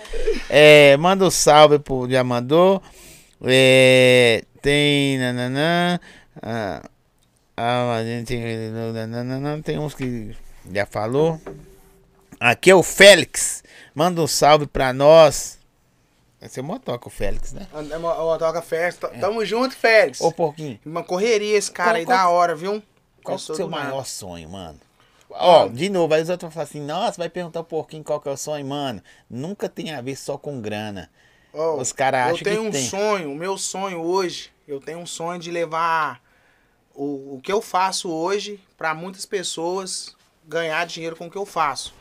[0.50, 2.82] É, manda um salve pro mandou.
[3.44, 5.18] É, tem.
[5.18, 5.98] Nananã,
[6.42, 6.82] ah,
[7.56, 8.36] Ah, a gente
[9.40, 10.36] não, tem uns que
[10.72, 11.40] já falou.
[12.38, 13.64] Aqui é o Félix.
[13.92, 15.57] Manda um salve pra nós.
[16.40, 17.66] Esse é motoca, o Félix, né?
[17.72, 18.96] Ó, toca Félix.
[18.98, 20.20] T- Tamo junto, Félix.
[20.20, 22.82] Ô, Porquinho, Uma correria esse cara Qual- aí qual- da hora, viu?
[23.24, 24.78] qual Eu é o seu maior sonho, mano?
[25.30, 28.20] Ó, de novo, aí os outros vão falar assim, nossa, vai perguntar o Porquinho qual
[28.20, 29.02] que é o sonho, mano.
[29.28, 31.10] Nunca tem a ver só com grana.
[31.52, 32.86] Ó, Os caras Eu acham tenho que um tem.
[32.88, 36.22] sonho, o meu sonho hoje, eu tenho um sonho de levar
[36.94, 40.14] o, o que eu faço hoje para muitas pessoas
[40.46, 41.92] ganhar dinheiro com o que eu faço.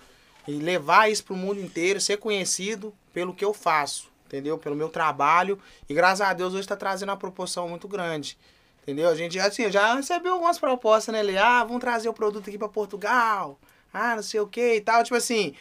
[0.47, 4.57] E levar isso pro mundo inteiro, ser conhecido pelo que eu faço, entendeu?
[4.57, 5.59] Pelo meu trabalho.
[5.89, 8.37] E graças a Deus hoje está trazendo uma proporção muito grande.
[8.83, 9.09] Entendeu?
[9.09, 11.37] A gente assim, já recebeu algumas propostas, né, Lê?
[11.37, 13.59] Ah, vamos trazer o produto aqui para Portugal.
[13.93, 15.03] Ah, não sei o que e tal.
[15.03, 15.55] Tipo assim,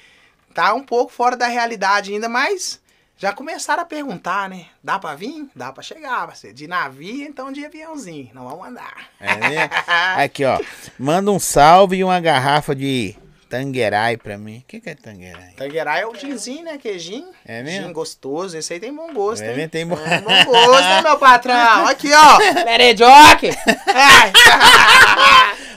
[0.54, 2.80] tá um pouco fora da realidade ainda, mas
[3.16, 4.66] já começaram a perguntar, né?
[4.82, 5.48] Dá pra vir?
[5.56, 6.54] Dá pra chegar, parceiro.
[6.54, 8.30] De navio, então de aviãozinho.
[8.34, 9.08] Não vamos andar.
[9.18, 9.70] É, né?
[10.22, 10.60] Aqui, ó.
[10.98, 13.16] Manda um salve e uma garrafa de
[13.48, 14.58] Tanguerai pra mim.
[14.58, 15.52] O que, que é Tanguerai?
[15.56, 16.78] Tanguerai é o ginzinho, né?
[16.78, 17.28] Queijinho.
[17.46, 17.86] É mesmo?
[17.86, 18.56] Gin gostoso.
[18.58, 19.56] Esse aí tem bom gosto, É hein?
[19.56, 19.70] mesmo?
[19.70, 21.86] Tem bom- É, bom gosto, hein, meu patrão?
[21.86, 22.38] Aqui, ó.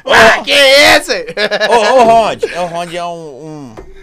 [0.05, 1.25] Ah, que esse?
[1.69, 3.09] Ô, ô, Rond, o Rond é um,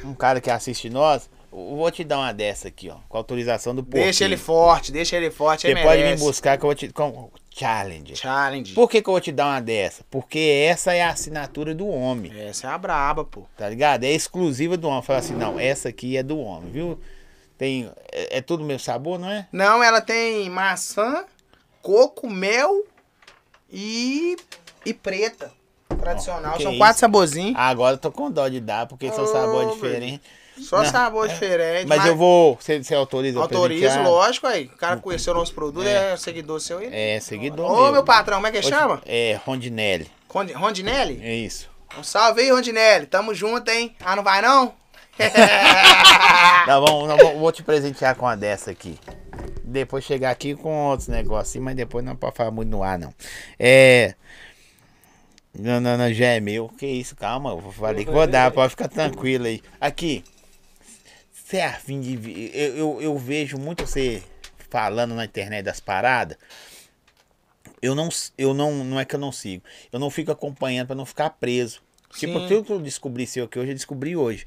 [0.04, 1.28] um, um cara que assiste nós.
[1.52, 2.96] Eu Vou te dar uma dessa aqui, ó.
[3.08, 4.04] Com autorização do Porquinho.
[4.04, 5.62] Deixa ele forte, deixa ele forte.
[5.66, 6.88] Você pode me buscar que eu vou te...
[6.92, 7.30] Com...
[7.58, 8.14] Challenge.
[8.16, 8.74] Challenge.
[8.74, 10.04] Por que, que eu vou te dar uma dessa?
[10.10, 10.38] Porque
[10.68, 13.44] essa é a assinatura do homem, Essa é a braba, pô.
[13.56, 14.04] tá ligado?
[14.04, 15.02] É exclusiva do homem.
[15.02, 17.00] Fala assim, não, essa aqui é do homem, viu?
[17.56, 17.90] Tem...
[18.12, 19.48] É, é tudo mesmo sabor, não é?
[19.50, 21.24] Não, ela tem maçã,
[21.80, 22.84] coco, mel
[23.72, 24.36] e,
[24.84, 25.50] e preta.
[25.98, 26.60] Tradicional.
[26.60, 26.78] São isso?
[26.78, 27.54] quatro saborzinhos.
[27.56, 30.20] Agora eu tô com dó de dar, porque são Ô, sabores diferentes.
[30.60, 31.32] Só não, sabor é.
[31.32, 31.86] diferente.
[31.86, 32.56] Mas eu vou...
[32.60, 34.64] Você, você autoriza Autorizo, lógico, aí.
[34.66, 36.12] O cara conheceu o nosso produto, É.
[36.12, 36.88] é, seguidor seu aí.
[36.90, 39.00] É, seguidor Ô, meu patrão, como é que Hoje- chama?
[39.06, 40.10] É, Rondinelli.
[40.28, 41.20] Rondi- Rondinelli?
[41.22, 41.68] É isso.
[41.98, 43.06] Um salve aí, Rondinelli.
[43.06, 43.94] Tamo junto, hein?
[44.04, 44.72] Ah, não vai não?
[46.66, 48.98] Não, vamos, não, vou- vou te presentear com uma dessa aqui.
[49.64, 52.98] Depois chegar aqui com outros negócios, assim, mas depois não pode falar muito no ar,
[52.98, 53.12] não.
[53.58, 54.14] É.
[55.58, 56.68] Não, não, não, já é meu.
[56.78, 59.62] Que isso, calma, eu falei que vou dar, pode ficar tranquilo aí.
[59.80, 60.22] Aqui,
[61.46, 62.50] você é afim de.
[62.52, 64.20] Eu, eu, eu vejo muito você
[64.68, 66.36] falando na internet das paradas.
[67.80, 69.62] Eu não, eu não, não é que eu não sigo.
[69.92, 71.80] Eu não fico acompanhando pra não ficar preso.
[72.14, 72.48] Tipo, Sim.
[72.48, 74.44] tudo que eu descobri seu aqui hoje, eu descobri hoje.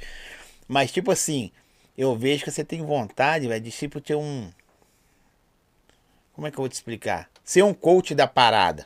[0.68, 1.52] Mas, tipo assim,
[1.98, 4.52] eu vejo que você tem vontade, velho, de tipo ter um.
[6.34, 7.30] Como é que eu vou te explicar?
[7.46, 8.86] Ser um coach da parada.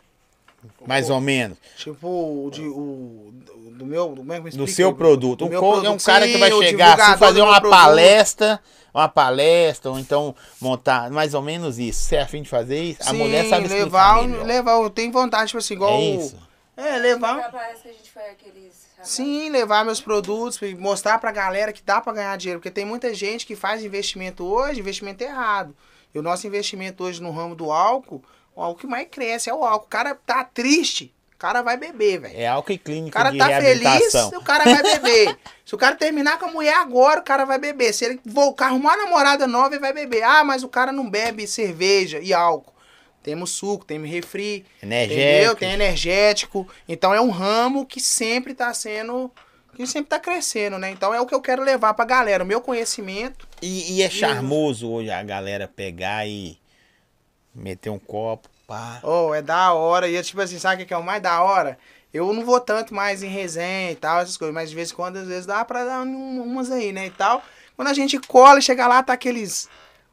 [0.86, 1.58] Mais ou menos.
[1.78, 2.08] Tipo,
[2.46, 3.34] o, de, o
[3.72, 4.10] do meu.
[4.10, 5.48] Do, como é Do seu produto.
[5.48, 8.60] Do Um coach é um cara que vai o chegar assim, fazer uma palestra.
[8.94, 12.04] Uma palestra, ou então montar mais ou menos isso.
[12.04, 13.02] Você é afim de fazer isso?
[13.02, 14.46] A Sim, mulher sabe explicar levar, o- melhor.
[14.46, 15.94] levar, eu tenho vontade, tipo assim, igual.
[15.94, 16.38] É o- isso.
[16.78, 17.40] É, levar.
[17.42, 18.86] Já parece que a gente foi aqueles.
[18.92, 19.14] rapazes.
[19.16, 22.60] Sim, levar meus produtos mostrar pra galera que dá pra ganhar dinheiro.
[22.60, 25.76] Porque tem muita gente que faz investimento hoje, investimento errado.
[26.14, 28.24] E o nosso investimento hoje no ramo do álcool,
[28.56, 29.86] o que mais cresce é o álcool.
[29.86, 32.38] O cara tá triste, o cara vai beber, velho.
[32.38, 35.38] É álcool e O clínica cara de tá feliz, o cara vai beber.
[35.66, 37.94] Se o cara terminar com a mulher agora, o cara vai beber.
[37.94, 40.22] Se ele voltar arrumar uma namorada nova, ele vai beber.
[40.24, 42.74] Ah, mas o cara não bebe cerveja e álcool.
[43.24, 44.98] Temos suco, temos refri, entendeu?
[45.00, 45.56] Energético.
[45.56, 46.68] Tem energético.
[46.88, 49.32] Então é um ramo que sempre tá sendo.
[49.76, 50.92] Que sempre tá crescendo, né?
[50.92, 52.44] Então é o que eu quero levar pra galera.
[52.44, 53.48] O meu conhecimento.
[53.62, 56.60] E, e é charmoso hoje a galera pegar e
[57.54, 59.00] meter um copo, pá.
[59.04, 60.08] Oh, é da hora.
[60.08, 61.78] E é tipo assim, sabe o que é o mais da hora?
[62.14, 64.96] Eu não vou tanto mais em resenha e tal, essas coisas, mas de vez em
[64.96, 67.08] quando, às vezes, dá pra dar um- umas aí, né?
[67.08, 67.44] E tal.
[67.76, 69.68] Quando a gente cola e chega lá, tá aqueles.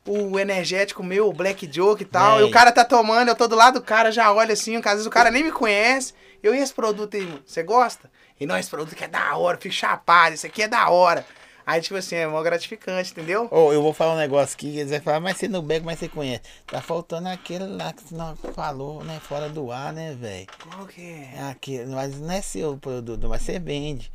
[0.07, 2.37] O energético meu, o Black Joke e tal.
[2.39, 2.47] Véi.
[2.47, 4.83] E o cara tá tomando, eu tô do lado do cara, já olha assim, às
[4.93, 6.15] vezes o cara nem me conhece.
[6.43, 8.11] Eu e esse produto aí, mano, você gosta?
[8.41, 11.27] E não, esse produto que é da hora, fico chapado, esse aqui é da hora.
[11.71, 13.47] Aí, tipo assim, é mó gratificante, entendeu?
[13.49, 16.01] Ô, eu vou falar um negócio aqui, eles vão falar, mas você não bebe, mas
[16.01, 16.43] você conhece.
[16.67, 19.21] Tá faltando aquele lá que você não falou, né?
[19.23, 20.49] Fora do ar, né, velho?
[20.69, 21.35] Qual que é?
[21.37, 24.11] É aquele, mas não é seu produto, mas você vende.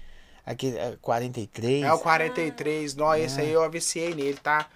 [0.45, 1.86] Aquele é, 43.
[1.86, 4.68] É o 43, nó, esse aí eu aviciei nele, tá?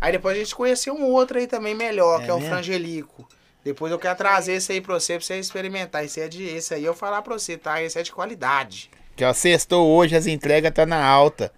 [0.00, 2.48] Aí depois a gente conheceu um outro aí também melhor, É que é o mesmo?
[2.54, 3.28] Frangelico.
[3.64, 6.04] Depois eu quero trazer esse aí pra você, pra você experimentar.
[6.04, 7.82] Esse, é de, esse aí eu falar pra você, tá?
[7.82, 8.88] Esse é de qualidade.
[9.16, 11.52] Que ó, sextou hoje, as entregas tá na alta.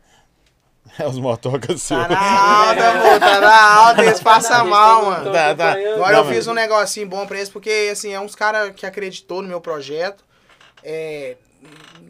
[0.98, 2.08] É os motocas Tá seus.
[2.08, 2.20] na
[2.68, 5.32] alta, amor, tá na alta, eles passam mal, mano.
[5.32, 5.72] Tá, tá.
[5.72, 8.84] Agora Não, eu fiz um negocinho bom pra eles, porque, assim, é uns caras que
[8.84, 10.24] acreditou no meu projeto.
[10.84, 11.36] É,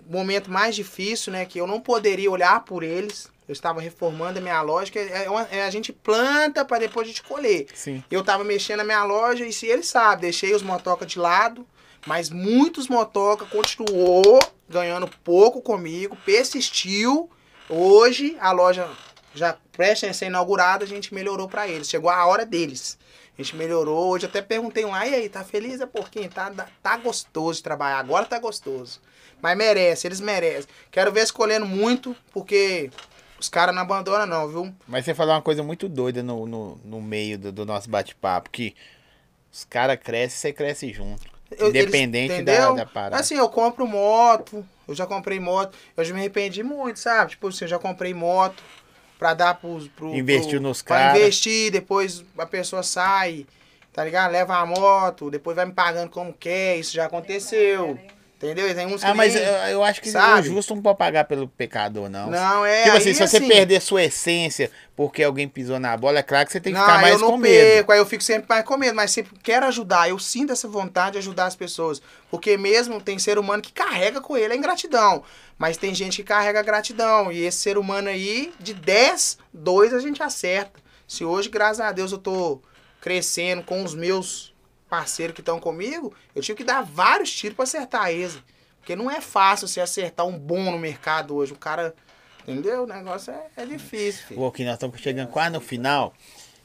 [0.08, 3.30] momento mais difícil, né, que eu não poderia olhar por eles.
[3.46, 7.06] Eu estava reformando a minha loja, que é, uma- é a gente planta pra depois
[7.06, 7.66] a gente colher.
[7.74, 8.02] Sim.
[8.10, 11.66] Eu tava mexendo na minha loja e se ele sabe, deixei os motoca de lado
[12.06, 17.30] Mas muitos motoca continuou ganhando pouco comigo, persistiu.
[17.74, 18.86] Hoje a loja
[19.34, 21.88] já prestes a ser inaugurada, a gente melhorou pra eles.
[21.88, 22.98] Chegou a hora deles.
[23.32, 24.10] A gente melhorou.
[24.10, 25.80] Hoje até perguntei lá, e aí, tá feliz?
[25.80, 26.28] É porquinho?
[26.28, 27.98] Tá, tá gostoso de trabalhar.
[27.98, 29.00] Agora tá gostoso.
[29.40, 30.68] Mas merece, eles merecem.
[30.90, 32.90] Quero ver escolhendo muito, porque
[33.40, 34.74] os caras não abandonam, não, viu?
[34.86, 38.50] Mas você falou uma coisa muito doida no, no, no meio do, do nosso bate-papo,
[38.50, 38.76] que
[39.50, 41.31] os caras crescem, você cresce junto.
[41.58, 43.16] Eu- Independente eles- da, da parada.
[43.20, 47.30] Assim, eu compro moto, eu já comprei moto, eu já me arrependi muito, sabe?
[47.32, 48.62] Tipo assim, eu já comprei moto
[49.18, 49.88] pra dar pros.
[49.88, 51.18] Pro, Investiu pro- nos Pra cara.
[51.18, 53.46] investir, depois a pessoa sai,
[53.92, 54.32] tá ligado?
[54.32, 57.98] Leva a moto, depois vai me pagando como quer, isso já aconteceu.
[58.42, 58.74] Entendeu?
[58.74, 60.48] Tem uns que Ah, mas nem- eu, eu acho que sabe?
[60.48, 62.28] o justo não pode pagar pelo pecador, não.
[62.28, 62.82] Não, é.
[62.82, 66.46] tipo aí, assim, se você perder sua essência porque alguém pisou na bola, é claro
[66.46, 67.54] que você tem que não, ficar mais eu não com medo.
[67.54, 70.08] perco, aí eu fico sempre mais com medo, mas sempre quero ajudar.
[70.08, 72.02] Eu sinto essa vontade de ajudar as pessoas.
[72.30, 75.22] Porque mesmo tem ser humano que carrega com ele a ingratidão.
[75.56, 77.30] Mas tem gente que carrega a gratidão.
[77.30, 80.80] E esse ser humano aí, de 10, 2 a gente acerta.
[81.06, 82.60] Se hoje, graças a Deus, eu tô
[83.00, 84.51] crescendo com os meus
[84.92, 88.38] parceiros que estão comigo, eu tive que dar vários tiros pra acertar eles.
[88.78, 91.54] Porque não é fácil você acertar um bom no mercado hoje.
[91.54, 91.94] O cara.
[92.46, 92.82] Entendeu?
[92.82, 94.40] O negócio é, é difícil, filho.
[94.40, 96.12] Pô, que nós estamos chegando quase no final.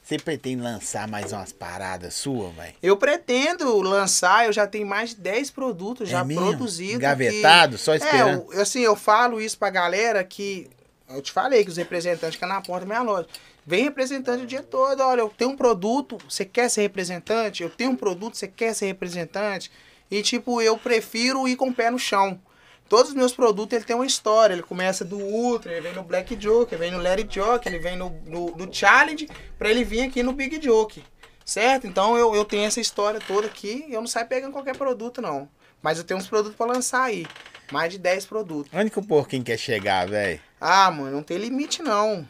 [0.04, 2.74] Você pretende lançar mais umas paradas suas, velho?
[2.84, 6.48] Eu pretendo lançar, eu já tenho mais de 10 produtos já é mesmo?
[6.48, 6.96] produzidos.
[6.96, 8.52] Engavetado, só que- esperando.
[8.52, 10.70] É, eu- assim, eu falo isso pra galera que.
[11.10, 13.28] Eu te falei que os representantes ficam na porta da minha loja.
[13.68, 15.02] Vem representante o dia todo.
[15.02, 17.64] Olha, eu tenho um produto, você quer ser representante?
[17.64, 19.70] Eu tenho um produto, você quer ser representante?
[20.10, 22.40] E, tipo, eu prefiro ir com o pé no chão.
[22.88, 24.54] Todos os meus produtos, ele tem uma história.
[24.54, 27.78] Ele começa do Ultra, ele vem no Black Joke, ele vem no Larry Joke, ele
[27.78, 29.28] vem no, no, no Challenge,
[29.60, 31.04] pra ele vir aqui no Big Joke.
[31.44, 31.86] Certo?
[31.86, 33.86] Então eu, eu tenho essa história toda aqui.
[33.90, 35.50] Eu não saio pegando qualquer produto, não.
[35.82, 37.28] Mas eu tenho uns produtos pra lançar aí.
[37.70, 38.72] Mais de 10 produtos.
[38.74, 40.40] Onde que o porquinho quer chegar, velho?
[40.62, 42.26] Ah, mano, não tem limite, não.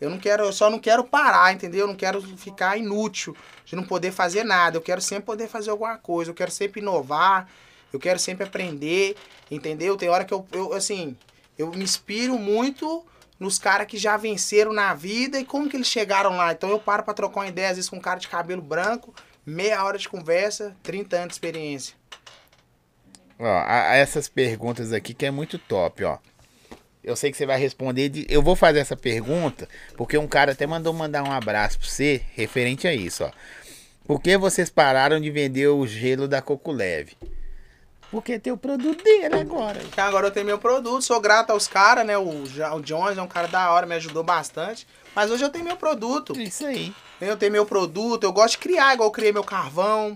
[0.00, 1.80] Eu não quero, eu só não quero parar, entendeu?
[1.80, 4.76] Eu não quero ficar inútil de não poder fazer nada.
[4.76, 6.30] Eu quero sempre poder fazer alguma coisa.
[6.30, 7.48] Eu quero sempre inovar.
[7.92, 9.16] Eu quero sempre aprender,
[9.50, 9.96] entendeu?
[9.96, 11.16] Tem hora que eu, eu assim,
[11.58, 13.04] eu me inspiro muito
[13.38, 16.52] nos caras que já venceram na vida e como que eles chegaram lá.
[16.52, 19.12] Então eu paro pra trocar uma ideia, às vezes, com um cara de cabelo branco,
[19.44, 21.94] meia hora de conversa, 30 anos de experiência.
[23.38, 26.18] Ó, a- a essas perguntas aqui que é muito top, ó.
[27.02, 28.08] Eu sei que você vai responder.
[28.10, 31.88] de- Eu vou fazer essa pergunta porque um cara até mandou mandar um abraço pra
[31.88, 33.30] você referente a isso, ó.
[34.06, 37.16] Por que vocês pararam de vender o gelo da Coco Leve?
[38.10, 39.80] Porque tem o produto dele agora.
[39.84, 42.18] Então agora eu tenho meu produto, sou grato aos caras, né?
[42.18, 44.84] O, o Jones é um cara da hora, me ajudou bastante.
[45.14, 46.36] Mas hoje eu tenho meu produto.
[46.40, 46.92] Isso aí.
[47.20, 50.14] Eu tenho meu produto, eu gosto de criar, igual eu criei meu carvão,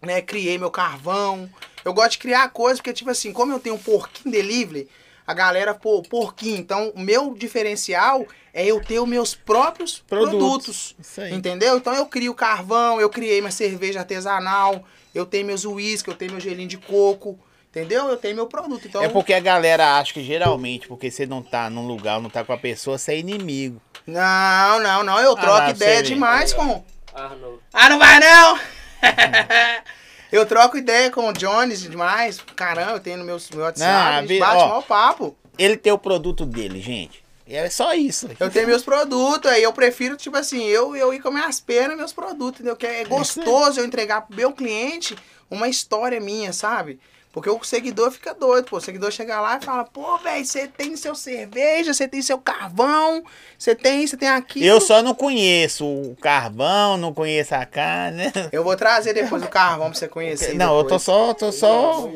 [0.00, 0.22] né?
[0.22, 1.48] Criei meu carvão.
[1.84, 4.88] Eu gosto de criar coisas, porque, tipo assim, como eu tenho um porquinho delivery,
[5.28, 6.56] a galera, pô, porquinho.
[6.56, 10.38] Então, o meu diferencial é eu ter os meus próprios Produtos.
[10.38, 10.96] produtos.
[10.98, 11.34] Isso aí.
[11.34, 11.76] Entendeu?
[11.76, 14.82] Então eu crio carvão, eu criei minha cerveja artesanal,
[15.14, 17.38] eu tenho meus uísque, eu tenho meu gelinho de coco.
[17.70, 18.08] Entendeu?
[18.08, 18.86] Eu tenho meu produto.
[18.88, 22.30] Então, É porque a galera acha que geralmente, porque você não tá num lugar, não
[22.30, 23.80] tá com a pessoa, você é inimigo.
[24.06, 25.18] Não, não, não.
[25.20, 26.02] Eu Ah, troco lá, ideia vê.
[26.08, 26.82] demais com.
[27.14, 27.60] Arnold.
[27.74, 28.58] Ah, não vai não!
[30.30, 32.40] eu troco ideia com o Jones demais.
[32.54, 34.68] Caramba, eu tenho no meu, meu WhatsApp, Não, bate ó.
[34.68, 35.36] mó papo.
[35.58, 37.22] Ele tem o produto dele, gente.
[37.46, 38.28] É só isso.
[38.38, 41.96] Eu tenho meus produtos, aí eu prefiro, tipo assim, eu, eu ir com minhas pernas
[41.96, 42.76] meus produtos, entendeu?
[42.76, 45.16] Que é gostoso eu entregar pro meu cliente
[45.50, 47.00] uma história minha, sabe?
[47.40, 48.76] Porque o seguidor fica doido, pô.
[48.76, 52.38] O seguidor chega lá e fala, pô, velho, você tem seu cerveja, você tem seu
[52.38, 53.22] carvão,
[53.58, 54.64] você tem isso, você tem aquilo.
[54.66, 58.32] Eu só não conheço o carvão, não conheço a carne.
[58.52, 60.54] Eu vou trazer depois o carvão pra você conhecer.
[60.54, 61.02] Não, eu tô depois.
[61.02, 62.08] só, tô só,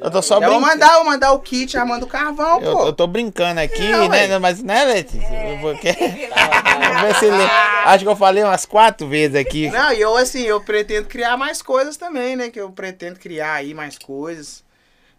[0.00, 0.60] eu tô só Eu vou brincando.
[0.60, 2.86] mandar, eu vou mandar o kit, já manda o carvão, Eu, pô.
[2.86, 4.26] eu tô brincando aqui, Não, né?
[4.28, 4.38] ué.
[4.38, 5.50] Mas, né, Letícia?
[5.50, 7.42] Eu vou- quer- Vamos ver se ele...
[7.86, 9.70] Acho que eu falei umas quatro vezes aqui.
[9.70, 12.50] Não, e eu assim, eu pretendo criar mais coisas também, né?
[12.50, 14.45] Que eu pretendo criar aí mais coisas.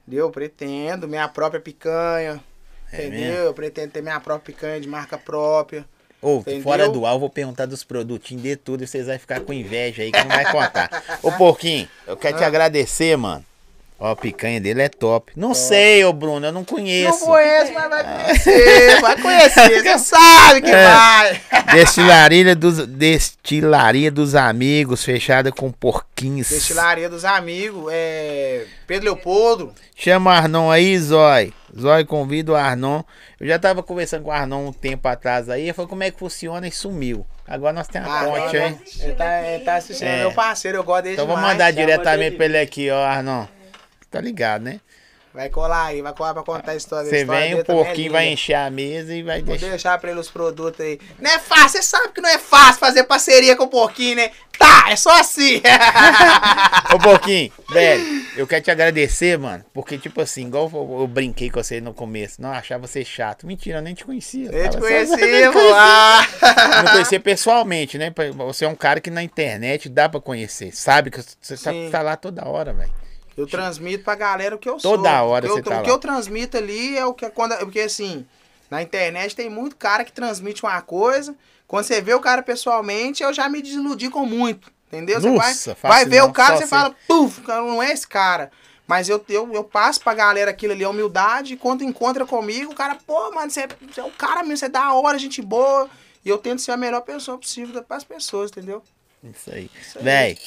[0.07, 0.25] Entendeu?
[0.25, 2.41] Eu pretendo, minha própria picanha.
[2.91, 3.19] É entendeu?
[3.19, 3.35] mesmo?
[3.47, 5.85] Eu pretendo ter minha própria picanha de marca própria.
[6.21, 6.61] Ô, Entendeu?
[6.63, 9.53] fora do ar, eu vou perguntar dos produtinhos de tudo e vocês vão ficar com
[9.53, 11.19] inveja aí que não vai contar.
[11.21, 12.47] Ô, Porquinho, eu quero te Ah.
[12.47, 13.45] agradecer, mano.
[13.99, 15.31] Ó, a picanha dele é top.
[15.35, 17.25] Não sei, ô Bruno, eu não Não conheço.
[17.27, 19.01] mas vai conhecer.
[19.01, 19.83] Vai conhecer.
[19.83, 20.83] Você sabe que É.
[20.87, 21.41] vai.
[21.73, 26.49] Destilaria dos, destilaria dos amigos, fechada com porquinhos.
[26.49, 27.85] Destilaria dos amigos.
[27.91, 28.65] É.
[28.85, 29.73] Pedro Leopoldo.
[29.95, 31.51] Chama o Arnon aí, Zói.
[31.77, 33.01] Zói convida o Arnon.
[33.39, 35.73] Eu já tava conversando com o Arnon um tempo atrás aí.
[35.73, 37.25] Falou como é que funciona e sumiu.
[37.47, 38.79] Agora nós temos a Ah, ponte, não, hein?
[38.99, 40.17] Ele tá, ele tá assistindo, É.
[40.19, 41.53] meu parceiro, eu gosto dele Então vou demais.
[41.53, 43.45] mandar chama diretamente pra ele aqui, ó, Arnon.
[44.09, 44.79] Tá ligado, né?
[45.33, 47.07] Vai colar aí, vai colar pra contar a história.
[47.07, 49.69] Você vem, dele o também é porquinho vai encher a mesa e vai Vou deixar.
[49.69, 50.99] deixar pra ele os produtos aí.
[51.21, 54.31] Não é fácil, você sabe que não é fácil fazer parceria com o porquinho, né?
[54.57, 55.61] Tá, é só assim.
[56.91, 59.63] Ô, Porquinho, velho, eu quero te agradecer, mano.
[59.73, 62.41] Porque, tipo assim, igual eu, eu brinquei com você no começo.
[62.41, 63.45] Não, achava você chato.
[63.45, 64.49] Mentira, eu nem te conhecia.
[64.51, 65.59] Eu te Tava só- conheci, pô.
[65.75, 66.27] Ah.
[66.83, 68.11] Não conhecia pessoalmente, né?
[68.37, 70.75] Você é um cara que na internet dá pra conhecer.
[70.75, 72.91] Sabe que você tá, tá lá toda hora, velho.
[73.37, 74.97] Eu transmito pra galera o que eu sou.
[74.97, 75.83] Toda hora o você eu, tá O lá.
[75.83, 77.55] que eu transmito ali é o que é quando.
[77.59, 78.25] Porque assim,
[78.69, 81.35] na internet tem muito cara que transmite uma coisa.
[81.67, 84.71] Quando você vê o cara pessoalmente, eu já me desiludi com muito.
[84.87, 85.19] Entendeu?
[85.19, 87.91] Você vai, Nossa, vai fácil ver o cara e você fala, puf, cara, não é
[87.91, 88.51] esse cara.
[88.87, 92.71] Mas eu, eu, eu passo pra galera aquilo ali, a humildade, e quando encontra comigo,
[92.71, 95.19] o cara, pô, mano, você é, você é um cara mesmo, você é da hora,
[95.19, 95.89] gente boa.
[96.23, 98.81] E eu tento ser a melhor pessoa possível pras pessoas, entendeu?
[99.21, 99.69] Isso aí.
[99.81, 100.03] Isso aí.
[100.05, 100.37] Véi,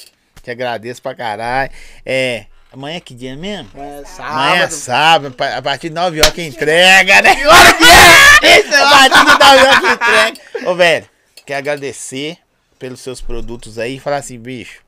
[0.41, 1.71] te agradeço pra caralho.
[2.03, 2.47] É.
[2.71, 3.69] Amanhã é que dia mesmo?
[3.75, 5.33] É Amanhã é sábado.
[5.33, 7.35] sábado, a partir de 9 horas que entrega, né?
[7.35, 8.59] Que é!
[8.59, 10.69] Esse é A partir de 9 horas que entrega.
[10.71, 11.09] Ô, velho,
[11.45, 12.37] quero agradecer
[12.79, 14.81] pelos seus produtos aí e falar assim, bicho.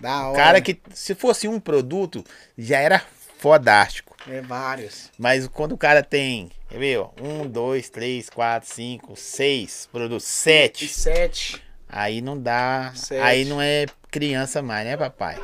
[0.00, 0.36] Da hora.
[0.36, 2.24] Cara que, se fosse um produto,
[2.58, 3.02] já era
[3.38, 4.16] fodástico.
[4.28, 5.10] É vários.
[5.18, 10.32] Mas quando o cara tem, quer ver, um, dois, três, quatro, cinco, seis produtos, E
[10.32, 11.62] sete, sete.
[11.88, 13.20] aí não dá, Sete.
[13.20, 15.36] aí não é criança mais, né, papai?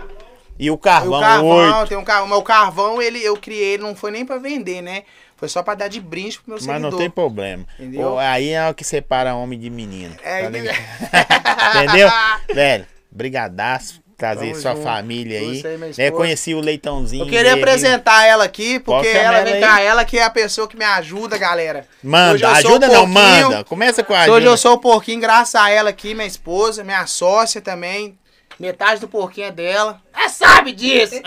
[0.59, 1.89] E o carvão, o carvão, oito.
[1.89, 2.29] tem um carvão.
[2.29, 5.05] Mas o carvão, ele, eu criei, não foi nem pra vender, né?
[5.37, 6.91] Foi só pra dar de brinde pro meu Mas seguidor.
[6.91, 7.65] não tem problema.
[7.79, 8.19] Entendeu?
[8.19, 10.17] Aí é o que separa homem de menino.
[10.23, 10.77] É, tá ligado?
[11.85, 12.11] Entendeu?
[12.53, 14.03] Velho, brigadaço.
[14.17, 14.83] Trazer Tamo sua junto.
[14.83, 15.63] família aí.
[15.63, 16.11] Né, esposa.
[16.11, 17.23] conheci o leitãozinho.
[17.23, 17.61] Eu queria dele.
[17.63, 20.77] apresentar ela aqui, porque que é ela, vem cá, ela que é a pessoa que
[20.77, 21.87] me ajuda, galera.
[22.03, 23.63] Hoje Manda, ajuda não, manda.
[23.63, 24.47] Começa com a Hoje ajuda.
[24.47, 28.19] eu sou o porquinho, graças a ela aqui, minha esposa, minha sócia também.
[28.59, 30.03] Metade do porquinho é dela.
[30.13, 31.15] É, sabe disso!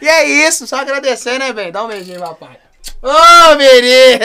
[0.00, 1.72] e é isso, só agradecer, né, velho?
[1.72, 2.58] Dá um beijinho, papai.
[3.02, 4.24] Ô, menino!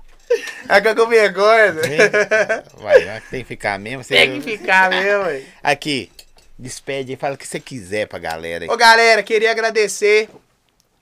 [0.68, 1.98] É que eu com vergonha, velho.
[2.76, 4.04] Vai, tem que ficar mesmo.
[4.04, 4.14] Você...
[4.14, 5.44] Tem que ficar mesmo, velho.
[5.60, 6.12] Aqui,
[6.56, 8.70] despede aí, fala o que você quiser pra galera aí.
[8.70, 10.30] Ô, galera, queria agradecer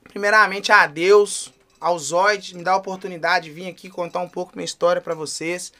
[0.05, 4.53] primeiramente a Deus, ao Zoid, me dar a oportunidade de vir aqui contar um pouco
[4.55, 5.71] minha história pra vocês.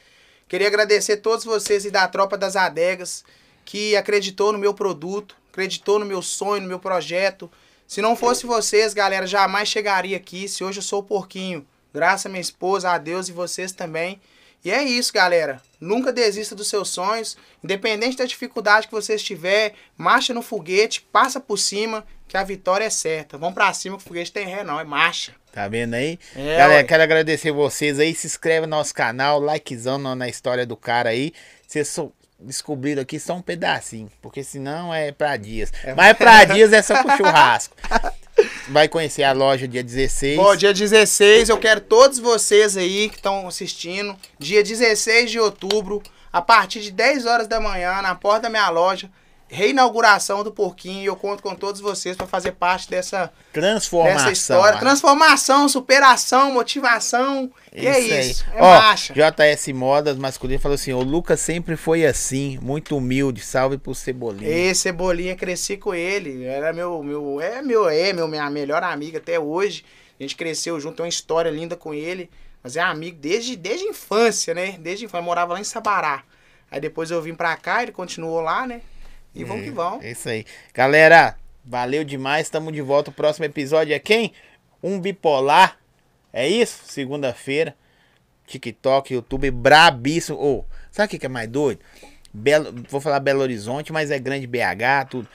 [0.48, 3.24] Queria agradecer a todos vocês e da Tropa das Adegas
[3.64, 7.50] que acreditou no meu produto, acreditou no meu sonho, no meu projeto.
[7.86, 10.48] Se não fosse vocês, galera, jamais chegaria aqui.
[10.48, 14.20] Se hoje eu sou o porquinho, graças a minha esposa, a Deus e vocês também.
[14.64, 15.60] E é isso, galera.
[15.80, 17.36] Nunca desista dos seus sonhos.
[17.64, 22.84] Independente da dificuldade que você estiver, marcha no foguete, passa por cima, que a vitória
[22.84, 23.38] é certa.
[23.38, 25.34] Vamos pra cima que o foguete tem ré, não, é marcha.
[25.50, 26.18] Tá vendo aí?
[26.36, 26.84] É, Galera, ué.
[26.84, 28.14] quero agradecer vocês aí.
[28.14, 31.32] Se inscreve no nosso canal, likezão na, história do cara aí.
[31.66, 32.10] Vocês só
[32.40, 35.72] descobriram aqui só um pedacinho, porque senão é pra dias.
[35.96, 37.76] Mas pra dias é só pro churrasco.
[38.68, 40.36] Vai conhecer a loja dia 16.
[40.36, 44.16] Bom, dia 16, eu quero todos vocês aí que estão assistindo.
[44.38, 46.02] Dia 16 de outubro,
[46.32, 49.10] a partir de 10 horas da manhã, na porta da minha loja.
[49.50, 51.02] Reinauguração do Porquinho.
[51.02, 54.16] E eu conto com todos vocês para fazer parte dessa, Transformação.
[54.18, 54.76] dessa história.
[54.76, 54.80] ah.
[54.80, 57.50] Transformação, superação, motivação.
[57.74, 58.30] E é aí.
[58.30, 58.44] isso.
[58.54, 59.12] É Ó, marcha.
[59.12, 63.40] JS Modas Masculino falou assim: o Lucas sempre foi assim, muito humilde.
[63.42, 64.48] Salve pro Cebolinha.
[64.48, 66.44] Ei, Cebolinha, cresci com ele.
[66.44, 69.84] Era meu, meu, é meu, é meu, minha melhor amiga até hoje.
[70.18, 72.30] A gente cresceu junto, tem uma história linda com ele.
[72.62, 74.76] Mas é amigo desde, desde a infância, né?
[74.78, 75.24] Desde infância.
[75.24, 76.22] Morava lá em Sabará.
[76.70, 78.82] Aí depois eu vim pra cá, ele continuou lá, né?
[79.34, 80.04] E vamos que vamos.
[80.04, 80.44] É isso aí.
[80.74, 82.46] Galera, valeu demais.
[82.46, 83.10] Estamos de volta.
[83.10, 84.32] O próximo episódio é quem?
[84.82, 85.78] Um bipolar.
[86.32, 86.82] É isso?
[86.84, 87.74] Segunda-feira.
[88.46, 90.38] TikTok, YouTube, brabíssimo.
[90.38, 91.80] Ô, sabe o que que é mais doido?
[92.32, 95.28] Belo, vou falar Belo Horizonte, mas é grande BH, tudo.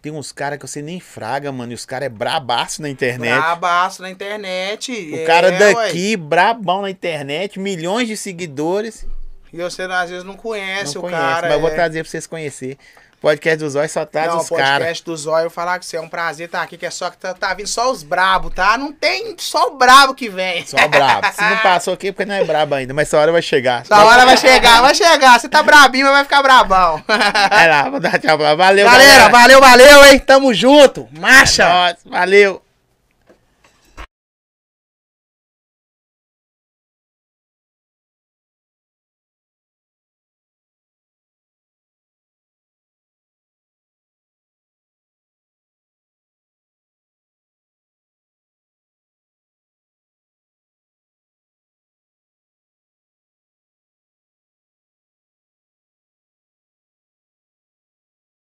[0.00, 1.72] Tem uns caras que você nem fraga, mano.
[1.72, 3.36] E os caras é brabaço na internet.
[3.36, 4.92] Brabaço na internet.
[4.92, 5.58] O é, cara ué.
[5.58, 9.06] daqui, brabão na internet, milhões de seguidores.
[9.52, 11.48] E você às vezes não conhece não o conhece, cara.
[11.48, 11.74] mas eu vou é.
[11.74, 12.78] trazer pra vocês conhecerem.
[13.20, 14.78] Podcast do Zóio só tá Não, dos o caras.
[14.78, 17.10] podcast do Zóio, eu falar com você, é um prazer estar aqui, que é só
[17.10, 18.78] que tá, tá vindo só os brabo, tá?
[18.78, 20.64] Não tem só o brabo que vem.
[20.64, 21.26] Só brabo.
[21.32, 23.82] Se não passou aqui, é porque não é brabo ainda, mas essa hora vai chegar.
[23.84, 25.38] Da hora vai chegar, vai chegar.
[25.40, 27.02] Você tá brabinho, mas vai ficar brabão.
[27.06, 28.54] Vai lá, vou dar tchau pra.
[28.58, 30.18] Valeu, galera, valeu, valeu, hein?
[30.18, 31.08] Tamo junto.
[31.12, 31.64] Marcha!
[31.64, 32.67] É nóis, valeu.